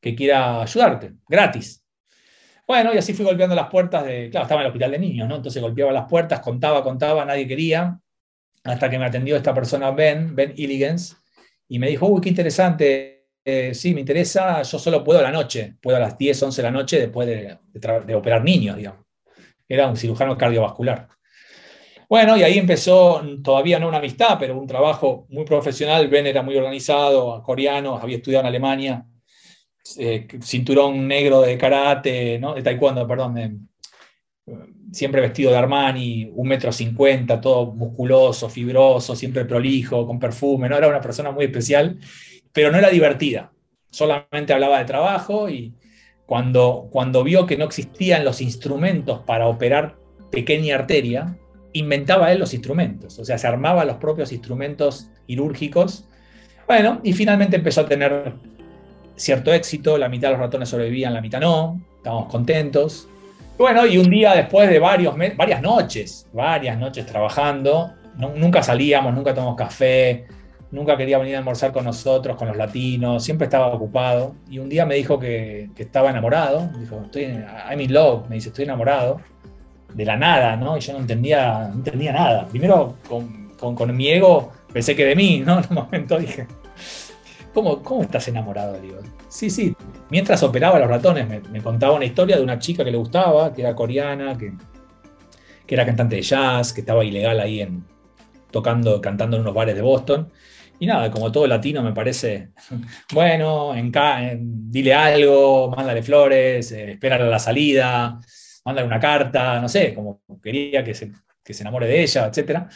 que 0.00 0.14
quiera 0.14 0.62
ayudarte, 0.62 1.14
gratis. 1.28 1.77
Bueno, 2.68 2.92
y 2.92 2.98
así 2.98 3.14
fui 3.14 3.24
golpeando 3.24 3.56
las 3.56 3.70
puertas 3.70 4.04
de, 4.04 4.28
claro, 4.28 4.44
estaba 4.44 4.60
en 4.60 4.66
el 4.66 4.70
hospital 4.70 4.90
de 4.90 4.98
niños, 4.98 5.26
¿no? 5.26 5.36
Entonces 5.36 5.62
golpeaba 5.62 5.90
las 5.90 6.04
puertas, 6.06 6.40
contaba, 6.40 6.82
contaba, 6.82 7.24
nadie 7.24 7.48
quería, 7.48 7.98
hasta 8.62 8.90
que 8.90 8.98
me 8.98 9.06
atendió 9.06 9.36
esta 9.36 9.54
persona, 9.54 9.90
Ben, 9.90 10.36
Ben 10.36 10.52
Illigens, 10.54 11.16
y 11.66 11.78
me 11.78 11.88
dijo, 11.88 12.06
uy, 12.06 12.20
qué 12.20 12.28
interesante, 12.28 13.28
eh, 13.42 13.72
sí, 13.72 13.94
me 13.94 14.00
interesa, 14.00 14.60
yo 14.60 14.78
solo 14.78 15.02
puedo 15.02 15.22
la 15.22 15.30
noche, 15.30 15.76
puedo 15.80 15.96
a 15.96 16.00
las 16.00 16.18
10, 16.18 16.42
11 16.42 16.60
de 16.60 16.68
la 16.68 16.70
noche 16.70 17.00
después 17.00 17.26
de, 17.26 18.14
operar 18.14 18.44
niños, 18.44 18.76
digamos. 18.76 19.06
Era 19.66 19.88
un 19.88 19.96
cirujano 19.96 20.36
cardiovascular. 20.36 21.08
Bueno, 22.06 22.36
y 22.36 22.42
ahí 22.42 22.58
empezó, 22.58 23.22
todavía 23.42 23.78
no 23.78 23.88
una 23.88 23.96
amistad, 23.96 24.36
pero 24.38 24.58
un 24.58 24.66
trabajo 24.66 25.26
muy 25.30 25.44
profesional. 25.46 26.08
Ben 26.08 26.26
era 26.26 26.42
muy 26.42 26.56
organizado, 26.56 27.42
coreano, 27.42 27.96
había 27.96 28.16
estudiado 28.16 28.42
en 28.42 28.48
Alemania, 28.48 29.06
eh, 29.98 30.26
cinturón 30.42 31.06
negro 31.06 31.40
de 31.40 31.56
karate, 31.56 32.38
¿no? 32.38 32.54
de 32.54 32.62
taekwondo, 32.62 33.06
perdón, 33.06 33.68
siempre 34.92 35.20
vestido 35.20 35.50
de 35.50 35.58
Armani, 35.58 36.30
un 36.34 36.48
metro 36.48 36.72
cincuenta, 36.72 37.40
todo 37.40 37.72
musculoso, 37.72 38.48
fibroso, 38.48 39.14
siempre 39.14 39.44
prolijo, 39.44 40.06
con 40.06 40.18
perfume, 40.18 40.68
¿no? 40.68 40.76
Era 40.76 40.88
una 40.88 41.00
persona 41.00 41.30
muy 41.30 41.46
especial, 41.46 41.98
pero 42.52 42.70
no 42.70 42.78
era 42.78 42.90
divertida. 42.90 43.52
Solamente 43.90 44.52
hablaba 44.52 44.78
de 44.78 44.84
trabajo 44.84 45.48
y 45.48 45.74
cuando, 46.26 46.88
cuando 46.90 47.24
vio 47.24 47.46
que 47.46 47.56
no 47.56 47.64
existían 47.64 48.24
los 48.24 48.40
instrumentos 48.40 49.20
para 49.20 49.46
operar 49.46 49.96
pequeña 50.30 50.74
arteria, 50.74 51.38
inventaba 51.72 52.32
él 52.32 52.38
los 52.38 52.54
instrumentos, 52.54 53.18
o 53.18 53.24
sea, 53.24 53.38
se 53.38 53.46
armaba 53.46 53.84
los 53.84 53.96
propios 53.96 54.32
instrumentos 54.32 55.10
quirúrgicos. 55.26 56.08
Bueno, 56.66 57.00
y 57.02 57.12
finalmente 57.12 57.56
empezó 57.56 57.82
a 57.82 57.86
tener 57.86 58.34
cierto 59.18 59.52
éxito, 59.52 59.98
la 59.98 60.08
mitad 60.08 60.28
de 60.28 60.32
los 60.32 60.40
ratones 60.40 60.68
sobrevivían, 60.68 61.12
la 61.12 61.20
mitad 61.20 61.40
no, 61.40 61.80
estábamos 61.96 62.30
contentos. 62.30 63.08
Bueno, 63.58 63.86
y 63.86 63.98
un 63.98 64.08
día 64.08 64.34
después 64.34 64.68
de 64.70 64.78
varios 64.78 65.14
varias 65.36 65.60
noches, 65.60 66.28
varias 66.32 66.78
noches 66.78 67.04
trabajando, 67.06 67.92
nunca 68.16 68.62
salíamos, 68.62 69.14
nunca 69.14 69.34
tomamos 69.34 69.56
café, 69.56 70.26
nunca 70.70 70.96
quería 70.96 71.18
venir 71.18 71.34
a 71.36 71.38
almorzar 71.38 71.72
con 71.72 71.84
nosotros, 71.84 72.36
con 72.36 72.48
los 72.48 72.56
latinos, 72.56 73.24
siempre 73.24 73.46
estaba 73.46 73.68
ocupado. 73.68 74.34
Y 74.48 74.58
un 74.58 74.68
día 74.68 74.86
me 74.86 74.94
dijo 74.94 75.18
que, 75.18 75.70
estaba 75.76 76.10
enamorado, 76.10 76.70
dijo, 76.78 77.02
estoy, 77.04 77.24
I'm 77.24 77.80
in 77.80 77.92
love, 77.92 78.28
me 78.28 78.36
dice, 78.36 78.48
estoy 78.48 78.64
enamorado, 78.64 79.20
de 79.94 80.04
la 80.04 80.16
nada, 80.16 80.56
¿no? 80.56 80.76
Y 80.76 80.80
yo 80.80 80.92
no 80.92 81.00
entendía, 81.00 81.68
no 81.68 81.74
entendía 81.74 82.12
nada. 82.12 82.46
Primero, 82.46 82.94
con, 83.08 83.74
con, 83.74 83.96
mi 83.96 84.08
ego, 84.08 84.52
pensé 84.72 84.94
que 84.94 85.04
de 85.04 85.16
mí, 85.16 85.42
¿no? 85.44 85.58
En 85.58 85.64
un 85.70 85.74
momento 85.74 86.18
dije, 86.18 86.46
¿cómo, 87.54 87.82
cómo 87.82 88.02
estás 88.02 88.28
enamorado? 88.28 88.80
Digo, 88.80 88.98
sí, 89.28 89.50
sí, 89.50 89.74
mientras 90.10 90.42
operaba 90.42 90.78
los 90.78 90.88
ratones, 90.88 91.26
me, 91.50 91.62
contaba 91.62 91.94
una 91.94 92.04
historia 92.04 92.36
de 92.36 92.42
una 92.42 92.58
chica 92.58 92.84
que 92.84 92.90
le 92.90 92.98
gustaba, 92.98 93.52
que 93.52 93.62
era 93.62 93.74
coreana, 93.74 94.36
que, 94.36 94.52
que 95.66 95.74
era 95.74 95.84
cantante 95.84 96.16
de 96.16 96.22
jazz, 96.22 96.72
que 96.72 96.80
estaba 96.80 97.04
ilegal 97.04 97.40
ahí 97.40 97.60
en, 97.60 97.84
tocando, 98.50 99.00
cantando 99.00 99.36
en 99.36 99.42
unos 99.42 99.54
bares 99.54 99.74
de 99.74 99.82
Boston. 99.82 100.30
Y 100.80 100.86
nada, 100.86 101.10
como 101.10 101.32
todo 101.32 101.46
latino 101.46 101.82
me 101.82 101.92
parece, 101.92 102.50
bueno, 103.12 103.74
en, 103.74 103.90
dile 104.70 104.94
algo, 104.94 105.70
mándale 105.70 106.02
flores, 106.02 106.70
eh, 106.72 106.92
espérale 106.92 107.24
a 107.24 107.28
la 107.28 107.38
salida, 107.38 108.20
mándale 108.64 108.86
una 108.86 109.00
carta, 109.00 109.60
no 109.60 109.68
sé, 109.68 109.94
como 109.94 110.22
quería 110.42 110.84
que 110.84 110.94
se, 110.94 111.10
que 111.42 111.54
se 111.54 111.62
enamore 111.62 111.86
de 111.86 112.02
ella, 112.02 112.30
etc. 112.32 112.68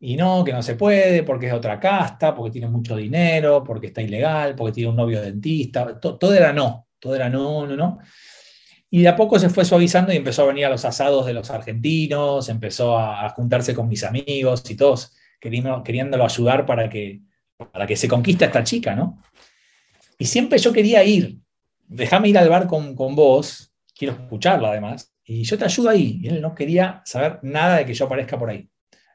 Y 0.00 0.16
no, 0.16 0.44
que 0.44 0.52
no 0.52 0.62
se 0.62 0.76
puede 0.76 1.22
porque 1.24 1.46
es 1.46 1.52
de 1.52 1.58
otra 1.58 1.80
casta, 1.80 2.34
porque 2.34 2.52
tiene 2.52 2.68
mucho 2.68 2.96
dinero, 2.96 3.64
porque 3.64 3.88
está 3.88 4.00
ilegal, 4.00 4.54
porque 4.54 4.72
tiene 4.72 4.90
un 4.90 4.96
novio 4.96 5.20
dentista. 5.20 5.98
todo 6.00 6.32
era 6.34 6.52
no, 6.52 6.86
todo 6.98 7.16
era 7.16 7.28
no, 7.28 7.66
no, 7.66 7.76
no. 7.76 7.98
Y 8.90 9.02
de 9.02 9.08
a 9.08 9.16
poco 9.16 9.38
se 9.38 9.50
fue 9.50 9.64
suavizando 9.64 10.12
y 10.12 10.16
empezó 10.16 10.42
a 10.42 10.46
venir 10.46 10.66
a 10.66 10.70
los 10.70 10.84
asados 10.84 11.26
de 11.26 11.34
los 11.34 11.50
argentinos, 11.50 12.48
empezó 12.48 12.98
a, 12.98 13.28
juntarse 13.30 13.74
con 13.74 13.88
mis 13.88 14.04
amigos 14.04 14.62
y 14.70 14.76
todos 14.76 15.14
queriendo, 15.40 15.82
queriéndolo 15.82 16.24
ayudar 16.24 16.64
para 16.64 16.88
que 16.88 17.20
para 17.72 17.86
que 17.86 17.96
se 17.96 18.08
conquista 18.08 18.46
esta 18.46 18.62
chica, 18.62 18.94
¿no? 18.94 19.20
Y 20.18 20.24
siempre 20.26 20.58
yo 20.58 20.72
quería 20.72 21.02
ir, 21.04 21.38
déjame 21.86 22.28
ir 22.28 22.38
al 22.38 22.48
bar 22.48 22.66
con, 22.66 22.94
con 22.94 23.14
vos, 23.16 23.72
quiero 23.96 24.14
escucharla 24.14 24.70
además, 24.70 25.12
y 25.24 25.42
yo 25.42 25.58
te 25.58 25.64
ayudo 25.64 25.90
ahí. 25.90 26.20
Y 26.22 26.28
él 26.28 26.40
no 26.40 26.54
quería 26.54 27.02
saber 27.04 27.40
nada 27.42 27.78
de 27.78 27.86
que 27.86 27.94
yo 27.94 28.06
aparezca 28.06 28.38
por 28.38 28.50
ahí. 28.50 28.68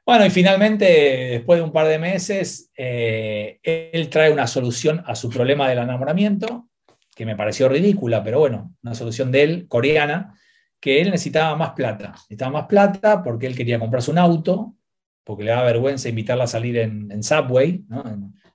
Bueno, 0.05 0.25
y 0.25 0.29
finalmente, 0.29 0.85
después 1.31 1.59
de 1.59 1.63
un 1.63 1.71
par 1.71 1.87
de 1.87 1.97
meses, 1.97 2.69
eh, 2.75 3.59
él 3.63 4.09
trae 4.09 4.31
una 4.31 4.47
solución 4.47 5.01
a 5.05 5.15
su 5.15 5.29
problema 5.29 5.69
del 5.69 5.77
enamoramiento, 5.79 6.67
que 7.15 7.25
me 7.25 7.37
pareció 7.37 7.69
ridícula, 7.69 8.21
pero 8.21 8.39
bueno, 8.39 8.75
una 8.83 8.95
solución 8.95 9.31
de 9.31 9.43
él, 9.43 9.67
coreana, 9.69 10.37
que 10.81 10.99
él 10.99 11.11
necesitaba 11.11 11.55
más 11.55 11.71
plata. 11.71 12.09
Necesitaba 12.09 12.51
más 12.51 12.67
plata 12.67 13.23
porque 13.23 13.47
él 13.47 13.55
quería 13.55 13.79
comprarse 13.79 14.11
un 14.11 14.17
auto, 14.17 14.75
porque 15.23 15.45
le 15.45 15.51
daba 15.51 15.63
vergüenza 15.63 16.09
invitarla 16.09 16.43
a 16.43 16.47
salir 16.47 16.77
en, 16.77 17.23
Subway, 17.23 17.85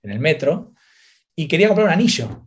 en, 0.02 0.10
el 0.10 0.20
metro, 0.20 0.74
y 1.34 1.48
quería 1.48 1.68
comprar 1.68 1.86
un 1.86 1.94
anillo. 1.94 2.46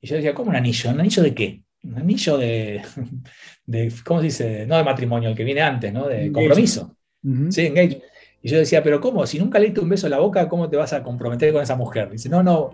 Y 0.00 0.08
yo 0.08 0.16
decía, 0.16 0.34
¿cómo 0.34 0.50
un 0.50 0.56
anillo? 0.56 0.90
¿Un 0.90 0.98
anillo 0.98 1.22
de 1.22 1.34
qué? 1.34 1.62
Un 1.84 1.98
anillo 1.98 2.36
de, 2.36 2.82
¿cómo 4.04 4.18
se 4.18 4.24
dice? 4.24 4.66
No 4.66 4.76
de 4.76 4.82
matrimonio, 4.82 5.28
el 5.28 5.36
que 5.36 5.44
viene 5.44 5.60
antes, 5.60 5.92
¿no? 5.92 6.08
De 6.08 6.32
compromiso. 6.32 6.96
Sí, 7.50 7.66
engage. 7.66 8.02
Y 8.42 8.48
yo 8.48 8.58
decía, 8.58 8.82
pero 8.82 9.00
¿cómo? 9.00 9.24
Si 9.26 9.38
nunca 9.38 9.58
le 9.58 9.66
diste 9.66 9.80
un 9.80 9.88
beso 9.88 10.06
en 10.06 10.12
la 10.12 10.18
boca, 10.18 10.48
¿cómo 10.48 10.68
te 10.68 10.76
vas 10.76 10.92
a 10.92 11.02
comprometer 11.02 11.52
con 11.52 11.62
esa 11.62 11.76
mujer? 11.76 12.10
Dice, 12.10 12.28
no, 12.28 12.42
no, 12.42 12.72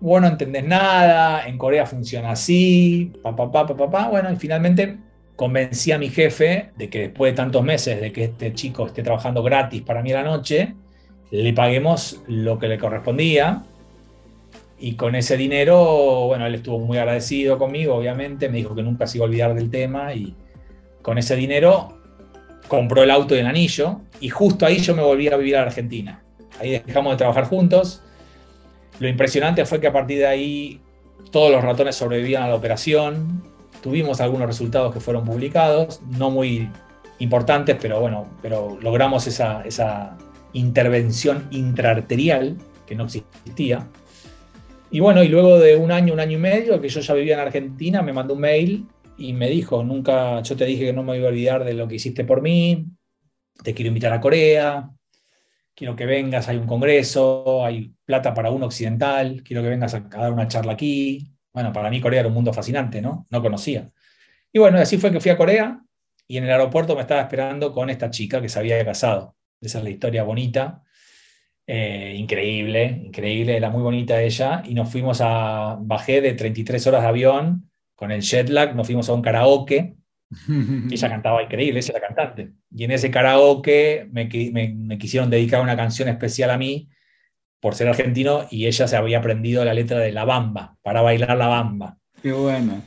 vos 0.00 0.20
no 0.20 0.28
entendés 0.28 0.64
nada, 0.64 1.46
en 1.46 1.58
Corea 1.58 1.84
funciona 1.84 2.30
así, 2.32 3.12
papá, 3.22 3.50
papá, 3.50 3.76
papá. 3.76 4.08
Bueno, 4.08 4.32
y 4.32 4.36
finalmente 4.36 4.98
convencí 5.36 5.90
a 5.90 5.98
mi 5.98 6.10
jefe 6.10 6.70
de 6.76 6.88
que 6.88 7.00
después 7.00 7.32
de 7.32 7.36
tantos 7.36 7.64
meses 7.64 8.00
de 8.00 8.12
que 8.12 8.24
este 8.24 8.52
chico 8.52 8.86
esté 8.86 9.02
trabajando 9.02 9.42
gratis 9.42 9.82
para 9.82 10.02
mí 10.02 10.12
a 10.12 10.22
la 10.22 10.30
noche, 10.30 10.74
le 11.30 11.52
paguemos 11.52 12.22
lo 12.28 12.58
que 12.58 12.68
le 12.68 12.78
correspondía. 12.78 13.64
Y 14.78 14.94
con 14.94 15.14
ese 15.14 15.36
dinero, 15.36 16.26
bueno, 16.26 16.46
él 16.46 16.54
estuvo 16.54 16.78
muy 16.78 16.98
agradecido 16.98 17.58
conmigo, 17.58 17.94
obviamente, 17.96 18.48
me 18.48 18.58
dijo 18.58 18.74
que 18.74 18.82
nunca 18.82 19.06
se 19.06 19.18
iba 19.18 19.26
a 19.26 19.28
olvidar 19.28 19.54
del 19.54 19.70
tema 19.70 20.14
y 20.14 20.34
con 21.02 21.18
ese 21.18 21.36
dinero 21.36 21.99
compró 22.70 23.02
el 23.02 23.10
auto 23.10 23.34
y 23.34 23.40
el 23.40 23.46
anillo 23.46 24.00
y 24.20 24.28
justo 24.28 24.64
ahí 24.64 24.78
yo 24.78 24.94
me 24.94 25.02
volví 25.02 25.26
a 25.26 25.36
vivir 25.36 25.56
a 25.56 25.62
Argentina. 25.62 26.22
Ahí 26.60 26.80
dejamos 26.86 27.12
de 27.12 27.16
trabajar 27.16 27.44
juntos. 27.44 28.00
Lo 29.00 29.08
impresionante 29.08 29.64
fue 29.64 29.80
que 29.80 29.88
a 29.88 29.92
partir 29.92 30.18
de 30.18 30.26
ahí 30.28 30.80
todos 31.32 31.50
los 31.50 31.64
ratones 31.64 31.96
sobrevivían 31.96 32.44
a 32.44 32.48
la 32.48 32.54
operación. 32.54 33.42
Tuvimos 33.82 34.20
algunos 34.20 34.46
resultados 34.46 34.94
que 34.94 35.00
fueron 35.00 35.24
publicados, 35.24 36.00
no 36.16 36.30
muy 36.30 36.70
importantes, 37.18 37.76
pero 37.82 37.98
bueno, 37.98 38.28
pero 38.40 38.78
logramos 38.80 39.26
esa, 39.26 39.62
esa 39.64 40.16
intervención 40.52 41.48
intraarterial 41.50 42.56
que 42.86 42.94
no 42.94 43.06
existía. 43.06 43.88
Y 44.92 45.00
bueno, 45.00 45.24
y 45.24 45.28
luego 45.28 45.58
de 45.58 45.76
un 45.76 45.90
año, 45.90 46.12
un 46.12 46.20
año 46.20 46.38
y 46.38 46.40
medio 46.40 46.80
que 46.80 46.88
yo 46.88 47.00
ya 47.00 47.14
vivía 47.14 47.34
en 47.34 47.40
Argentina, 47.40 48.00
me 48.00 48.12
mandó 48.12 48.34
un 48.34 48.40
mail 48.40 48.86
y 49.20 49.34
me 49.34 49.50
dijo, 49.50 49.84
nunca, 49.84 50.42
yo 50.42 50.56
te 50.56 50.64
dije 50.64 50.86
que 50.86 50.92
no 50.94 51.02
me 51.02 51.16
iba 51.18 51.26
a 51.26 51.30
olvidar 51.30 51.64
de 51.64 51.74
lo 51.74 51.86
que 51.86 51.96
hiciste 51.96 52.24
por 52.24 52.40
mí, 52.40 52.86
te 53.62 53.74
quiero 53.74 53.88
invitar 53.88 54.12
a 54.14 54.20
Corea, 54.20 54.90
quiero 55.74 55.94
que 55.94 56.06
vengas, 56.06 56.48
hay 56.48 56.56
un 56.56 56.66
congreso, 56.66 57.64
hay 57.64 57.94
plata 58.04 58.32
para 58.32 58.50
un 58.50 58.62
occidental, 58.62 59.42
quiero 59.44 59.62
que 59.62 59.68
vengas 59.68 59.94
a, 59.94 60.00
dar 60.00 60.32
una 60.32 60.48
charla 60.48 60.72
aquí. 60.72 61.30
Bueno, 61.52 61.72
para 61.72 61.90
mí 61.90 62.00
Corea 62.00 62.20
era 62.20 62.28
un 62.28 62.34
mundo 62.34 62.52
fascinante, 62.52 63.02
¿no? 63.02 63.26
No 63.30 63.42
conocía. 63.42 63.90
Y 64.52 64.58
bueno, 64.58 64.78
así 64.78 64.96
fue 64.96 65.12
que 65.12 65.20
fui 65.20 65.30
a 65.30 65.36
Corea 65.36 65.80
y 66.26 66.38
en 66.38 66.44
el 66.44 66.50
aeropuerto 66.50 66.94
me 66.94 67.02
estaba 67.02 67.20
esperando 67.20 67.72
con 67.72 67.90
esta 67.90 68.10
chica 68.10 68.40
que 68.40 68.48
se 68.48 68.58
había 68.58 68.82
casado. 68.84 69.36
Esa 69.60 69.78
es 69.78 69.84
la 69.84 69.90
historia 69.90 70.22
bonita. 70.22 70.82
Eh, 71.66 72.14
increíble, 72.16 73.02
increíble, 73.04 73.56
era 73.56 73.68
muy 73.68 73.82
bonita 73.82 74.22
ella. 74.22 74.62
Y 74.64 74.74
nos 74.74 74.90
fuimos 74.90 75.20
a, 75.20 75.76
bajé 75.80 76.20
de 76.20 76.32
33 76.32 76.86
horas 76.86 77.02
de 77.02 77.08
avión 77.08 77.69
con 78.00 78.10
el 78.10 78.22
jet 78.22 78.48
lag, 78.48 78.74
nos 78.74 78.86
fuimos 78.86 79.10
a 79.10 79.12
un 79.12 79.20
karaoke 79.20 79.94
ella 80.90 81.08
cantaba 81.10 81.42
increíble, 81.42 81.80
ella 81.80 81.94
era 81.96 82.06
cantante. 82.06 82.52
Y 82.74 82.84
en 82.84 82.92
ese 82.92 83.10
karaoke 83.10 84.08
me, 84.10 84.28
me, 84.74 84.98
quisieron 84.98 85.28
dedicar 85.28 85.60
una 85.60 85.76
canción 85.76 86.08
especial 86.08 86.50
a 86.50 86.56
mí 86.56 86.88
por 87.60 87.74
ser 87.74 87.88
argentino 87.88 88.46
y 88.50 88.66
ella 88.66 88.88
se 88.88 88.96
había 88.96 89.18
aprendido 89.18 89.62
la 89.66 89.74
letra 89.74 89.98
de 89.98 90.12
La 90.12 90.24
Bamba, 90.24 90.78
para 90.82 91.02
bailar 91.02 91.36
La 91.36 91.48
Bamba. 91.48 91.98
Qué 92.22 92.32
bueno. 92.32 92.82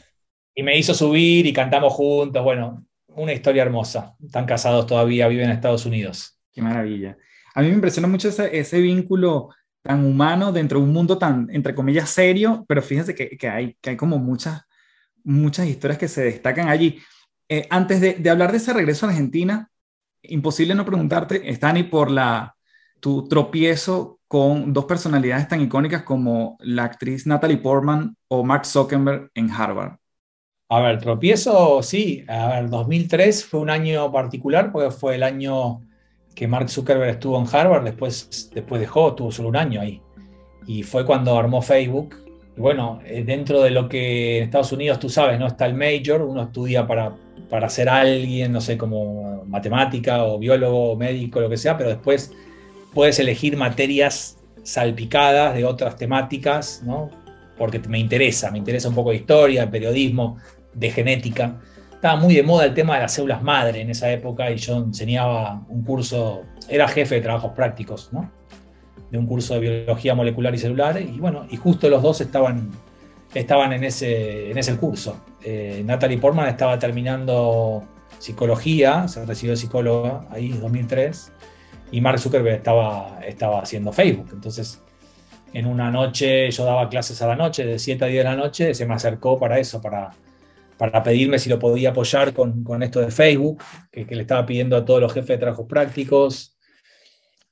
Y 0.56 0.64
me 0.64 0.78
hizo 0.78 0.96
subir 0.96 1.46
y 1.46 1.54
cantamos 1.54 1.94
juntos. 1.94 2.44
Bueno, 2.44 2.86
una 3.10 3.34
historia 3.34 3.62
hermosa. 3.62 4.16
Están 4.24 4.46
casados 4.48 4.88
todavía, 4.88 5.28
viven 5.28 5.46
en 5.46 5.52
Estados 5.52 5.86
Unidos. 5.86 6.40
Qué 6.52 6.62
maravilla. 6.64 7.18
A 7.54 7.62
mí 7.62 7.68
me 7.68 7.76
impresiona 7.76 8.08
mucho 8.08 8.30
ese, 8.30 8.58
ese 8.58 8.80
vínculo 8.80 9.50
tan 9.84 10.06
humano 10.06 10.52
dentro 10.52 10.80
de 10.80 10.86
un 10.86 10.94
mundo 10.94 11.18
tan, 11.18 11.50
entre 11.52 11.76
comillas, 11.76 12.10
serio, 12.10 12.66
pero 12.68 12.82
fíjense 12.82 13.14
que, 13.14 13.38
que, 13.38 13.50
hay, 13.50 13.76
que 13.82 13.92
hay 13.92 13.98
como 13.98 14.18
muchas, 14.18 14.62
muchas 15.24 15.68
historias 15.68 15.98
que 15.98 16.08
se 16.08 16.24
destacan 16.24 16.70
allí. 16.70 17.00
Eh, 17.50 17.68
antes 17.70 18.02
de, 18.02 18.30
hablar 18.30 18.52
de 18.52 18.58
ese 18.58 18.74
regreso 18.74 19.06
a 19.06 19.10
Argentina, 19.10 19.70
imposible 20.22 20.76
no 20.76 20.86
preguntarte, 20.86 21.54
Stani, 21.54 21.84
por 21.84 22.10
la, 22.10 22.56
tu 23.00 23.28
tropiezo 23.28 24.20
con 24.28 24.74
dos 24.74 24.86
personalidades 24.86 25.48
tan 25.48 25.62
icónicas 25.62 26.04
como 26.04 26.58
la 26.62 26.86
actriz 26.86 27.28
Natalie 27.28 27.58
Portman 27.58 28.16
o 28.28 28.44
Mark 28.44 28.66
Zuckerberg 28.66 29.30
en 29.36 29.52
Harvard. 29.52 29.98
A 30.70 30.80
ver, 30.80 31.00
tropiezo, 31.00 31.84
sí. 31.84 32.26
A 32.28 32.48
ver, 32.48 32.70
2003 32.70 33.46
fue 33.46 33.60
un 33.60 33.70
año 33.70 34.12
particular 34.12 34.72
porque 34.72 34.90
fue 34.90 35.16
el 35.16 35.24
año 35.24 35.82
que 36.34 36.48
Mark 36.48 36.70
Zuckerberg 36.70 37.12
estuvo 37.12 37.40
en 37.40 37.46
Harvard, 37.54 37.84
después, 37.84 38.50
después 38.54 38.82
dejó, 38.82 39.10
estuvo 39.10 39.32
solo 39.32 39.50
un 39.50 39.58
año 39.58 39.82
ahí. 39.82 40.02
Y 40.66 40.82
fue 40.84 41.06
cuando 41.06 41.38
armó 41.38 41.62
Facebook. 41.62 42.16
Bueno, 42.56 43.00
eh, 43.06 43.24
dentro 43.24 43.62
de 43.62 43.72
lo 43.72 43.90
que 43.90 44.38
en 44.38 44.44
Estados 44.44 44.72
Unidos 44.72 45.00
tú 45.00 45.10
sabes, 45.10 45.40
¿no? 45.40 45.48
Está 45.48 45.66
el 45.66 45.74
major, 45.74 46.22
uno 46.22 46.44
estudia 46.44 46.86
para 46.86 47.14
para 47.54 47.70
ser 47.70 47.88
alguien, 47.88 48.52
no 48.52 48.62
sé, 48.62 48.80
como 48.80 49.44
matemática 49.46 50.24
o 50.24 50.40
biólogo 50.40 50.94
o 50.94 50.96
médico, 50.96 51.40
lo 51.40 51.50
que 51.50 51.58
sea, 51.58 51.78
pero 51.78 51.90
después 51.90 52.32
puedes 52.96 53.20
elegir 53.20 53.56
materias 53.58 54.40
salpicadas 54.64 55.54
de 55.54 55.64
otras 55.64 55.96
temáticas, 55.96 56.82
¿no? 56.84 57.12
Porque 57.56 57.78
me 57.80 58.00
interesa, 58.00 58.50
me 58.50 58.58
interesa 58.58 58.90
un 58.90 58.96
poco 58.96 59.12
de 59.12 59.18
historia, 59.18 59.70
periodismo, 59.70 60.38
de 60.74 60.90
genética. 60.90 61.60
Estaba 61.94 62.16
muy 62.20 62.34
de 62.34 62.42
moda 62.42 62.66
el 62.66 62.74
tema 62.74 62.96
de 62.96 63.02
las 63.02 63.14
células 63.14 63.44
madre 63.44 63.82
en 63.82 63.92
esa 63.92 64.12
época 64.12 64.50
y 64.50 64.58
yo 64.58 64.78
enseñaba 64.78 65.64
un 65.70 65.84
curso, 65.84 66.42
era 66.68 66.88
jefe 66.88 67.14
de 67.14 67.22
trabajos 67.22 67.52
prácticos, 67.52 68.12
¿no? 68.12 68.32
De 69.14 69.20
un 69.20 69.28
curso 69.28 69.54
de 69.54 69.60
biología 69.60 70.16
molecular 70.16 70.54
y 70.54 70.58
celular 70.58 71.00
y 71.00 71.20
bueno, 71.20 71.46
y 71.50 71.56
justo 71.56 71.88
los 71.88 72.02
dos 72.02 72.20
estaban 72.20 72.72
estaban 73.34 73.74
en 73.74 73.84
ese, 73.84 74.52
en 74.52 74.58
ese 74.58 74.76
curso. 74.78 75.24
Eh, 75.44 75.82
Natalie 75.86 76.18
Portman 76.18 76.48
estaba 76.48 76.78
terminando 76.80 77.84
psicología, 78.20 79.08
se 79.08 79.26
recibió 79.26 79.56
psicóloga 79.56 80.26
ahí 80.30 80.52
en 80.52 80.62
2003, 80.62 81.32
y 81.92 82.02
Mark 82.02 82.20
Zuckerberg 82.20 82.58
estaba, 82.58 83.20
estaba 83.26 83.62
haciendo 83.62 83.92
Facebook. 83.92 84.30
Entonces, 84.34 84.82
en 85.54 85.66
una 85.66 85.92
noche, 85.92 86.50
yo 86.50 86.66
daba 86.66 86.90
clases 86.90 87.22
a 87.22 87.28
la 87.28 87.36
noche, 87.36 87.66
de 87.66 87.80
7 87.80 88.06
a 88.06 88.08
10 88.08 88.24
de 88.24 88.30
la 88.30 88.36
noche, 88.36 88.74
se 88.74 88.86
me 88.86 88.94
acercó 88.94 89.38
para 89.40 89.60
eso, 89.60 89.82
para, 89.82 90.12
para 90.78 91.04
pedirme 91.04 91.38
si 91.38 91.50
lo 91.50 91.60
podía 91.60 91.90
apoyar 91.90 92.34
con, 92.34 92.64
con 92.64 92.82
esto 92.82 93.00
de 93.00 93.12
Facebook, 93.12 93.62
que, 93.92 94.06
que, 94.08 94.16
le 94.16 94.22
estaba 94.22 94.46
pidiendo 94.46 94.76
a 94.78 94.86
todos 94.86 95.02
los 95.02 95.14
jefes 95.14 95.30
de 95.30 95.38
trabajos 95.38 95.68
prácticos, 95.68 96.53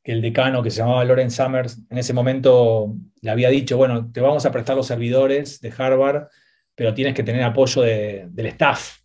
que 0.04 0.12
el 0.12 0.22
decano, 0.22 0.64
que 0.64 0.72
se 0.72 0.78
llamaba 0.78 1.04
Loren 1.06 1.32
Summers, 1.32 1.80
en 1.90 1.98
ese 1.98 2.14
momento 2.14 2.96
le 3.22 3.32
había 3.32 3.50
dicho, 3.50 3.78
bueno, 3.78 4.12
te 4.12 4.22
vamos 4.22 4.46
a 4.46 4.52
prestar 4.52 4.76
los 4.76 4.88
servidores 4.88 5.62
de 5.62 5.74
Harvard, 5.78 6.28
pero 6.76 6.94
tienes 6.94 7.14
que 7.14 7.24
tener 7.24 7.44
apoyo 7.44 7.82
del 7.82 8.46
staff. 8.48 8.98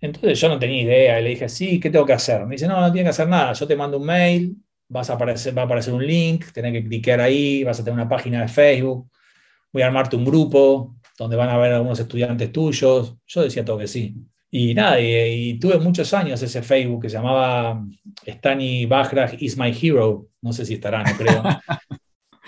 Entonces 0.00 0.38
yo 0.38 0.48
no 0.48 0.58
tenía 0.58 0.82
idea, 0.82 1.20
y 1.20 1.24
le 1.24 1.30
dije, 1.30 1.48
sí, 1.48 1.80
¿qué 1.80 1.90
tengo 1.90 2.04
que 2.04 2.12
hacer? 2.12 2.44
Me 2.44 2.56
dice, 2.56 2.68
no, 2.68 2.80
no 2.80 2.92
tienes 2.92 3.06
que 3.06 3.22
hacer 3.22 3.28
nada, 3.28 3.52
yo 3.54 3.66
te 3.66 3.76
mando 3.76 3.98
un 3.98 4.06
mail, 4.06 4.56
vas 4.88 5.10
a 5.10 5.14
aparecer, 5.14 5.56
va 5.56 5.62
a 5.62 5.64
aparecer 5.64 5.94
un 5.94 6.06
link, 6.06 6.52
tenés 6.52 6.72
que 6.72 6.84
clicar 6.84 7.20
ahí, 7.20 7.64
vas 7.64 7.80
a 7.80 7.84
tener 7.84 7.94
una 7.98 8.08
página 8.08 8.42
de 8.42 8.48
Facebook, 8.48 9.10
voy 9.72 9.82
a 9.82 9.86
armarte 9.86 10.16
un 10.16 10.24
grupo 10.24 10.96
donde 11.18 11.36
van 11.36 11.48
a 11.48 11.54
haber 11.54 11.72
algunos 11.72 11.98
estudiantes 11.98 12.52
tuyos. 12.52 13.16
Yo 13.26 13.42
decía 13.42 13.64
todo 13.64 13.78
que 13.78 13.86
sí. 13.86 14.14
Y 14.50 14.74
nada, 14.74 15.00
y, 15.00 15.58
tuve 15.58 15.78
muchos 15.78 16.12
años 16.14 16.40
ese 16.40 16.62
Facebook 16.62 17.02
que 17.02 17.10
se 17.10 17.16
llamaba 17.16 17.84
Stani 18.26 18.86
Bajraj 18.86 19.34
is 19.40 19.56
my 19.56 19.70
hero. 19.70 20.28
No 20.40 20.52
sé 20.52 20.64
si 20.64 20.74
estará, 20.74 21.02
no 21.02 21.16
creo. 21.16 21.42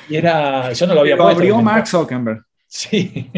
Y 0.08 0.16
era, 0.16 0.72
yo 0.72 0.86
no 0.86 0.94
lo 0.94 1.00
había 1.00 1.16
lo 1.16 1.28
abrió 1.28 1.60
Mark 1.60 1.86
Zuckerberg. 1.86 2.42
Sí, 2.70 3.30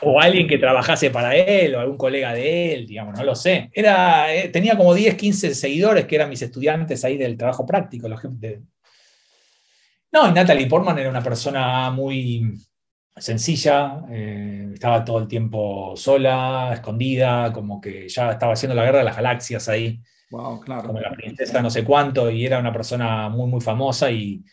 o 0.00 0.20
alguien 0.20 0.46
que 0.46 0.58
trabajase 0.58 1.10
para 1.10 1.34
él, 1.34 1.74
o 1.74 1.80
algún 1.80 1.96
colega 1.96 2.32
de 2.32 2.74
él, 2.74 2.86
digamos, 2.86 3.18
no 3.18 3.24
lo 3.24 3.34
sé. 3.34 3.68
Era, 3.72 4.32
eh, 4.32 4.48
tenía 4.48 4.76
como 4.76 4.94
10, 4.94 5.16
15 5.16 5.54
seguidores 5.56 6.06
que 6.06 6.14
eran 6.14 6.30
mis 6.30 6.40
estudiantes 6.40 7.04
ahí 7.04 7.16
del 7.16 7.36
trabajo 7.36 7.66
práctico. 7.66 8.08
Los 8.08 8.20
de... 8.22 8.62
No, 10.12 10.28
y 10.28 10.32
Natalie 10.32 10.68
Portman 10.68 10.98
era 10.98 11.10
una 11.10 11.22
persona 11.22 11.90
muy, 11.90 12.54
sencilla, 13.16 14.02
eh, 14.10 14.70
estaba 14.74 15.04
todo 15.04 15.18
el 15.18 15.28
tiempo 15.28 15.94
sola, 15.96 16.70
escondida, 16.74 17.52
como 17.52 17.80
que 17.80 18.08
ya 18.08 18.32
estaba 18.32 18.54
haciendo 18.54 18.74
la 18.74 18.84
guerra 18.84 18.98
de 18.98 19.04
las 19.04 19.16
galaxias 19.16 19.68
ahí. 19.68 20.00
Wow, 20.30 20.60
claro. 20.60 20.88
Como 20.88 21.00
la 21.00 21.12
princesa 21.12 21.62
no 21.62 21.70
sé 21.70 21.84
cuánto, 21.84 22.30
y 22.30 22.44
era 22.44 22.58
una 22.58 22.72
persona 22.72 23.28
muy, 23.28 23.48
muy 23.48 23.60
famosa 23.60 24.10
y 24.10 24.44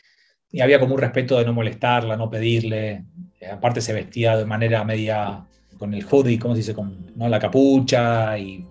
y 0.51 0.59
había 0.59 0.80
como 0.80 0.95
un 0.95 1.01
respeto 1.01 1.38
de 1.38 1.45
no 1.45 1.53
molestarla, 1.53 2.18
no 2.18 2.30
pedirle. 2.30 3.05
Eh, 3.39 3.47
aparte 3.47 3.82
se 3.82 3.93
vestía 3.93 4.38
de 4.38 4.45
manera 4.45 4.84
media 4.84 5.45
con 5.78 5.93
el 5.93 6.05
hoodie, 6.05 6.38
¿cómo 6.38 6.53
se 6.53 6.59
dice? 6.59 6.74
Con 6.74 7.14
¿no? 7.16 7.30
la 7.30 7.39
capucha 7.39 8.38
y 8.38 8.66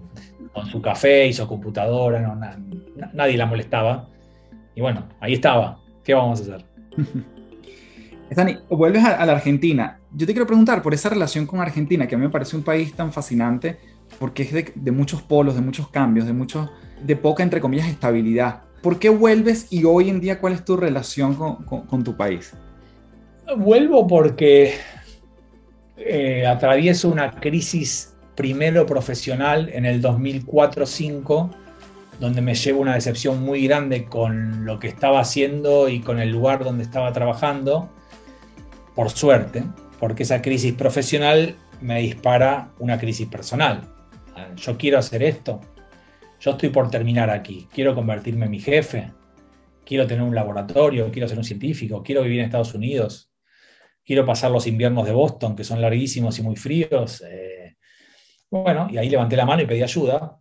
con 0.52 0.66
su 0.66 0.82
café 0.82 1.26
y 1.28 1.32
su 1.32 1.46
computadora, 1.46 2.20
no, 2.20 2.38
nadie 3.14 3.36
la 3.36 3.46
molestaba. 3.46 4.08
Y 4.74 4.80
bueno, 4.80 5.08
ahí 5.20 5.34
estaba. 5.34 5.80
¿Qué 6.04 6.14
vamos 6.14 6.40
a 6.40 6.42
hacer? 6.42 6.64
Dani, 8.36 8.58
vuelves 8.68 9.04
a, 9.04 9.24
la 9.26 9.32
Argentina. 9.32 9.98
Yo 10.12 10.26
te 10.26 10.32
quiero 10.32 10.46
preguntar 10.46 10.82
por 10.82 10.94
esa 10.94 11.08
relación 11.08 11.46
con 11.46 11.60
Argentina, 11.60 12.06
que 12.06 12.14
a 12.14 12.18
mí 12.18 12.24
me 12.24 12.30
parece 12.30 12.56
un 12.56 12.62
país 12.62 12.94
tan 12.94 13.12
fascinante, 13.12 13.78
porque 14.18 14.42
es 14.44 14.74
de, 14.74 14.92
muchos 14.92 15.22
polos, 15.22 15.56
de 15.56 15.60
muchos 15.60 15.88
cambios, 15.88 16.26
de, 16.26 16.32
muchos, 16.32 16.70
de 17.02 17.16
poca, 17.16 17.42
entre 17.42 17.60
comillas, 17.60 17.88
estabilidad. 17.88 18.62
¿Por 18.82 18.98
qué 18.98 19.08
vuelves 19.08 19.66
y 19.70 19.84
hoy 19.84 20.08
en 20.08 20.20
día 20.20 20.40
cuál 20.40 20.52
es 20.52 20.64
tu 20.64 20.76
relación 20.76 21.34
con, 21.34 22.04
tu 22.04 22.16
país? 22.16 22.52
Vuelvo 23.56 24.06
porque 24.06 24.74
eh, 25.96 26.46
atravieso 26.46 27.08
una 27.08 27.32
crisis 27.32 28.14
primero 28.36 28.86
profesional 28.86 29.68
en 29.72 29.84
el 29.84 30.00
2004-5, 30.00 31.50
donde 32.20 32.40
me 32.40 32.54
llevo 32.54 32.80
una 32.80 32.94
decepción 32.94 33.42
muy 33.42 33.66
grande 33.66 34.04
con 34.04 34.64
lo 34.64 34.78
que 34.78 34.86
estaba 34.86 35.20
haciendo 35.20 35.88
y 35.88 36.00
con 36.00 36.20
el 36.20 36.30
lugar 36.30 36.64
donde 36.64 36.84
estaba 36.84 37.12
trabajando, 37.12 37.90
por 39.00 39.08
suerte, 39.08 39.64
porque 39.98 40.24
esa 40.24 40.42
crisis 40.42 40.74
profesional 40.74 41.56
me 41.80 42.00
dispara 42.00 42.70
una 42.80 42.98
crisis 42.98 43.26
personal. 43.28 43.80
Yo 44.56 44.76
quiero 44.76 44.98
hacer 44.98 45.22
esto, 45.22 45.58
yo 46.38 46.50
estoy 46.50 46.68
por 46.68 46.90
terminar 46.90 47.30
aquí, 47.30 47.66
quiero 47.72 47.94
convertirme 47.94 48.44
en 48.44 48.50
mi 48.50 48.60
jefe, 48.60 49.10
quiero 49.86 50.06
tener 50.06 50.22
un 50.22 50.34
laboratorio, 50.34 51.10
quiero 51.10 51.26
ser 51.28 51.38
un 51.38 51.44
científico, 51.44 52.02
quiero 52.02 52.20
vivir 52.20 52.40
en 52.40 52.44
Estados 52.44 52.74
Unidos, 52.74 53.32
quiero 54.04 54.26
pasar 54.26 54.50
los 54.50 54.66
inviernos 54.66 55.06
de 55.06 55.12
Boston, 55.12 55.56
que 55.56 55.64
son 55.64 55.80
larguísimos 55.80 56.38
y 56.38 56.42
muy 56.42 56.56
fríos. 56.56 57.24
Eh, 57.26 57.76
bueno, 58.50 58.86
y 58.90 58.98
ahí 58.98 59.08
levanté 59.08 59.34
la 59.34 59.46
mano 59.46 59.62
y 59.62 59.66
pedí 59.66 59.82
ayuda. 59.82 60.36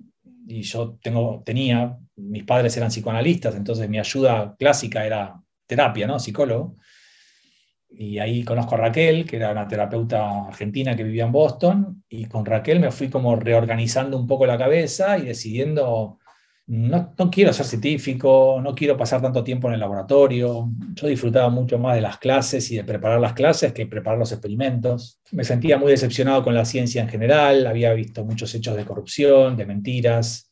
Y 0.47 0.63
yo 0.63 0.99
tenía, 1.45 1.97
mis 2.17 2.43
padres 2.43 2.75
eran 2.75 2.89
psicoanalistas, 2.89 3.55
entonces 3.55 3.87
mi 3.87 3.99
ayuda 3.99 4.53
clásica 4.59 5.05
era 5.05 5.41
terapia, 5.65 6.07
¿no? 6.07 6.19
Psicólogo. 6.19 6.75
Y 7.91 8.19
ahí 8.19 8.43
conozco 8.43 8.75
a 8.75 8.77
Raquel, 8.77 9.25
que 9.25 9.37
era 9.37 9.51
una 9.51 9.67
terapeuta 9.67 10.47
argentina 10.47 10.95
que 10.95 11.03
vivía 11.03 11.25
en 11.25 11.31
Boston, 11.31 12.03
y 12.07 12.25
con 12.25 12.45
Raquel 12.45 12.79
me 12.79 12.91
fui 12.91 13.09
como 13.09 13.35
reorganizando 13.35 14.17
un 14.17 14.27
poco 14.27 14.45
la 14.45 14.57
cabeza 14.57 15.17
y 15.17 15.23
decidiendo, 15.23 16.19
no, 16.67 17.13
no, 17.17 17.31
quiero 17.31 17.51
ser 17.51 17.65
científico, 17.65 18.59
no 18.63 18.75
quiero 18.75 18.95
pasar 18.95 19.21
tanto 19.21 19.43
tiempo 19.43 19.67
en 19.67 19.73
el 19.73 19.79
laboratorio. 19.79 20.69
Yo 20.93 21.07
disfrutaba 21.07 21.49
mucho 21.49 21.79
más 21.79 21.95
de 21.95 22.01
las 22.01 22.19
clases 22.19 22.69
y 22.69 22.75
de 22.75 22.83
preparar 22.83 23.19
las 23.19 23.33
clases 23.33 23.73
que 23.73 23.87
preparar 23.87 24.19
los 24.19 24.31
experimentos. 24.31 25.19
Me 25.31 25.43
sentía 25.43 25.77
muy 25.79 25.91
decepcionado 25.91 26.43
con 26.43 26.53
la 26.53 26.65
ciencia 26.65 27.01
en 27.01 27.09
general, 27.09 27.65
había 27.65 27.91
visto 27.93 28.23
muchos 28.23 28.53
hechos 28.53 28.77
de 28.77 28.85
corrupción, 28.85 29.57
de 29.57 29.65
mentiras, 29.65 30.48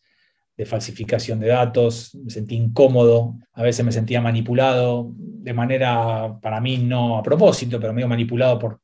de 0.57 0.65
falsificación 0.65 1.39
de 1.39 1.49
datos, 1.49 2.15
me 2.15 2.31
sentí 2.31 2.55
incómodo, 2.55 3.35
a 3.53 3.61
veces 3.61 3.85
me 3.85 3.91
sentía 3.91 4.19
manipulado, 4.19 5.11
de 5.15 5.53
manera, 5.53 6.39
para 6.41 6.59
mí 6.59 6.77
no 6.79 7.19
a 7.19 7.23
propósito, 7.23 7.79
pero 7.79 7.93
medio 7.93 8.07
manipulado 8.07 8.57
por 8.57 8.81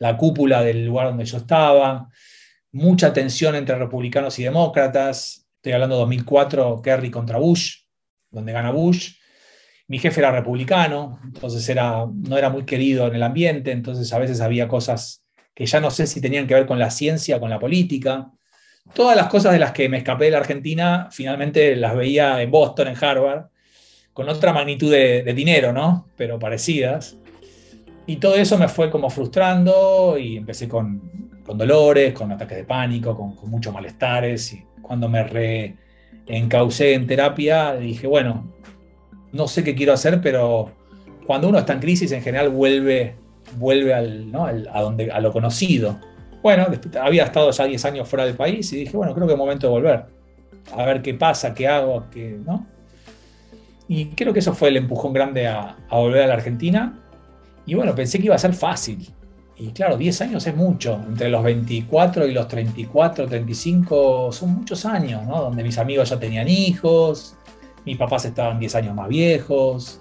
la 0.00 0.16
cúpula 0.16 0.62
del 0.62 0.84
lugar 0.84 1.06
donde 1.06 1.24
yo 1.24 1.36
estaba, 1.36 2.08
mucha 2.72 3.12
tensión 3.12 3.54
entre 3.54 3.76
republicanos 3.78 4.36
y 4.40 4.42
demócratas, 4.42 5.46
estoy 5.56 5.72
hablando 5.72 5.94
de 5.94 6.00
2004, 6.00 6.82
Kerry 6.82 7.10
contra 7.12 7.38
Bush, 7.38 7.84
donde 8.30 8.52
gana 8.52 8.72
Bush, 8.72 9.12
mi 9.86 10.00
jefe 10.00 10.20
era 10.20 10.32
republicano, 10.32 11.20
entonces 11.22 11.68
era, 11.68 12.06
no 12.12 12.36
era 12.36 12.50
muy 12.50 12.64
querido 12.64 13.06
en 13.06 13.14
el 13.14 13.22
ambiente, 13.22 13.70
entonces 13.70 14.12
a 14.12 14.18
veces 14.18 14.40
había 14.40 14.66
cosas 14.66 15.24
que 15.54 15.66
ya 15.66 15.80
no 15.80 15.90
sé 15.92 16.08
si 16.08 16.20
tenían 16.20 16.48
que 16.48 16.54
ver 16.54 16.66
con 16.66 16.80
la 16.80 16.90
ciencia, 16.90 17.38
con 17.38 17.50
la 17.50 17.60
política, 17.60 18.32
todas 18.94 19.16
las 19.16 19.28
cosas 19.28 19.52
de 19.52 19.58
las 19.58 19.72
que 19.72 19.88
me 19.88 19.98
escapé 19.98 20.26
de 20.26 20.32
la 20.32 20.38
Argentina, 20.38 21.08
finalmente 21.10 21.76
las 21.76 21.96
veía 21.96 22.42
en 22.42 22.50
Boston, 22.50 22.88
en 22.88 22.96
Harvard, 23.02 23.46
con 24.12 24.28
otra 24.28 24.52
magnitud 24.52 24.90
de, 24.90 25.22
dinero, 25.34 25.72
¿no? 25.72 26.08
Pero 26.16 26.38
parecidas. 26.38 27.16
Y 28.06 28.16
todo 28.16 28.34
eso 28.34 28.58
me 28.58 28.68
fue 28.68 28.90
como 28.90 29.08
frustrando 29.08 30.18
y 30.18 30.36
empecé 30.36 30.68
con, 30.68 31.00
dolores, 31.54 32.12
con 32.12 32.30
ataques 32.32 32.58
de 32.58 32.64
pánico, 32.64 33.16
con, 33.16 33.50
muchos 33.50 33.72
malestares. 33.72 34.52
Y 34.52 34.64
cuando 34.82 35.08
me 35.08 35.24
reencaucé 36.26 36.94
en 36.94 37.06
terapia, 37.06 37.74
dije, 37.74 38.06
bueno, 38.06 38.52
no 39.32 39.48
sé 39.48 39.64
qué 39.64 39.74
quiero 39.74 39.94
hacer, 39.94 40.20
pero 40.20 40.72
cuando 41.26 41.48
uno 41.48 41.58
está 41.58 41.72
en 41.72 41.80
crisis, 41.80 42.12
en 42.12 42.22
general 42.22 42.50
vuelve, 42.50 43.14
vuelve 43.56 43.94
al, 43.94 44.30
a, 44.72 44.82
donde, 44.82 45.10
a 45.10 45.20
lo 45.20 45.32
conocido. 45.32 45.98
Bueno, 46.42 46.66
había 47.00 47.24
estado 47.24 47.50
ya 47.52 47.64
10 47.64 47.84
años 47.84 48.08
fuera 48.08 48.24
del 48.24 48.34
país 48.34 48.72
y 48.72 48.76
dije, 48.78 48.96
bueno, 48.96 49.14
creo 49.14 49.26
que 49.26 49.34
es 49.34 49.38
momento 49.38 49.68
de 49.68 49.72
volver. 49.72 50.04
A 50.76 50.84
ver 50.84 51.00
qué 51.00 51.14
pasa, 51.14 51.54
qué 51.54 51.68
hago, 51.68 52.06
qué, 52.10 52.38
¿no? 52.44 52.66
Y 53.88 54.06
creo 54.06 54.32
que 54.32 54.40
eso 54.40 54.52
fue 54.52 54.68
el 54.70 54.76
empujón 54.76 55.12
grande 55.12 55.46
a, 55.46 55.76
volver 55.90 56.22
a 56.22 56.26
la 56.26 56.34
Argentina. 56.34 56.98
Y 57.64 57.74
bueno, 57.74 57.94
pensé 57.94 58.18
que 58.18 58.26
iba 58.26 58.34
a 58.34 58.38
ser 58.38 58.54
fácil. 58.54 59.08
Y 59.56 59.68
claro, 59.68 59.96
10 59.96 60.20
años 60.22 60.46
es 60.46 60.56
mucho. 60.56 61.00
Entre 61.06 61.28
los 61.28 61.44
24 61.44 62.26
y 62.26 62.32
los 62.32 62.48
34, 62.48 63.28
35 63.28 64.32
son 64.32 64.54
muchos 64.54 64.84
años, 64.84 65.24
¿no? 65.24 65.42
Donde 65.42 65.62
mis 65.62 65.78
amigos 65.78 66.10
ya 66.10 66.18
tenían 66.18 66.48
hijos, 66.48 67.36
mis 67.84 67.96
papás 67.96 68.24
estaban 68.24 68.58
10 68.58 68.74
años 68.76 68.96
más 68.96 69.08
viejos, 69.08 70.00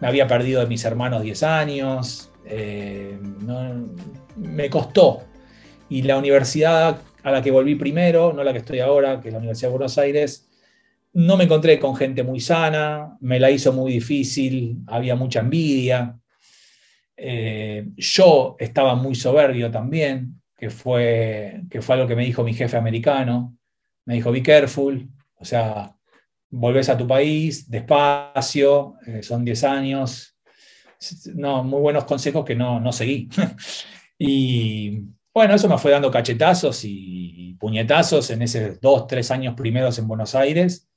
me 0.00 0.06
había 0.06 0.28
perdido 0.28 0.60
de 0.60 0.66
mis 0.66 0.84
hermanos 0.84 1.22
10 1.22 1.42
años. 1.42 2.30
Eh, 2.44 3.18
me 4.36 4.68
costó 4.70 5.22
y 5.88 6.02
la 6.02 6.16
universidad 6.18 7.00
a 7.22 7.30
la 7.30 7.42
que 7.42 7.50
volví 7.50 7.74
primero, 7.74 8.32
no 8.32 8.44
la 8.44 8.52
que 8.52 8.58
estoy 8.58 8.80
ahora, 8.80 9.20
que 9.20 9.28
es 9.28 9.32
la 9.32 9.38
Universidad 9.38 9.68
de 9.68 9.76
Buenos 9.76 9.98
Aires, 9.98 10.48
no 11.14 11.36
me 11.36 11.44
encontré 11.44 11.78
con 11.78 11.96
gente 11.96 12.22
muy 12.22 12.40
sana, 12.40 13.16
me 13.20 13.38
la 13.38 13.50
hizo 13.50 13.72
muy 13.72 13.92
difícil, 13.92 14.78
había 14.86 15.14
mucha 15.14 15.40
envidia. 15.40 16.18
Eh, 17.16 17.86
yo 17.96 18.56
estaba 18.58 18.94
muy 18.96 19.14
soberbio 19.14 19.70
también, 19.70 20.42
que 20.56 20.70
fue, 20.70 21.62
que 21.70 21.80
fue 21.80 21.94
algo 21.94 22.08
que 22.08 22.16
me 22.16 22.24
dijo 22.24 22.42
mi 22.42 22.52
jefe 22.52 22.76
americano. 22.76 23.56
Me 24.04 24.14
dijo, 24.14 24.32
be 24.32 24.42
careful, 24.42 25.08
o 25.36 25.44
sea, 25.44 25.94
volvés 26.50 26.88
a 26.88 26.98
tu 26.98 27.06
país 27.06 27.70
despacio, 27.70 28.96
eh, 29.06 29.22
son 29.22 29.44
10 29.44 29.64
años. 29.64 30.36
No, 31.34 31.62
muy 31.62 31.80
buenos 31.80 32.04
consejos 32.04 32.44
que 32.44 32.56
no, 32.56 32.80
no 32.80 32.92
seguí. 32.92 33.28
y, 34.18 35.04
bueno, 35.34 35.54
eso 35.54 35.68
me 35.68 35.78
fue 35.78 35.90
dando 35.90 36.10
cachetazos 36.10 36.84
y 36.84 37.34
puñetazos 37.64 38.30
en 38.30 38.42
esos 38.42 38.80
dos, 38.80 39.06
tres 39.06 39.30
años 39.30 39.54
primeros 39.54 39.98
en 39.98 40.06
Buenos 40.06 40.34
Aires, 40.34 40.88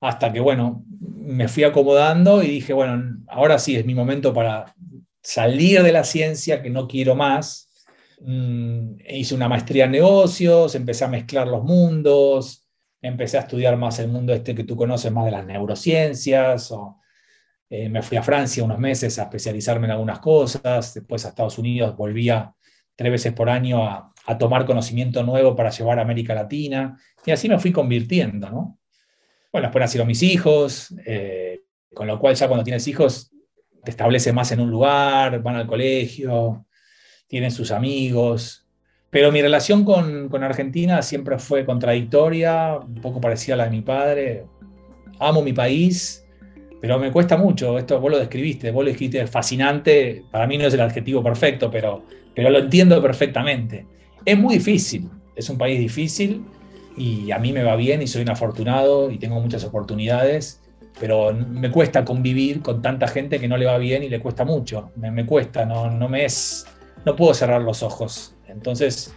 hasta 0.00 0.32
que, 0.32 0.40
bueno, 0.40 0.84
me 0.90 1.48
fui 1.48 1.64
acomodando 1.64 2.40
y 2.42 2.48
dije, 2.48 2.72
bueno, 2.72 3.18
ahora 3.26 3.58
sí 3.58 3.74
es 3.74 3.84
mi 3.84 3.96
momento 3.96 4.32
para 4.32 4.74
salir 5.22 5.82
de 5.82 5.90
la 5.90 6.04
ciencia, 6.04 6.62
que 6.62 6.70
no 6.70 6.86
quiero 6.86 7.16
más. 7.16 7.68
Mm, 8.20 8.94
hice 9.08 9.34
una 9.34 9.48
maestría 9.48 9.86
en 9.86 9.90
negocios, 9.90 10.74
empecé 10.74 11.04
a 11.04 11.08
mezclar 11.08 11.48
los 11.48 11.64
mundos, 11.64 12.64
empecé 13.02 13.38
a 13.38 13.40
estudiar 13.40 13.76
más 13.76 13.98
el 13.98 14.08
mundo 14.08 14.32
este 14.32 14.54
que 14.54 14.64
tú 14.64 14.76
conoces, 14.76 15.10
más 15.12 15.24
de 15.24 15.32
las 15.32 15.46
neurociencias, 15.46 16.72
eh, 17.70 17.88
me 17.88 18.02
fui 18.02 18.16
a 18.16 18.22
Francia 18.22 18.64
unos 18.64 18.78
meses 18.78 19.18
a 19.18 19.24
especializarme 19.24 19.86
en 19.86 19.92
algunas 19.92 20.20
cosas, 20.20 20.94
después 20.94 21.24
a 21.24 21.30
Estados 21.30 21.58
Unidos 21.58 21.96
volvía 21.96 22.54
tres 22.98 23.12
veces 23.12 23.32
por 23.32 23.48
año 23.48 23.86
a, 23.86 24.12
tomar 24.38 24.66
conocimiento 24.66 25.22
nuevo 25.22 25.56
para 25.56 25.70
llevar 25.70 25.98
a 25.98 26.02
América 26.02 26.34
Latina, 26.34 26.98
y 27.24 27.30
así 27.30 27.48
me 27.48 27.58
fui 27.58 27.72
convirtiendo, 27.72 28.50
¿no? 28.50 28.78
Bueno, 29.50 29.68
después 29.68 29.80
nacieron 29.80 30.06
mis 30.06 30.22
hijos, 30.22 30.94
eh, 31.06 31.62
con 31.94 32.06
lo 32.06 32.18
cual 32.18 32.34
ya 32.34 32.46
cuando 32.46 32.62
tienes 32.62 32.86
hijos 32.86 33.30
te 33.82 33.90
estableces 33.90 34.34
más 34.34 34.52
en 34.52 34.60
un 34.60 34.70
lugar, 34.70 35.40
van 35.42 35.56
al 35.56 35.66
colegio, 35.66 36.66
tienen 37.26 37.50
sus 37.50 37.70
amigos, 37.70 38.68
pero 39.08 39.32
mi 39.32 39.40
relación 39.40 39.82
con, 39.82 40.28
con, 40.28 40.44
Argentina 40.44 41.00
siempre 41.00 41.38
fue 41.38 41.64
contradictoria, 41.64 42.76
un 42.76 43.00
poco 43.00 43.22
parecida 43.22 43.54
a 43.54 43.58
la 43.58 43.64
de 43.64 43.70
mi 43.70 43.80
padre. 43.80 44.44
Amo 45.18 45.40
mi 45.40 45.54
país, 45.54 46.27
pero 46.80 46.98
me 46.98 47.10
cuesta 47.12 47.36
mucho. 47.36 47.78
Esto 47.78 48.00
vos 48.00 48.10
lo 48.10 48.18
describiste, 48.18 48.70
vos 48.70 48.84
lo 48.84 48.90
escribiste 48.90 49.26
fascinante. 49.26 50.24
Para 50.30 50.46
mí 50.46 50.58
no 50.58 50.66
es 50.66 50.74
el 50.74 50.80
adjetivo 50.80 51.22
perfecto, 51.22 51.70
pero 51.70 52.04
pero 52.38 52.50
lo 52.50 52.60
entiendo 52.60 53.02
perfectamente. 53.02 53.84
Es 54.24 54.38
muy 54.38 54.58
difícil, 54.58 55.10
es 55.34 55.50
un 55.50 55.58
país 55.58 55.76
difícil 55.76 56.44
y 56.96 57.32
a 57.32 57.38
mí 57.40 57.52
me 57.52 57.64
va 57.64 57.74
bien 57.74 58.00
y 58.00 58.06
soy 58.06 58.22
un 58.22 58.30
afortunado 58.30 59.10
y 59.10 59.18
tengo 59.18 59.40
muchas 59.40 59.64
oportunidades, 59.64 60.62
pero 61.00 61.34
me 61.34 61.68
cuesta 61.72 62.04
convivir 62.04 62.62
con 62.62 62.80
tanta 62.80 63.08
gente 63.08 63.40
que 63.40 63.48
no 63.48 63.56
le 63.56 63.66
va 63.66 63.76
bien 63.78 64.04
y 64.04 64.08
le 64.08 64.20
cuesta 64.20 64.44
mucho. 64.44 64.92
Me, 64.94 65.26
cuesta, 65.26 65.64
no, 65.64 65.90
no 65.90 66.08
me 66.08 66.26
es, 66.26 66.64
no 67.04 67.16
puedo 67.16 67.34
cerrar 67.34 67.60
los 67.62 67.82
ojos. 67.82 68.36
Entonces, 68.46 69.12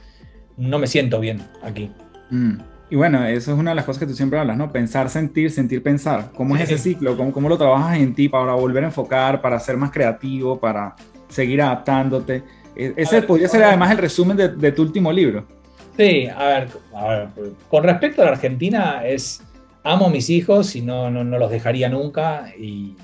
no 0.57 0.79
me 0.79 0.87
siento 0.87 1.19
bien 1.19 1.41
aquí. 1.61 1.91
Mm. 2.31 2.57
Y 2.91 2.97
bueno, 2.97 3.25
eso 3.25 3.53
es 3.53 3.57
una 3.57 3.71
de 3.71 3.75
las 3.75 3.85
cosas 3.85 4.01
que 4.01 4.05
tú 4.05 4.13
siempre 4.13 4.37
hablas, 4.37 4.57
¿no? 4.57 4.69
Pensar, 4.69 5.09
sentir, 5.09 5.49
sentir, 5.49 5.81
pensar. 5.81 6.29
¿Cómo 6.35 6.57
es 6.57 6.63
ese 6.63 6.77
ciclo? 6.77 7.15
¿Cómo, 7.15 7.31
¿Cómo 7.31 7.47
lo 7.47 7.57
trabajas 7.57 7.97
en 7.97 8.13
ti 8.13 8.27
para 8.27 8.53
volver 8.53 8.83
a 8.83 8.87
enfocar, 8.87 9.41
para 9.41 9.57
ser 9.61 9.77
más 9.77 9.91
creativo, 9.91 10.59
para 10.59 10.93
seguir 11.29 11.61
adaptándote? 11.61 12.43
E, 12.75 12.93
ese 12.97 13.21
podría 13.21 13.47
ser 13.47 13.63
además 13.63 13.91
el 13.91 13.97
resumen 13.97 14.35
de, 14.35 14.49
de, 14.49 14.73
tu 14.73 14.81
último 14.81 15.09
libro. 15.09 15.47
Sí, 15.95 16.27
a 16.27 16.43
ver, 16.43 16.67
a 16.93 17.07
ver, 17.07 17.29
con 17.69 17.85
respecto 17.85 18.23
a 18.23 18.25
la 18.25 18.31
Argentina, 18.31 19.05
es 19.05 19.41
amo 19.85 20.07
a 20.07 20.09
mis 20.09 20.29
hijos 20.29 20.75
y 20.75 20.81
no, 20.81 21.09
no, 21.09 21.23
no 21.23 21.37
los 21.37 21.49
dejaría 21.49 21.87
nunca. 21.87 22.53
Y 22.59 22.97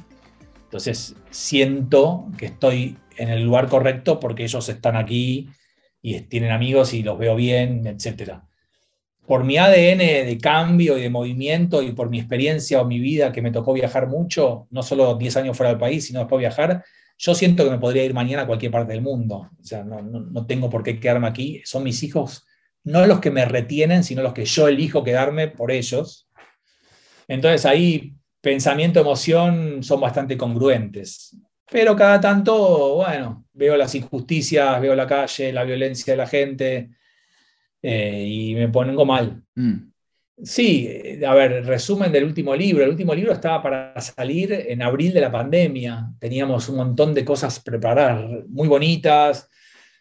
entonces 0.66 1.16
siento 1.30 2.26
que 2.38 2.48
estoy 2.48 2.98
en 3.16 3.30
el 3.30 3.42
lugar 3.42 3.70
correcto 3.70 4.20
porque 4.20 4.44
ellos 4.44 4.68
están 4.68 4.98
aquí 4.98 5.48
y 6.02 6.20
tienen 6.24 6.52
amigos 6.52 6.94
y 6.94 7.04
los 7.04 7.18
veo 7.18 7.38
bien, 7.38 7.88
etcétera 7.88 8.47
por 9.28 9.44
mi 9.44 9.58
ADN 9.58 10.00
de 10.26 10.38
cambio 10.42 10.98
y 10.98 11.02
de 11.02 11.10
movimiento 11.10 11.84
y 11.84 11.92
por 11.92 12.10
mi 12.10 12.18
experiencia 12.18 12.82
o 12.82 12.86
mi 12.86 12.98
vida 13.00 13.34
que 13.34 13.42
me 13.42 13.52
tocó 13.52 13.74
viajar 13.74 14.08
mucho, 14.08 14.68
no 14.72 14.82
solo 14.82 15.16
10 15.16 15.38
años 15.38 15.58
fuera 15.58 15.72
del 15.72 15.80
país, 15.80 16.08
sino 16.08 16.20
después 16.20 16.40
viajar, 16.40 16.86
yo 17.18 17.36
siento 17.36 17.66
que 17.66 17.72
me 17.72 17.78
podría 17.78 18.06
ir 18.06 18.14
mañana 18.14 18.44
a 18.44 18.48
cualquier 18.48 18.72
parte 18.72 18.94
del 18.94 19.02
mundo. 19.02 19.50
O 19.60 19.64
sea, 19.64 19.84
no, 19.84 20.02
no, 20.02 20.46
tengo 20.46 20.70
por 20.70 20.82
qué 20.82 20.98
quedarme 20.98 21.28
aquí. 21.28 21.62
Son 21.66 21.84
mis 21.84 22.02
hijos, 22.04 22.48
no 22.86 23.06
los 23.06 23.20
que 23.20 23.30
me 23.30 23.44
retienen, 23.44 24.06
sino 24.06 24.24
los 24.24 24.34
que 24.34 24.46
yo 24.46 24.70
elijo 24.70 25.04
quedarme 25.04 25.50
por 25.50 25.72
ellos. 25.72 26.30
Entonces 27.28 27.66
ahí 27.66 28.16
pensamiento, 28.40 29.02
emoción 29.02 29.84
son 29.84 30.00
bastante 30.00 30.38
congruentes. 30.38 31.36
Pero 31.70 31.98
cada 31.98 32.22
tanto, 32.22 32.96
bueno, 32.96 33.46
veo 33.52 33.76
las 33.76 33.94
injusticias, 33.94 34.80
veo 34.80 34.96
la 34.96 35.06
calle, 35.06 35.52
la 35.52 35.66
violencia 35.66 36.14
de 36.14 36.18
la 36.18 36.28
gente, 36.28 36.92
eh, 37.90 38.26
y 38.28 38.54
me 38.54 38.68
pongo 38.68 39.06
mal. 39.06 39.42
Mm. 39.56 39.92
Sí, 40.44 41.22
a 41.26 41.34
ver, 41.34 41.66
resumen 41.66 42.12
del 42.12 42.26
último 42.26 42.54
libro. 42.54 42.84
El 42.84 42.90
último 42.90 43.16
libro 43.16 43.32
estaba 43.32 43.64
para 43.64 44.02
salir 44.02 44.52
en 44.52 44.82
abril 44.82 45.14
de 45.14 45.22
la 45.22 45.32
pandemia. 45.32 46.10
Teníamos 46.20 46.68
un 46.68 46.76
montón 46.76 47.14
de 47.14 47.24
cosas 47.24 47.62
preparadas, 47.62 48.46
muy 48.50 48.68
bonitas, 48.68 49.50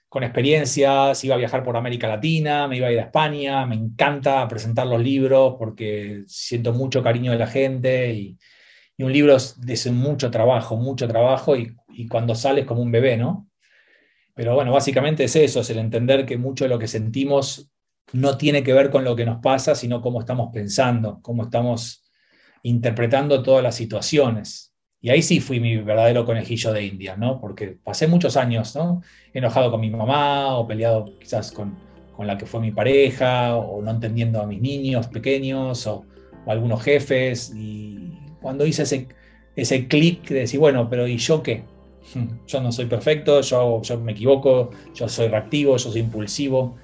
con 0.09 0.24
experiencias. 0.24 1.22
Iba 1.22 1.37
a 1.37 1.39
viajar 1.39 1.62
por 1.62 1.76
América 1.76 2.09
Latina, 2.09 2.66
me 2.66 2.76
iba 2.78 2.89
a 2.89 2.93
ir 2.93 2.99
a 2.99 3.03
España. 3.03 3.64
Me 3.66 3.76
encanta 3.76 4.49
presentar 4.49 4.89
los 4.89 5.01
libros 5.01 5.55
porque 5.57 6.24
siento 6.26 6.72
mucho 6.72 7.05
cariño 7.05 7.30
de 7.30 7.39
la 7.39 7.47
gente 7.47 8.12
y, 8.12 8.39
un 8.99 9.12
libro 9.12 9.37
es 9.37 9.61
de 9.61 9.93
mucho 9.93 10.30
trabajo, 10.30 10.76
mucho 10.76 11.07
trabajo 11.07 11.55
y, 11.55 11.76
y 11.91 12.09
cuando 12.09 12.34
sales 12.34 12.64
como 12.64 12.82
un 12.82 12.91
bebé, 12.91 13.16
¿no? 13.16 13.47
Pero 14.34 14.55
bueno, 14.55 14.72
básicamente 14.72 15.24
es 15.24 15.37
eso, 15.37 15.61
es 15.61 15.70
el 15.70 15.78
entender 15.78 16.26
que 16.26 16.37
mucho 16.37 16.64
de 16.64 16.70
lo 16.70 16.78
que 16.78 16.89
sentimos 16.89 17.70
no 18.13 18.37
tiene 18.37 18.63
que 18.63 18.73
ver 18.73 18.91
con 18.91 19.05
lo 19.05 19.17
que 19.17 19.27
nos 19.27 19.41
pasa, 19.41 19.75
sino 19.75 20.01
cómo 20.01 20.21
estamos 20.21 20.51
pensando, 20.53 21.19
cómo 21.23 21.45
estamos 21.45 22.05
interpretando 22.63 23.43
todas 23.43 23.63
las 23.63 23.75
situaciones. 23.75 24.75
Y 25.01 25.11
ahí 25.11 25.23
sí 25.23 25.41
fui 25.41 25.61
mi 25.61 25.77
verdadero 25.77 26.25
conejillo 26.25 26.73
de 26.73 26.85
India, 26.85 27.17
¿no? 27.17 27.41
Porque 27.41 27.79
pasé 27.83 28.07
muchos 28.09 28.37
años, 28.37 28.75
¿no? 28.75 29.03
Enojado 29.33 29.71
con 29.71 29.81
mi 29.81 29.91
mamá 29.91 30.57
o 30.57 30.67
peleado 30.67 31.05
quizás 31.21 31.53
con, 31.53 31.77
con 32.17 32.27
la 32.27 32.39
que 32.39 32.47
fue 32.47 32.61
mi 32.61 32.73
pareja 32.73 33.57
o 33.57 33.83
no 33.83 33.91
entendiendo 33.91 34.41
a 34.41 34.47
mis 34.47 34.61
niños 34.61 35.07
pequeños 35.09 35.87
o, 35.87 36.07
o 36.45 36.51
algunos 36.51 36.83
jefes. 36.83 37.53
Y 37.55 38.19
cuando 38.41 38.67
hice 38.67 38.83
ese, 38.83 39.09
ese 39.55 39.87
clic 39.87 40.29
de 40.29 40.41
decir, 40.41 40.59
bueno, 40.59 40.89
pero 40.89 41.07
¿y 41.07 41.19
yo 41.19 41.43
qué? 41.43 41.65
Yo 42.47 42.61
no 42.61 42.71
soy 42.71 42.87
perfecto, 42.87 43.41
yo, 43.41 43.83
yo 43.83 43.99
me 43.99 44.13
equivoco, 44.13 44.71
yo 44.95 45.09
soy 45.09 45.27
reactivo, 45.27 45.77
yo 45.77 45.91
soy 45.91 46.01
impulsivo. 46.01 46.77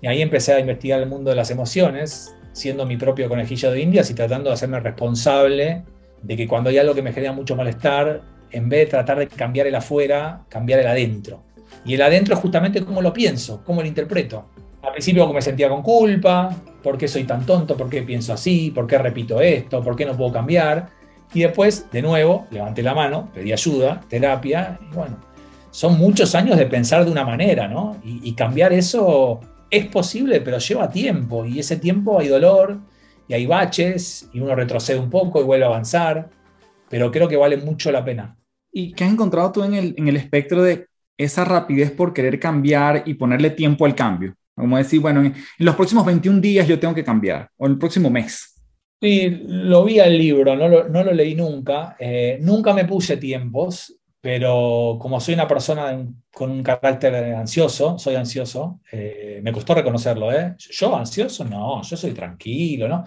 Y 0.00 0.06
ahí 0.06 0.22
empecé 0.22 0.52
a 0.52 0.60
investigar 0.60 1.00
el 1.00 1.08
mundo 1.08 1.30
de 1.30 1.36
las 1.36 1.50
emociones, 1.50 2.34
siendo 2.52 2.86
mi 2.86 2.96
propio 2.96 3.28
conejillo 3.28 3.70
de 3.70 3.80
indias 3.80 4.10
y 4.10 4.14
tratando 4.14 4.50
de 4.50 4.54
hacerme 4.54 4.80
responsable 4.80 5.84
de 6.22 6.36
que 6.36 6.48
cuando 6.48 6.70
hay 6.70 6.78
algo 6.78 6.94
que 6.94 7.02
me 7.02 7.12
genera 7.12 7.32
mucho 7.32 7.56
malestar, 7.56 8.22
en 8.50 8.68
vez 8.68 8.80
de 8.80 8.86
tratar 8.86 9.18
de 9.18 9.28
cambiar 9.28 9.66
el 9.66 9.74
afuera, 9.74 10.44
cambiar 10.48 10.80
el 10.80 10.86
adentro. 10.86 11.42
Y 11.84 11.94
el 11.94 12.02
adentro 12.02 12.34
es 12.34 12.40
justamente 12.40 12.84
cómo 12.84 13.02
lo 13.02 13.12
pienso, 13.12 13.62
cómo 13.64 13.82
lo 13.82 13.88
interpreto. 13.88 14.46
Al 14.82 14.92
principio 14.92 15.30
me 15.32 15.42
sentía 15.42 15.68
con 15.68 15.82
culpa, 15.82 16.54
¿por 16.82 16.96
qué 16.96 17.08
soy 17.08 17.24
tan 17.24 17.44
tonto? 17.44 17.76
¿Por 17.76 17.90
qué 17.90 18.02
pienso 18.02 18.32
así? 18.32 18.70
¿Por 18.70 18.86
qué 18.86 18.98
repito 18.98 19.40
esto? 19.40 19.82
¿Por 19.82 19.96
qué 19.96 20.06
no 20.06 20.16
puedo 20.16 20.32
cambiar? 20.32 20.88
Y 21.34 21.40
después, 21.40 21.90
de 21.90 22.02
nuevo, 22.02 22.46
levanté 22.50 22.82
la 22.82 22.94
mano, 22.94 23.28
pedí 23.34 23.52
ayuda, 23.52 24.00
terapia, 24.08 24.78
y 24.80 24.94
bueno, 24.94 25.18
son 25.70 25.98
muchos 25.98 26.34
años 26.34 26.56
de 26.56 26.66
pensar 26.66 27.04
de 27.04 27.10
una 27.10 27.24
manera, 27.24 27.68
¿no? 27.68 27.96
Y, 28.04 28.32
cambiar 28.32 28.72
eso 28.72 29.40
es 29.70 29.86
posible, 29.86 30.40
pero 30.40 30.58
lleva 30.58 30.90
tiempo, 30.90 31.44
y 31.44 31.58
ese 31.58 31.76
tiempo 31.76 32.18
hay 32.18 32.28
dolor, 32.28 32.78
y 33.28 33.34
hay 33.34 33.46
baches, 33.46 34.28
y 34.32 34.40
uno 34.40 34.54
retrocede 34.54 34.98
un 34.98 35.10
poco 35.10 35.40
y 35.40 35.44
vuelve 35.44 35.64
a 35.64 35.68
avanzar, 35.68 36.30
pero 36.88 37.10
creo 37.10 37.28
que 37.28 37.36
vale 37.36 37.56
mucho 37.56 37.90
la 37.90 38.04
pena. 38.04 38.36
¿Y 38.72 38.92
qué 38.92 39.04
has 39.04 39.12
encontrado 39.12 39.52
tú 39.52 39.64
en 39.64 39.74
el, 39.74 39.94
en 39.96 40.08
el 40.08 40.16
espectro 40.16 40.62
de 40.62 40.86
esa 41.18 41.44
rapidez 41.44 41.90
por 41.90 42.12
querer 42.12 42.38
cambiar 42.38 43.02
y 43.06 43.14
ponerle 43.14 43.50
tiempo 43.50 43.86
al 43.86 43.94
cambio? 43.94 44.34
Como 44.54 44.78
decir, 44.78 45.00
bueno, 45.00 45.22
en, 45.22 45.34
los 45.58 45.74
próximos 45.74 46.06
21 46.06 46.40
días 46.40 46.66
yo 46.66 46.78
tengo 46.78 46.94
que 46.94 47.04
cambiar, 47.04 47.50
o 47.56 47.66
el 47.66 47.78
próximo 47.78 48.08
mes. 48.08 48.54
Sí, 49.00 49.42
lo 49.46 49.84
vi 49.84 49.98
al 50.00 50.16
libro, 50.16 50.56
no 50.56 50.68
lo, 50.68 51.12
leí 51.12 51.34
nunca. 51.34 51.96
Eh, 51.98 52.38
nunca 52.40 52.72
me 52.72 52.86
puse 52.86 53.18
tiempos, 53.18 53.94
pero 54.20 54.98
como 55.00 55.20
soy 55.20 55.34
una 55.34 55.46
persona 55.46 56.04
con 56.32 56.50
un 56.50 56.62
carácter 56.62 57.14
ansioso, 57.34 57.98
soy 57.98 58.16
ansioso, 58.16 58.80
eh, 58.90 59.40
me 59.42 59.52
costó 59.52 59.74
reconocerlo. 59.74 60.32
¿eh? 60.32 60.54
Yo 60.58 60.96
ansioso, 60.96 61.44
no, 61.44 61.82
yo 61.82 61.96
soy 61.96 62.12
tranquilo, 62.12 62.88
¿no? 62.88 63.04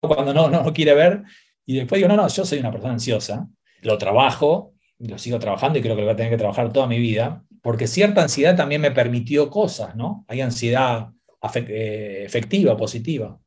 Cuando 0.00 0.34
no, 0.34 0.48
no 0.48 0.62
lo 0.62 0.72
quiere 0.72 0.94
ver, 0.94 1.22
y 1.64 1.76
después 1.76 1.98
digo, 1.98 2.08
no, 2.08 2.16
no, 2.16 2.28
yo 2.28 2.44
soy 2.44 2.58
una 2.58 2.70
persona 2.70 2.92
ansiosa, 2.92 3.48
lo 3.80 3.96
trabajo, 3.96 4.74
lo 4.98 5.18
sigo 5.18 5.38
trabajando 5.38 5.78
y 5.78 5.82
creo 5.82 5.94
que 5.94 6.02
lo 6.02 6.06
voy 6.06 6.14
a 6.14 6.16
tener 6.16 6.30
que 6.30 6.38
trabajar 6.38 6.72
toda 6.72 6.86
mi 6.86 6.98
vida, 6.98 7.42
porque 7.62 7.86
cierta 7.86 8.22
ansiedad 8.22 8.54
también 8.54 8.82
me 8.82 8.90
permitió 8.90 9.48
cosas, 9.48 9.96
¿no? 9.96 10.24
Hay 10.28 10.42
ansiedad 10.42 11.08
eh, 11.54 12.22
efectiva, 12.26 12.76
positiva 12.76 13.40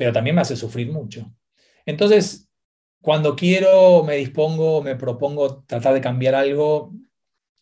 pero 0.00 0.14
también 0.14 0.34
me 0.34 0.40
hace 0.40 0.56
sufrir 0.56 0.90
mucho. 0.90 1.30
Entonces, 1.84 2.49
cuando 3.00 3.34
quiero, 3.36 4.04
me 4.04 4.16
dispongo, 4.16 4.82
me 4.82 4.96
propongo 4.96 5.62
tratar 5.64 5.94
de 5.94 6.00
cambiar 6.00 6.34
algo, 6.34 6.92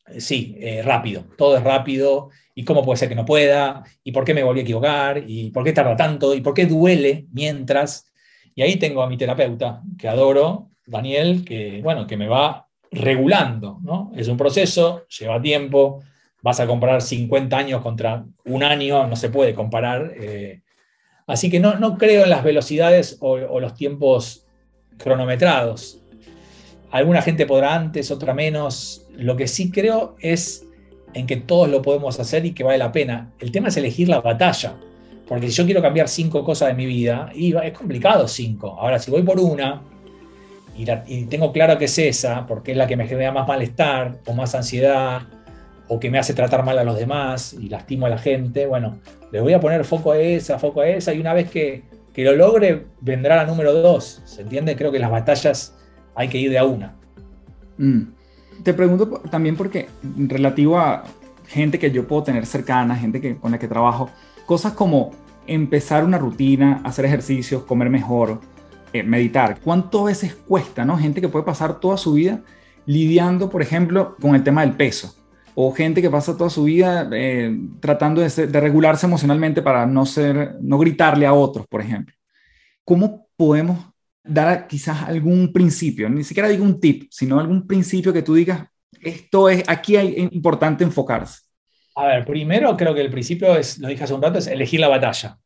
eh, 0.08 0.20
sí, 0.20 0.56
eh, 0.58 0.82
rápido, 0.82 1.24
todo 1.36 1.56
es 1.56 1.62
rápido, 1.62 2.30
y 2.54 2.64
cómo 2.64 2.84
puede 2.84 2.98
ser 2.98 3.08
que 3.08 3.14
no 3.14 3.24
pueda, 3.24 3.84
y 4.02 4.12
por 4.12 4.24
qué 4.24 4.34
me 4.34 4.42
volví 4.42 4.60
a 4.60 4.62
equivocar, 4.62 5.22
y 5.26 5.50
por 5.50 5.64
qué 5.64 5.72
tarda 5.72 5.96
tanto, 5.96 6.34
y 6.34 6.40
por 6.40 6.54
qué 6.54 6.66
duele 6.66 7.26
mientras. 7.32 8.12
Y 8.54 8.62
ahí 8.62 8.76
tengo 8.76 9.02
a 9.02 9.08
mi 9.08 9.16
terapeuta, 9.16 9.82
que 9.98 10.08
adoro, 10.08 10.70
Daniel, 10.86 11.44
que, 11.44 11.80
bueno, 11.82 12.06
que 12.06 12.16
me 12.16 12.28
va 12.28 12.66
regulando, 12.90 13.78
¿no? 13.82 14.10
Es 14.16 14.28
un 14.28 14.36
proceso, 14.36 15.06
lleva 15.08 15.40
tiempo, 15.40 16.02
vas 16.42 16.58
a 16.60 16.66
comparar 16.66 17.02
50 17.02 17.56
años 17.56 17.82
contra 17.82 18.24
un 18.46 18.62
año, 18.62 19.06
no 19.06 19.16
se 19.16 19.28
puede 19.28 19.54
comparar. 19.54 20.12
Eh, 20.16 20.62
Así 21.28 21.50
que 21.50 21.60
no, 21.60 21.78
no 21.78 21.98
creo 21.98 22.24
en 22.24 22.30
las 22.30 22.42
velocidades 22.42 23.18
o, 23.20 23.60
los 23.60 23.74
tiempos 23.74 24.47
cronometrados. 24.98 26.00
Alguna 26.90 27.22
gente 27.22 27.46
podrá 27.46 27.74
antes, 27.74 28.10
otra 28.10 28.34
menos. 28.34 29.06
Lo 29.14 29.36
que 29.36 29.46
sí 29.48 29.70
creo 29.70 30.16
es 30.20 30.66
en 31.14 31.26
que 31.26 31.36
todos 31.36 31.68
lo 31.68 31.82
podemos 31.82 32.18
hacer 32.20 32.44
y 32.46 32.52
que 32.52 32.64
vale 32.64 32.78
la 32.78 32.92
pena. 32.92 33.32
El 33.38 33.50
tema 33.50 33.68
es 33.68 33.76
elegir 33.76 34.08
la 34.08 34.20
batalla. 34.20 34.74
Porque 35.26 35.48
si 35.48 35.52
yo 35.52 35.64
quiero 35.66 35.82
cambiar 35.82 36.08
cinco 36.08 36.42
cosas 36.42 36.68
de 36.68 36.74
mi 36.74 36.86
vida, 36.86 37.30
es 37.34 37.72
complicado 37.72 38.26
cinco. 38.28 38.76
Ahora, 38.78 38.98
si 38.98 39.10
voy 39.10 39.22
por 39.22 39.38
una 39.38 39.82
y, 40.76 40.86
y 41.06 41.24
tengo 41.26 41.52
claro 41.52 41.76
que 41.76 41.84
es 41.84 41.98
esa, 41.98 42.46
porque 42.46 42.72
es 42.72 42.78
la 42.78 42.86
que 42.86 42.96
me 42.96 43.06
genera 43.06 43.32
más 43.32 43.46
malestar 43.46 44.18
o 44.24 44.32
más 44.32 44.54
ansiedad, 44.54 45.22
o 45.88 45.98
que 45.98 46.10
me 46.10 46.18
hace 46.18 46.34
tratar 46.34 46.64
mal 46.64 46.78
a 46.78 46.84
los 46.84 46.96
demás 46.96 47.54
y 47.54 47.68
lastimo 47.68 48.06
a 48.06 48.10
la 48.10 48.18
gente, 48.18 48.66
bueno, 48.66 48.98
le 49.32 49.40
voy 49.40 49.54
a 49.54 49.60
poner 49.60 49.84
foco 49.84 50.12
a 50.12 50.18
esa, 50.18 50.58
foco 50.58 50.82
a 50.82 50.88
esa, 50.88 51.12
y 51.14 51.18
una 51.18 51.32
vez 51.32 51.50
que, 51.50 51.82
lo 52.24 52.34
logre, 52.34 52.86
vendrá 53.00 53.36
la 53.36 53.44
número 53.44 53.72
dos. 53.72 54.22
¿Se 54.24 54.42
entiende? 54.42 54.76
Creo 54.76 54.90
que 54.92 54.98
las 54.98 55.10
batallas 55.10 55.76
hay 56.14 56.28
que 56.28 56.38
ir 56.38 56.50
de 56.50 56.58
a 56.58 56.64
una. 56.64 56.96
Mm. 57.76 58.02
Te 58.62 58.74
pregunto 58.74 59.22
también 59.30 59.56
porque, 59.56 59.88
relativo 60.16 60.78
a 60.78 61.04
gente 61.46 61.78
que 61.78 61.90
yo 61.90 62.06
puedo 62.06 62.24
tener 62.24 62.44
cercana, 62.44 62.96
gente 62.96 63.20
que, 63.20 63.36
con 63.36 63.52
la 63.52 63.58
que 63.58 63.68
trabajo, 63.68 64.10
cosas 64.46 64.72
como 64.72 65.12
empezar 65.46 66.04
una 66.04 66.18
rutina, 66.18 66.80
hacer 66.84 67.04
ejercicios, 67.04 67.62
comer 67.62 67.88
mejor, 67.88 68.40
eh, 68.92 69.02
meditar. 69.02 69.60
¿Cuántas 69.60 70.04
veces 70.04 70.34
cuesta, 70.34 70.84
no? 70.84 70.98
Gente 70.98 71.20
que 71.20 71.28
puede 71.28 71.44
pasar 71.44 71.78
toda 71.78 71.96
su 71.96 72.14
vida 72.14 72.40
lidiando, 72.84 73.48
por 73.48 73.62
ejemplo, 73.62 74.16
con 74.20 74.34
el 74.34 74.42
tema 74.42 74.62
del 74.62 74.72
peso 74.72 75.14
o 75.60 75.72
gente 75.72 76.00
que 76.00 76.08
pasa 76.08 76.36
toda 76.36 76.50
su 76.50 76.62
vida 76.62 77.10
eh, 77.12 77.52
tratando 77.80 78.20
de, 78.20 78.60
regularse 78.60 79.06
emocionalmente 79.06 79.60
para 79.60 79.86
no, 79.86 80.06
ser, 80.06 80.54
no 80.60 80.78
gritarle 80.78 81.26
a 81.26 81.32
otros, 81.32 81.66
por 81.66 81.80
ejemplo. 81.80 82.14
¿Cómo 82.84 83.26
podemos 83.34 83.86
dar 84.22 84.68
quizás 84.68 85.02
algún 85.02 85.52
principio, 85.52 86.08
ni 86.08 86.22
siquiera 86.22 86.48
digo 86.48 86.62
un 86.62 86.78
tip, 86.78 87.08
sino 87.10 87.40
algún 87.40 87.66
principio 87.66 88.12
que 88.12 88.22
tú 88.22 88.36
digas, 88.36 88.68
esto 89.00 89.48
es, 89.48 89.64
aquí 89.66 89.96
hay 89.96 90.28
importante 90.30 90.84
enfocarse? 90.84 91.40
A 91.96 92.06
ver, 92.06 92.24
primero 92.24 92.76
creo 92.76 92.94
que 92.94 93.00
el 93.00 93.10
principio 93.10 93.56
es, 93.56 93.80
lo 93.80 93.88
dije 93.88 94.04
hace 94.04 94.14
un 94.14 94.22
rato, 94.22 94.38
es 94.38 94.46
elegir 94.46 94.78
la 94.78 94.86
batalla. 94.86 95.40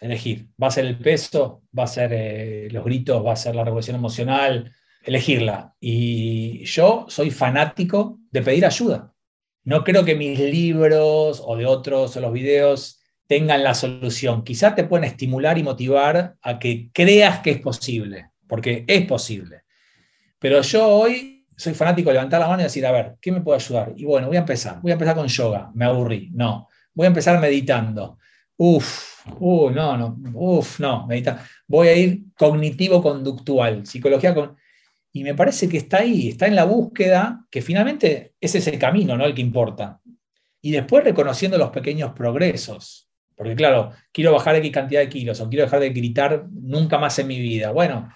elegir. 0.00 0.46
Va 0.62 0.68
a 0.68 0.70
ser 0.70 0.84
el 0.84 0.96
peso, 0.96 1.64
va 1.76 1.82
a 1.82 1.88
ser 1.88 2.12
eh, 2.12 2.68
los 2.70 2.84
gritos, 2.84 3.26
va 3.26 3.32
a 3.32 3.36
ser 3.36 3.56
la 3.56 3.64
regulación 3.64 3.96
emocional, 3.96 4.72
elegirla. 5.02 5.74
Y 5.80 6.64
yo 6.66 7.06
soy 7.08 7.32
fanático 7.32 8.20
de 8.30 8.42
pedir 8.42 8.64
ayuda. 8.64 9.12
No 9.70 9.84
creo 9.84 10.04
que 10.04 10.16
mis 10.16 10.36
libros 10.36 11.40
o 11.46 11.56
de 11.56 11.64
otros 11.64 12.16
o 12.16 12.20
los 12.20 12.32
videos 12.32 13.00
tengan 13.28 13.62
la 13.62 13.72
solución. 13.72 14.42
Quizás 14.42 14.74
te 14.74 14.82
pueden 14.82 15.04
estimular 15.04 15.58
y 15.58 15.62
motivar 15.62 16.34
a 16.42 16.58
que 16.58 16.90
creas 16.92 17.38
que 17.38 17.52
es 17.52 17.60
posible, 17.60 18.30
porque 18.48 18.84
es 18.88 19.06
posible. 19.06 19.62
Pero 20.40 20.60
yo 20.62 20.88
hoy 20.88 21.46
soy 21.56 21.74
fanático 21.74 22.10
de 22.10 22.14
levantar 22.14 22.40
la 22.40 22.48
mano 22.48 22.62
y 22.62 22.64
decir, 22.64 22.84
a 22.84 22.90
ver, 22.90 23.14
¿qué 23.20 23.30
me 23.30 23.42
puede 23.42 23.60
ayudar? 23.60 23.92
Y 23.94 24.04
bueno, 24.04 24.26
voy 24.26 24.38
a 24.38 24.40
empezar. 24.40 24.80
Voy 24.82 24.90
a 24.90 24.94
empezar 24.94 25.14
con 25.14 25.28
yoga. 25.28 25.70
Me 25.72 25.84
aburrí. 25.84 26.30
No. 26.32 26.66
Voy 26.92 27.04
a 27.04 27.10
empezar 27.10 27.40
meditando. 27.40 28.18
Uf, 28.56 29.24
uh, 29.38 29.70
no, 29.70 29.96
no, 29.96 30.18
uf, 30.34 30.80
no, 30.80 31.06
medita. 31.06 31.46
Voy 31.68 31.86
a 31.86 31.96
ir 31.96 32.24
cognitivo-conductual, 32.36 33.86
psicología 33.86 34.34
con... 34.34 34.56
Y 35.12 35.24
me 35.24 35.34
parece 35.34 35.68
que 35.68 35.78
está 35.78 35.98
ahí, 35.98 36.28
está 36.28 36.46
en 36.46 36.54
la 36.54 36.64
búsqueda, 36.64 37.46
que 37.50 37.62
finalmente 37.62 38.34
ese 38.40 38.58
es 38.58 38.66
el 38.68 38.78
camino, 38.78 39.16
¿no? 39.16 39.24
El 39.24 39.34
que 39.34 39.42
importa. 39.42 40.00
Y 40.62 40.70
después 40.70 41.04
reconociendo 41.04 41.58
los 41.58 41.70
pequeños 41.70 42.12
progresos. 42.12 43.08
Porque 43.34 43.56
claro, 43.56 43.92
quiero 44.12 44.32
bajar 44.32 44.56
X 44.56 44.70
cantidad 44.70 45.00
de 45.00 45.08
kilos 45.08 45.40
o 45.40 45.48
quiero 45.48 45.64
dejar 45.64 45.80
de 45.80 45.90
gritar 45.90 46.44
nunca 46.52 46.98
más 46.98 47.18
en 47.18 47.26
mi 47.26 47.40
vida. 47.40 47.70
Bueno, 47.72 48.12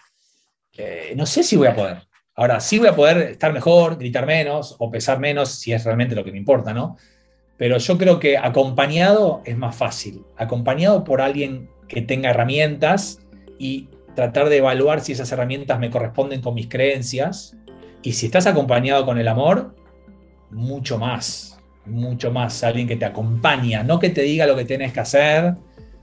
eh, 0.72 1.14
no 1.16 1.24
sé 1.26 1.42
si 1.42 1.56
voy 1.56 1.68
a 1.68 1.74
poder. 1.74 2.06
Ahora, 2.34 2.60
sí 2.60 2.78
voy 2.78 2.88
a 2.88 2.96
poder 2.96 3.18
estar 3.30 3.52
mejor, 3.52 3.96
gritar 3.96 4.26
menos 4.26 4.76
o 4.78 4.90
pesar 4.90 5.20
menos, 5.20 5.50
si 5.50 5.72
es 5.72 5.84
realmente 5.84 6.14
lo 6.14 6.24
que 6.24 6.32
me 6.32 6.38
importa, 6.38 6.74
¿no? 6.74 6.96
Pero 7.56 7.78
yo 7.78 7.96
creo 7.96 8.18
que 8.18 8.36
acompañado 8.36 9.40
es 9.44 9.56
más 9.56 9.76
fácil. 9.76 10.22
Acompañado 10.36 11.04
por 11.04 11.20
alguien 11.20 11.70
que 11.88 12.02
tenga 12.02 12.30
herramientas 12.30 13.20
y 13.58 13.88
tratar 14.14 14.48
de 14.48 14.58
evaluar 14.58 15.00
si 15.00 15.12
esas 15.12 15.30
herramientas 15.32 15.78
me 15.78 15.90
corresponden 15.90 16.40
con 16.40 16.54
mis 16.54 16.68
creencias. 16.68 17.56
Y 18.02 18.12
si 18.12 18.26
estás 18.26 18.46
acompañado 18.46 19.04
con 19.06 19.18
el 19.18 19.28
amor, 19.28 19.74
mucho 20.50 20.98
más, 20.98 21.58
mucho 21.86 22.30
más. 22.30 22.62
Alguien 22.64 22.86
que 22.86 22.96
te 22.96 23.04
acompaña, 23.04 23.82
no 23.82 23.98
que 23.98 24.10
te 24.10 24.22
diga 24.22 24.46
lo 24.46 24.56
que 24.56 24.64
tienes 24.64 24.92
que 24.92 25.00
hacer, 25.00 25.54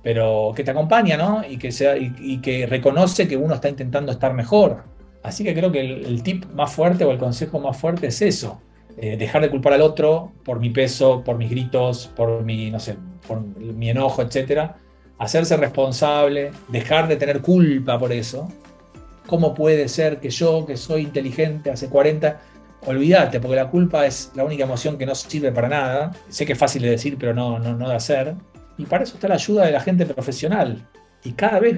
pero 0.03 0.53
que 0.55 0.64
te 0.64 0.72
acompaña, 0.72 1.18
¿no? 1.18 1.43
Y 1.47 1.57
que, 1.57 1.72
sea, 1.72 1.95
y, 1.97 2.39
que 2.41 2.66
reconoce 2.66 3.28
que 3.28 3.38
uno 3.38 3.55
está 3.55 3.70
intentando 3.70 4.12
estar 4.12 4.34
mejor. 4.34 4.84
Así 5.24 5.43
que 5.43 5.53
creo 5.53 5.72
que 5.72 5.82
el, 5.82 6.24
tip 6.24 6.45
más 6.53 6.74
fuerte 6.74 7.05
o 7.05 7.12
el 7.12 7.18
consejo 7.18 7.59
más 7.59 7.78
fuerte 7.78 8.07
es 8.07 8.22
eso. 8.22 8.62
Eh, 8.97 9.16
dejar 9.18 9.41
de 9.41 9.49
culpar 9.49 9.74
al 9.74 9.82
otro 9.82 10.32
por 10.43 10.59
mi 10.59 10.70
peso, 10.70 11.24
por 11.24 11.38
mis 11.38 11.49
gritos, 11.49 12.12
por 12.16 12.43
mi, 12.43 12.72
no 12.72 12.80
sé, 12.80 12.97
por 13.28 13.41
mi 13.41 13.89
enojo, 13.89 14.22
etc. 14.24 14.72
Hacerse 15.22 15.55
responsable, 15.55 16.51
dejar 16.69 17.07
de 17.07 17.15
tener 17.15 17.41
culpa 17.41 17.99
por 17.99 18.11
eso. 18.11 18.51
¿Cómo 19.28 19.53
puede 19.53 19.88
ser 19.88 20.19
que 20.19 20.32
yo, 20.32 20.65
que 20.65 20.76
soy 20.76 21.03
inteligente 21.03 21.69
hace 21.69 21.89
40, 21.89 22.41
olvídate, 22.88 23.39
porque 23.39 23.55
la 23.55 23.69
culpa 23.69 24.07
es 24.07 24.32
la 24.34 24.43
única 24.43 24.63
emoción 24.63 24.97
que 24.97 25.05
no 25.05 25.13
sirve 25.13 25.51
para 25.51 25.69
nada. 25.69 26.11
Sé 26.28 26.43
que 26.47 26.53
es 26.53 26.57
fácil 26.57 26.82
de 26.82 26.89
decir, 26.89 27.17
pero 27.19 27.36
no, 27.36 27.59
no, 27.59 27.76
no 27.76 27.88
de 27.88 27.95
hacer. 27.95 28.34
Y 28.80 28.86
para 28.86 29.03
eso 29.03 29.13
está 29.13 29.28
la 29.28 29.36
ayuda 29.36 29.67
de 29.67 29.72
la 29.72 29.82
gente 29.82 30.07
profesional. 30.07 30.89
Y 31.24 31.34
cada 31.34 31.59
vez, 31.59 31.78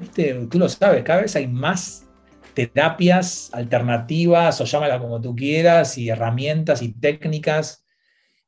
tú 0.49 0.57
lo 0.57 0.69
sabes, 0.69 1.03
cada 1.03 1.23
vez 1.23 1.35
hay 1.35 1.47
más 1.47 2.05
terapias 2.53 3.49
alternativas, 3.51 4.61
o 4.61 4.63
llámala 4.63 4.99
como 4.99 5.19
tú 5.19 5.35
quieras, 5.35 5.97
y 5.97 6.07
herramientas 6.07 6.81
y 6.81 6.93
técnicas. 6.93 7.85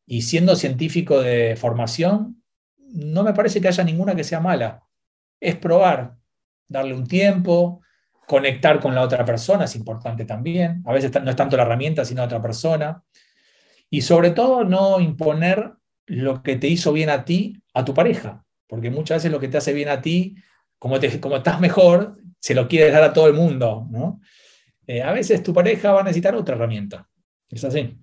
Y 0.05 0.21
siendo 0.21 0.55
científico 0.55 1.19
de 1.19 1.57
formación, 1.57 2.41
no 2.77 3.23
me 3.23 3.33
parece 3.33 3.59
que 3.59 3.67
haya 3.67 3.83
ninguna 3.83 4.15
que 4.15 4.23
sea 4.23 4.39
mala. 4.39 4.84
Es 5.45 5.55
probar, 5.55 6.15
darle 6.67 6.95
un 6.95 7.05
tiempo, 7.05 7.81
conectar 8.25 8.79
con 8.79 8.95
la 8.95 9.01
otra 9.01 9.23
persona, 9.23 9.65
es 9.65 9.75
importante 9.75 10.25
también. 10.25 10.81
A 10.85 10.93
veces 10.93 11.11
no 11.23 11.29
es 11.29 11.35
tanto 11.35 11.55
la 11.55 11.63
herramienta, 11.63 12.03
sino 12.03 12.23
otra 12.23 12.41
persona. 12.41 13.03
Y 13.89 14.01
sobre 14.01 14.31
todo, 14.31 14.63
no 14.63 14.99
imponer 14.99 15.73
lo 16.07 16.41
que 16.41 16.55
te 16.55 16.67
hizo 16.67 16.91
bien 16.93 17.09
a 17.09 17.25
ti 17.25 17.61
a 17.73 17.85
tu 17.85 17.93
pareja, 17.93 18.43
porque 18.67 18.89
muchas 18.89 19.17
veces 19.17 19.31
lo 19.31 19.39
que 19.39 19.47
te 19.47 19.57
hace 19.57 19.73
bien 19.73 19.89
a 19.89 20.01
ti, 20.01 20.35
como, 20.79 20.99
te, 20.99 21.19
como 21.19 21.37
estás 21.37 21.59
mejor, 21.59 22.17
se 22.39 22.55
lo 22.55 22.67
quieres 22.67 22.93
dar 22.93 23.03
a 23.03 23.13
todo 23.13 23.27
el 23.27 23.33
mundo, 23.33 23.87
¿no? 23.91 24.21
Eh, 24.87 25.01
a 25.01 25.11
veces 25.11 25.43
tu 25.43 25.53
pareja 25.53 25.91
va 25.91 26.01
a 26.01 26.03
necesitar 26.03 26.35
otra 26.35 26.55
herramienta. 26.55 27.07
Es 27.49 27.63
así. 27.63 27.97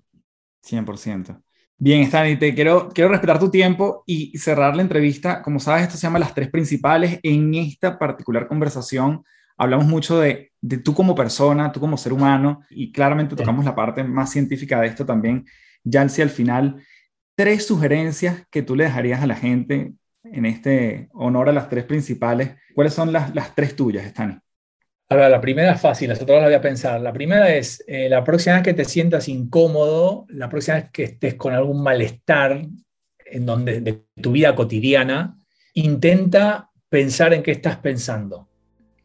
100%. 0.63 1.42
Bien, 1.77 2.01
Stanley, 2.03 2.37
te 2.37 2.53
quiero, 2.55 2.89
quiero 2.89 3.09
respetar 3.09 3.39
tu 3.39 3.49
tiempo 3.49 4.03
y 4.05 4.37
cerrar 4.37 4.75
la 4.75 4.81
entrevista. 4.81 5.41
Como 5.41 5.59
sabes, 5.59 5.83
esto 5.83 5.97
se 5.97 6.03
llama 6.03 6.19
Las 6.19 6.33
Tres 6.33 6.49
Principales. 6.49 7.19
En 7.23 7.53
esta 7.55 7.99
particular 7.99 8.47
conversación 8.47 9.23
hablamos 9.57 9.85
mucho 9.85 10.19
de, 10.19 10.51
de 10.61 10.77
tú 10.77 10.93
como 10.93 11.13
persona, 11.13 11.71
tú 11.71 11.79
como 11.79 11.97
ser 11.97 12.13
humano, 12.13 12.61
y 12.69 12.91
claramente 12.91 13.35
tocamos 13.35 13.65
la 13.65 13.75
parte 13.75 14.03
más 14.03 14.31
científica 14.31 14.79
de 14.79 14.87
esto 14.87 15.05
también. 15.05 15.45
Ya 15.83 16.07
si 16.07 16.21
al 16.21 16.29
final, 16.29 16.81
tres 17.35 17.67
sugerencias 17.67 18.47
que 18.49 18.61
tú 18.61 18.75
le 18.75 18.85
dejarías 18.85 19.21
a 19.21 19.27
la 19.27 19.35
gente 19.35 19.93
en 20.23 20.45
este 20.45 21.09
honor 21.11 21.49
a 21.49 21.53
las 21.53 21.69
tres 21.69 21.83
principales. 21.83 22.51
¿Cuáles 22.73 22.93
son 22.93 23.11
las, 23.11 23.35
las 23.35 23.53
tres 23.55 23.75
tuyas, 23.75 24.05
Stani? 24.05 24.39
La 25.15 25.41
primera 25.41 25.73
es 25.73 25.81
fácil, 25.81 26.09
las 26.09 26.21
otras 26.21 26.39
las 26.39 26.49
voy 26.49 26.55
a 26.55 26.61
pensar. 26.61 26.99
La 27.01 27.13
primera 27.13 27.53
es, 27.53 27.83
eh, 27.87 28.09
la 28.09 28.23
próxima 28.23 28.55
vez 28.55 28.63
que 28.63 28.73
te 28.73 28.85
sientas 28.85 29.27
incómodo, 29.27 30.25
la 30.29 30.49
próxima 30.49 30.77
vez 30.77 30.89
que 30.91 31.03
estés 31.03 31.35
con 31.35 31.53
algún 31.53 31.81
malestar 31.83 32.65
en 33.25 33.45
donde, 33.45 33.81
de 33.81 34.03
tu 34.21 34.31
vida 34.31 34.55
cotidiana, 34.55 35.37
intenta 35.73 36.69
pensar 36.89 37.33
en 37.33 37.43
qué 37.43 37.51
estás 37.51 37.77
pensando. 37.77 38.47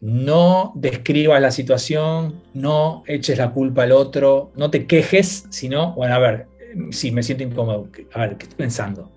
No 0.00 0.72
describas 0.76 1.40
la 1.40 1.50
situación, 1.50 2.42
no 2.54 3.02
eches 3.06 3.38
la 3.38 3.50
culpa 3.50 3.82
al 3.82 3.92
otro, 3.92 4.52
no 4.54 4.70
te 4.70 4.86
quejes, 4.86 5.46
sino, 5.50 5.94
bueno, 5.94 6.14
a 6.14 6.18
ver, 6.18 6.46
si 6.90 7.10
me 7.10 7.22
siento 7.22 7.44
incómodo, 7.44 7.88
a 8.12 8.20
ver, 8.20 8.36
¿qué 8.36 8.44
estoy 8.44 8.58
pensando? 8.58 9.10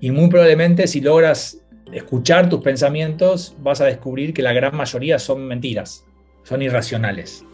Y 0.00 0.10
muy 0.10 0.28
probablemente 0.28 0.86
si 0.86 1.00
logras 1.00 1.60
escuchar 1.92 2.48
tus 2.48 2.60
pensamientos, 2.60 3.54
vas 3.60 3.80
a 3.80 3.84
descubrir 3.84 4.32
que 4.32 4.42
la 4.42 4.52
gran 4.52 4.76
mayoría 4.76 5.18
son 5.18 5.46
mentiras, 5.46 6.04
son 6.42 6.62
irracionales. 6.62 7.44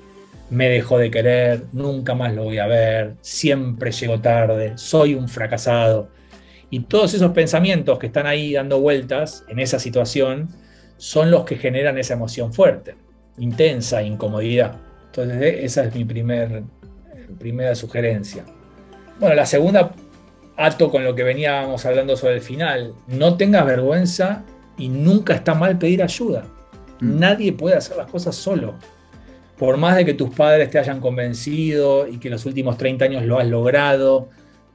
Me 0.51 0.68
dejó 0.68 0.99
de 0.99 1.11
querer, 1.11 1.64
nunca 1.72 2.14
más 2.14 2.34
lo 2.34 2.45
voy 2.45 2.59
a 2.59 2.66
ver, 2.66 3.14
siempre 3.20 3.91
llego 3.91 4.20
tarde, 4.20 4.72
soy 4.76 5.14
un 5.14 5.28
fracasado. 5.28 6.09
Y 6.70 6.80
todos 6.80 7.14
esos 7.14 7.32
pensamientos 7.32 7.99
que 7.99 8.07
están 8.07 8.26
ahí 8.26 8.53
dando 8.53 8.80
vueltas 8.80 9.45
en 9.49 9.59
esa 9.59 9.78
situación 9.78 10.49
son 10.99 11.30
los 11.30 11.45
que 11.45 11.57
generan 11.57 11.99
esa 11.99 12.14
emoción 12.14 12.53
fuerte, 12.53 12.95
intensa, 13.39 14.03
incomodidad. 14.03 14.76
Entonces 15.07 15.57
esa 15.61 15.84
es 15.84 15.95
mi 15.95 16.05
primer, 16.05 16.62
primera 17.39 17.74
sugerencia. 17.74 18.45
Bueno, 19.18 19.34
la 19.34 19.47
segunda 19.47 19.93
ato 20.57 20.91
con 20.91 21.05
lo 21.05 21.14
que 21.14 21.22
veníamos 21.22 21.84
hablando 21.87 22.16
sobre 22.16 22.34
el 22.34 22.41
final, 22.41 22.95
no 23.07 23.37
tengas 23.37 23.66
vergüenza 23.66 24.45
y 24.78 24.89
nunca 24.89 25.34
está 25.34 25.55
mal 25.55 25.78
pedir 25.78 26.03
ayuda. 26.03 26.45
Mm. 27.01 27.18
Nadie 27.18 27.53
puede 27.53 27.76
hacer 27.76 27.97
las 27.97 28.11
cosas 28.11 28.34
solo. 28.34 28.74
Por 29.59 29.76
más 29.76 29.97
de 29.97 30.05
que 30.05 30.14
tus 30.14 30.34
padres 30.34 30.70
te 30.70 30.78
hayan 30.78 31.01
convencido 31.01 32.07
y 32.07 32.18
que 32.18 32.28
los 32.28 32.44
últimos 32.44 32.76
30 32.76 33.07
años 33.07 33.24
lo 33.24 33.38
has 33.38 33.47
logrado, 33.47 34.28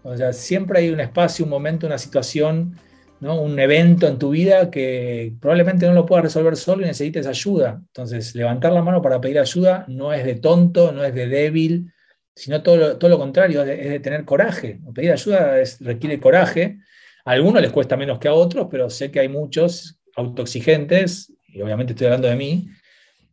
o 0.03 0.15
siempre 0.34 0.80
hay 0.80 0.89
un 0.89 0.99
espacio, 0.99 1.45
un 1.45 1.51
momento, 1.51 1.86
una 1.86 1.99
situación, 1.99 2.76
¿no? 3.19 3.39
un 3.39 3.59
evento 3.59 4.07
en 4.07 4.17
tu 4.17 4.32
vida 4.32 4.72
que 4.72 5.34
probablemente 5.39 5.86
no 5.86 5.93
lo 5.93 6.05
puedas 6.05 6.24
resolver 6.24 6.57
solo 6.57 6.82
y 6.82 6.86
necesites 6.86 7.28
ayuda. 7.28 7.82
Entonces, 7.88 8.34
levantar 8.34 8.74
la 8.74 8.82
mano 8.82 9.01
para 9.01 9.22
pedir 9.22 9.39
ayuda 9.39 9.86
no 9.88 10.11
es 10.11 10.26
de 10.26 10.36
tonto, 10.36 10.91
no 10.91 11.03
es 11.03 11.13
de 11.13 11.28
débil, 11.28 11.93
sino 12.36 12.63
todo 12.63 12.78
lo, 12.78 12.97
todo 12.97 13.11
lo 13.11 13.19
contrario, 13.19 13.61
es 13.61 13.89
de, 13.89 13.99
tener 13.99 14.26
coraje. 14.26 14.80
Pedir 14.93 15.11
ayuda 15.11 15.57
requiere 15.82 16.19
coraje. 16.19 16.80
A 17.24 17.32
algunos 17.32 17.61
les 17.61 17.72
cuesta 17.72 17.95
menos 17.95 18.17
que 18.17 18.28
a 18.28 18.34
otros, 18.34 18.67
pero 18.72 18.89
sé 18.89 19.11
que 19.11 19.19
hay 19.19 19.30
muchos 19.30 19.99
autoexigentes, 20.15 21.32
y 21.51 21.61
obviamente 21.61 21.93
estoy 21.93 22.07
hablando 22.07 22.27
de 22.27 22.35
mí, 22.35 22.69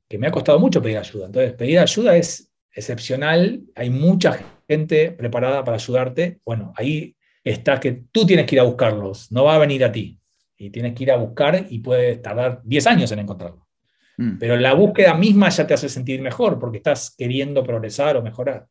que 0.09 0.19
me 0.19 0.27
ha 0.27 0.31
costado 0.31 0.59
mucho 0.59 0.83
pedir 0.83 0.99
ayuda. 0.99 1.27
Entonces, 1.27 1.53
pedir 1.53 1.79
ayuda 1.79 2.17
es 2.17 2.51
excepcional, 2.73 3.63
hay 3.75 3.91
mucha 3.91 4.39
gente 4.69 5.13
preparada 5.13 5.65
para 5.65 5.77
ayudarte. 5.77 6.41
Bueno, 6.45 6.73
ahí 6.77 7.17
está 7.45 7.79
que 7.79 8.05
tú 8.13 8.27
tienes 8.27 8.47
que 8.47 8.57
ir 8.57 8.61
a 8.61 8.65
buscarlos, 8.65 9.31
no 9.33 9.45
va 9.45 9.55
a 9.55 9.59
venir 9.59 9.85
a 9.85 9.93
ti. 9.93 10.19
Y 10.57 10.71
tienes 10.71 10.95
que 10.95 11.05
ir 11.05 11.13
a 11.13 11.17
buscar 11.17 11.67
y 11.69 11.79
puede 11.79 12.17
tardar 12.17 12.63
10 12.65 12.87
años 12.87 13.13
en 13.13 13.21
encontrarlo. 13.21 13.69
Mm. 14.17 14.39
Pero 14.39 14.57
la 14.57 14.75
búsqueda 14.75 15.15
misma 15.15 15.49
ya 15.51 15.67
te 15.67 15.75
hace 15.75 15.89
sentir 15.89 16.21
mejor 16.21 16.59
porque 16.59 16.79
estás 16.79 17.15
queriendo 17.17 17.63
progresar 17.63 18.17
o 18.17 18.23
mejorar. 18.23 18.67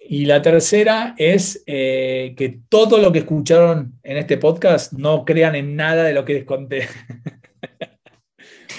Y 0.00 0.24
la 0.24 0.40
tercera 0.40 1.14
es 1.18 1.62
eh, 1.66 2.34
que 2.36 2.60
todo 2.68 2.98
lo 2.98 3.12
que 3.12 3.18
escucharon 3.20 3.98
en 4.02 4.16
este 4.16 4.38
podcast 4.38 4.92
no 4.94 5.24
crean 5.24 5.54
en 5.54 5.76
nada 5.76 6.04
de 6.04 6.14
lo 6.14 6.24
que 6.24 6.34
les 6.34 6.44
conté. 6.44 6.88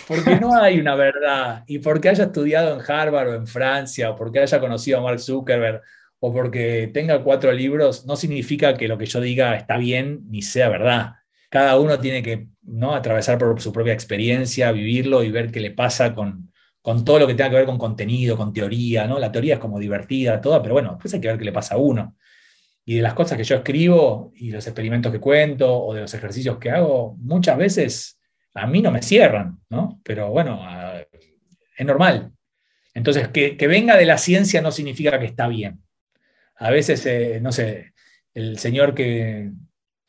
porque 0.09 0.39
no 0.39 0.55
hay 0.55 0.79
una 0.79 0.95
verdad. 0.95 1.63
Y 1.67 1.77
porque 1.79 2.09
haya 2.09 2.25
estudiado 2.25 2.75
en 2.75 2.91
Harvard 2.91 3.29
o 3.29 3.35
en 3.35 3.45
Francia, 3.45 4.09
o 4.09 4.15
porque 4.15 4.39
haya 4.39 4.59
conocido 4.59 4.97
a 4.97 5.01
Mark 5.03 5.19
Zuckerberg, 5.19 5.81
o 6.19 6.33
porque 6.33 6.89
tenga 6.91 7.23
cuatro 7.23 7.51
libros, 7.51 8.07
no 8.07 8.15
significa 8.15 8.75
que 8.75 8.87
lo 8.87 8.97
que 8.97 9.05
yo 9.05 9.21
diga 9.21 9.55
está 9.55 9.77
bien 9.77 10.21
ni 10.27 10.41
sea 10.41 10.67
verdad. 10.67 11.13
Cada 11.49 11.79
uno 11.79 11.99
tiene 11.99 12.23
que 12.23 12.47
¿no? 12.63 12.95
atravesar 12.95 13.37
por 13.37 13.61
su 13.61 13.71
propia 13.71 13.93
experiencia, 13.93 14.71
vivirlo 14.71 15.23
y 15.23 15.31
ver 15.31 15.51
qué 15.51 15.59
le 15.59 15.71
pasa 15.71 16.15
con, 16.15 16.51
con 16.81 17.05
todo 17.05 17.19
lo 17.19 17.27
que 17.27 17.35
tenga 17.35 17.51
que 17.51 17.57
ver 17.57 17.65
con 17.67 17.77
contenido, 17.77 18.35
con 18.35 18.51
teoría. 18.51 19.05
¿no? 19.05 19.19
La 19.19 19.31
teoría 19.31 19.55
es 19.55 19.59
como 19.59 19.77
divertida, 19.77 20.41
toda, 20.41 20.61
pero 20.61 20.73
bueno, 20.73 20.91
después 20.91 21.13
hay 21.13 21.21
que 21.21 21.27
ver 21.27 21.37
qué 21.37 21.45
le 21.45 21.53
pasa 21.53 21.75
a 21.75 21.77
uno. 21.77 22.17
Y 22.83 22.95
de 22.95 23.01
las 23.03 23.13
cosas 23.13 23.37
que 23.37 23.43
yo 23.43 23.57
escribo 23.57 24.31
y 24.35 24.49
los 24.49 24.65
experimentos 24.65 25.11
que 25.11 25.19
cuento 25.19 25.71
o 25.71 25.93
de 25.93 26.01
los 26.01 26.13
ejercicios 26.15 26.57
que 26.57 26.71
hago, 26.71 27.15
muchas 27.19 27.57
veces 27.57 28.18
a 28.53 28.67
mí 28.67 28.81
no 28.81 28.91
me 28.91 29.01
cierran, 29.01 29.59
¿no? 29.69 29.99
Pero 30.03 30.29
bueno, 30.29 30.61
es 31.77 31.85
normal. 31.85 32.31
Entonces, 32.93 33.29
que, 33.29 33.55
venga 33.67 33.95
de 33.95 34.05
la 34.05 34.17
ciencia 34.17 34.61
no 34.61 34.71
significa 34.71 35.19
que 35.19 35.25
está 35.25 35.47
bien. 35.47 35.81
A 36.55 36.71
veces, 36.71 37.05
eh, 37.05 37.39
no 37.41 37.51
sé, 37.51 37.93
el 38.33 38.59
señor 38.59 38.93
que, 38.93 39.51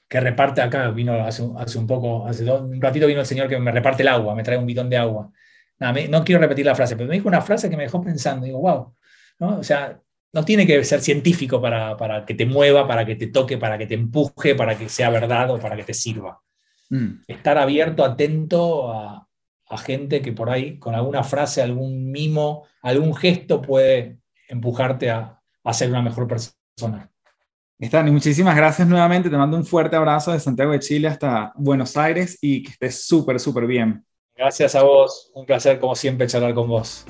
reparte 0.09 0.61
acá, 0.61 0.91
vino 0.91 1.15
hace, 1.25 1.43
un 1.43 1.87
poco, 1.87 2.27
hace 2.27 2.45
un 2.51 2.81
ratito 2.81 3.07
vino 3.07 3.21
el 3.21 3.27
señor 3.27 3.49
que 3.49 3.59
me 3.59 3.71
reparte 3.71 4.03
el 4.03 4.09
agua, 4.09 4.35
me 4.35 4.43
trae 4.43 4.59
un 4.59 4.67
bidón 4.67 4.91
de 4.91 4.97
agua. 4.97 5.31
no 5.79 6.25
quiero 6.25 6.41
repetir 6.41 6.67
la 6.67 6.75
frase, 6.75 6.97
pero 6.97 7.09
me 7.09 7.15
dijo 7.15 7.29
una 7.29 7.43
frase 7.43 7.71
que 7.71 7.77
me 7.77 7.85
dejó 7.85 8.03
pensando, 8.03 8.45
digo, 8.45 8.61
wow, 8.61 8.95
¿no? 9.39 9.59
O 9.59 9.63
sea, 9.63 10.01
no 10.33 10.45
tiene 10.45 10.67
que 10.67 10.85
ser 10.85 11.01
científico 11.01 11.61
para, 11.61 12.25
que 12.27 12.35
te 12.35 12.47
mueva, 12.47 12.87
para 12.87 13.05
que 13.05 13.17
te 13.17 13.29
toque, 13.29 13.59
para 13.59 13.79
que 13.79 13.87
te 13.87 13.95
empuje, 13.95 14.55
para 14.55 14.77
que 14.77 14.89
sea 14.89 15.11
verdad 15.11 15.51
o 15.51 15.59
para 15.59 15.77
que 15.77 15.85
te 15.85 15.95
sirva. 15.95 16.41
Mm. 16.91 17.23
Estar 17.27 17.57
abierto, 17.59 18.05
atento 18.05 18.93
a, 18.93 19.27
gente 19.79 20.21
que 20.21 20.33
por 20.33 20.51
ahí, 20.51 20.79
con 20.79 20.97
alguna 20.97 21.23
frase, 21.23 21.63
algún 21.63 22.11
mimo, 22.11 22.65
algún 22.83 23.15
gesto 23.15 23.63
puede 23.63 24.19
empujarte 24.49 25.11
a, 25.11 25.41
a 25.63 25.73
ser 25.73 25.91
una 25.91 26.03
mejor 26.03 26.27
persona. 26.27 27.09
Están, 27.79 28.13
muchísimas 28.13 28.57
gracias 28.57 28.87
nuevamente. 28.89 29.31
Te 29.31 29.37
mando 29.37 29.57
un 29.57 29.65
fuerte 29.65 29.95
abrazo 29.95 30.33
de 30.33 30.41
Santiago 30.41 30.73
de 30.73 30.81
Chile 30.81 31.07
hasta 31.07 31.53
Buenos 31.55 31.97
Aires 31.97 32.37
y 32.43 32.65
que 32.65 32.73
estés 32.73 33.07
súper, 33.07 33.39
súper 33.39 33.67
bien. 33.67 34.05
Gracias 34.37 34.75
a 34.75 34.83
vos. 34.83 35.31
Un 35.35 35.47
placer, 35.47 35.79
como 35.79 35.95
siempre, 35.95 36.27
charlar 36.27 36.53
con 36.53 36.69
vos. 36.69 37.07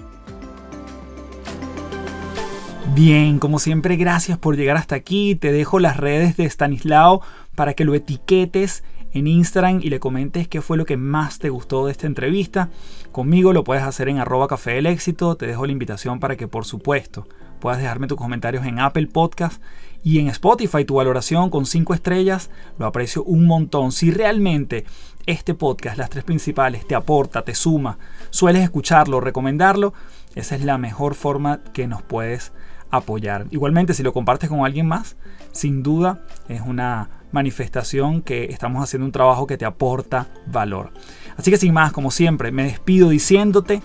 Bien, 2.95 3.39
como 3.39 3.59
siempre, 3.59 3.97
gracias 3.97 4.37
por 4.37 4.57
llegar 4.57 4.77
hasta 4.77 4.97
aquí. 4.97 5.35
Te 5.35 5.53
dejo 5.53 5.79
las 5.79 5.97
redes 5.97 6.37
de 6.37 6.45
Stanislao 6.45 7.23
para 7.55 7.75
que 7.75 7.85
lo 7.85 7.95
etiquetes 7.95 8.85
en 9.13 9.27
Instagram 9.27 9.81
y 9.83 9.91
le 9.91 10.01
comentes 10.01 10.49
qué 10.49 10.61
fue 10.61 10.77
lo 10.77 10.85
que 10.85 10.97
más 10.97 11.39
te 11.39 11.51
gustó 11.51 11.87
de 11.87 11.93
esta 11.93 12.07
entrevista. 12.07 12.71
Conmigo 13.13 13.53
lo 13.53 13.65
puedes 13.65 13.83
hacer 13.83 14.09
en 14.09 14.19
arroba 14.19 14.49
café 14.49 14.73
del 14.73 14.87
éxito. 14.87 15.37
Te 15.37 15.47
dejo 15.47 15.67
la 15.67 15.73
invitación 15.73 16.21
para 16.21 16.37
que 16.37 16.49
por 16.49 16.65
supuesto 16.65 17.27
puedas 17.61 17.81
dejarme 17.81 18.07
tus 18.07 18.19
comentarios 18.19 18.65
en 18.65 18.79
Apple 18.79 19.07
Podcast 19.07 19.63
y 20.03 20.19
en 20.19 20.29
Spotify 20.29 20.85
tu 20.85 20.95
valoración 20.95 21.51
con 21.51 21.67
5 21.67 21.95
estrellas. 21.95 22.51
Lo 22.79 22.87
aprecio 22.87 23.23
un 23.25 23.47
montón. 23.47 23.93
Si 23.93 24.11
realmente 24.11 24.85
este 25.27 25.55
podcast, 25.55 25.99
las 25.99 26.11
tres 26.11 26.25
principales, 26.25 26.87
te 26.87 26.95
aporta, 26.95 27.43
te 27.43 27.55
suma, 27.55 27.99
sueles 28.31 28.63
escucharlo, 28.63 29.21
recomendarlo, 29.21 29.93
esa 30.35 30.57
es 30.57 30.65
la 30.65 30.79
mejor 30.79 31.15
forma 31.15 31.61
que 31.73 31.87
nos 31.87 32.03
puedes 32.03 32.53
apoyar. 32.91 33.47
Igualmente, 33.51 33.95
si 33.95 34.03
lo 34.03 34.13
compartes 34.13 34.49
con 34.49 34.65
alguien 34.65 34.87
más, 34.87 35.17
sin 35.53 35.83
duda 35.83 36.25
es 36.49 36.63
una 36.63 37.11
manifestación 37.33 38.23
que 38.23 38.45
estamos 38.47 38.83
haciendo 38.83 39.07
un 39.07 39.13
trabajo 39.13 39.47
que 39.47 39.59
te 39.59 39.65
aporta 39.65 40.29
valor. 40.47 40.93
Así 41.37 41.51
que 41.51 41.57
sin 41.57 41.73
más, 41.73 41.93
como 41.93 42.11
siempre, 42.11 42.53
me 42.53 42.65
despido 42.65 43.09
diciéndote, 43.09 43.83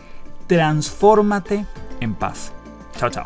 transfórmate 0.47 1.65
en 1.99 2.15
paz. 2.15 2.51
Chao, 2.97 3.09
chao. 3.09 3.25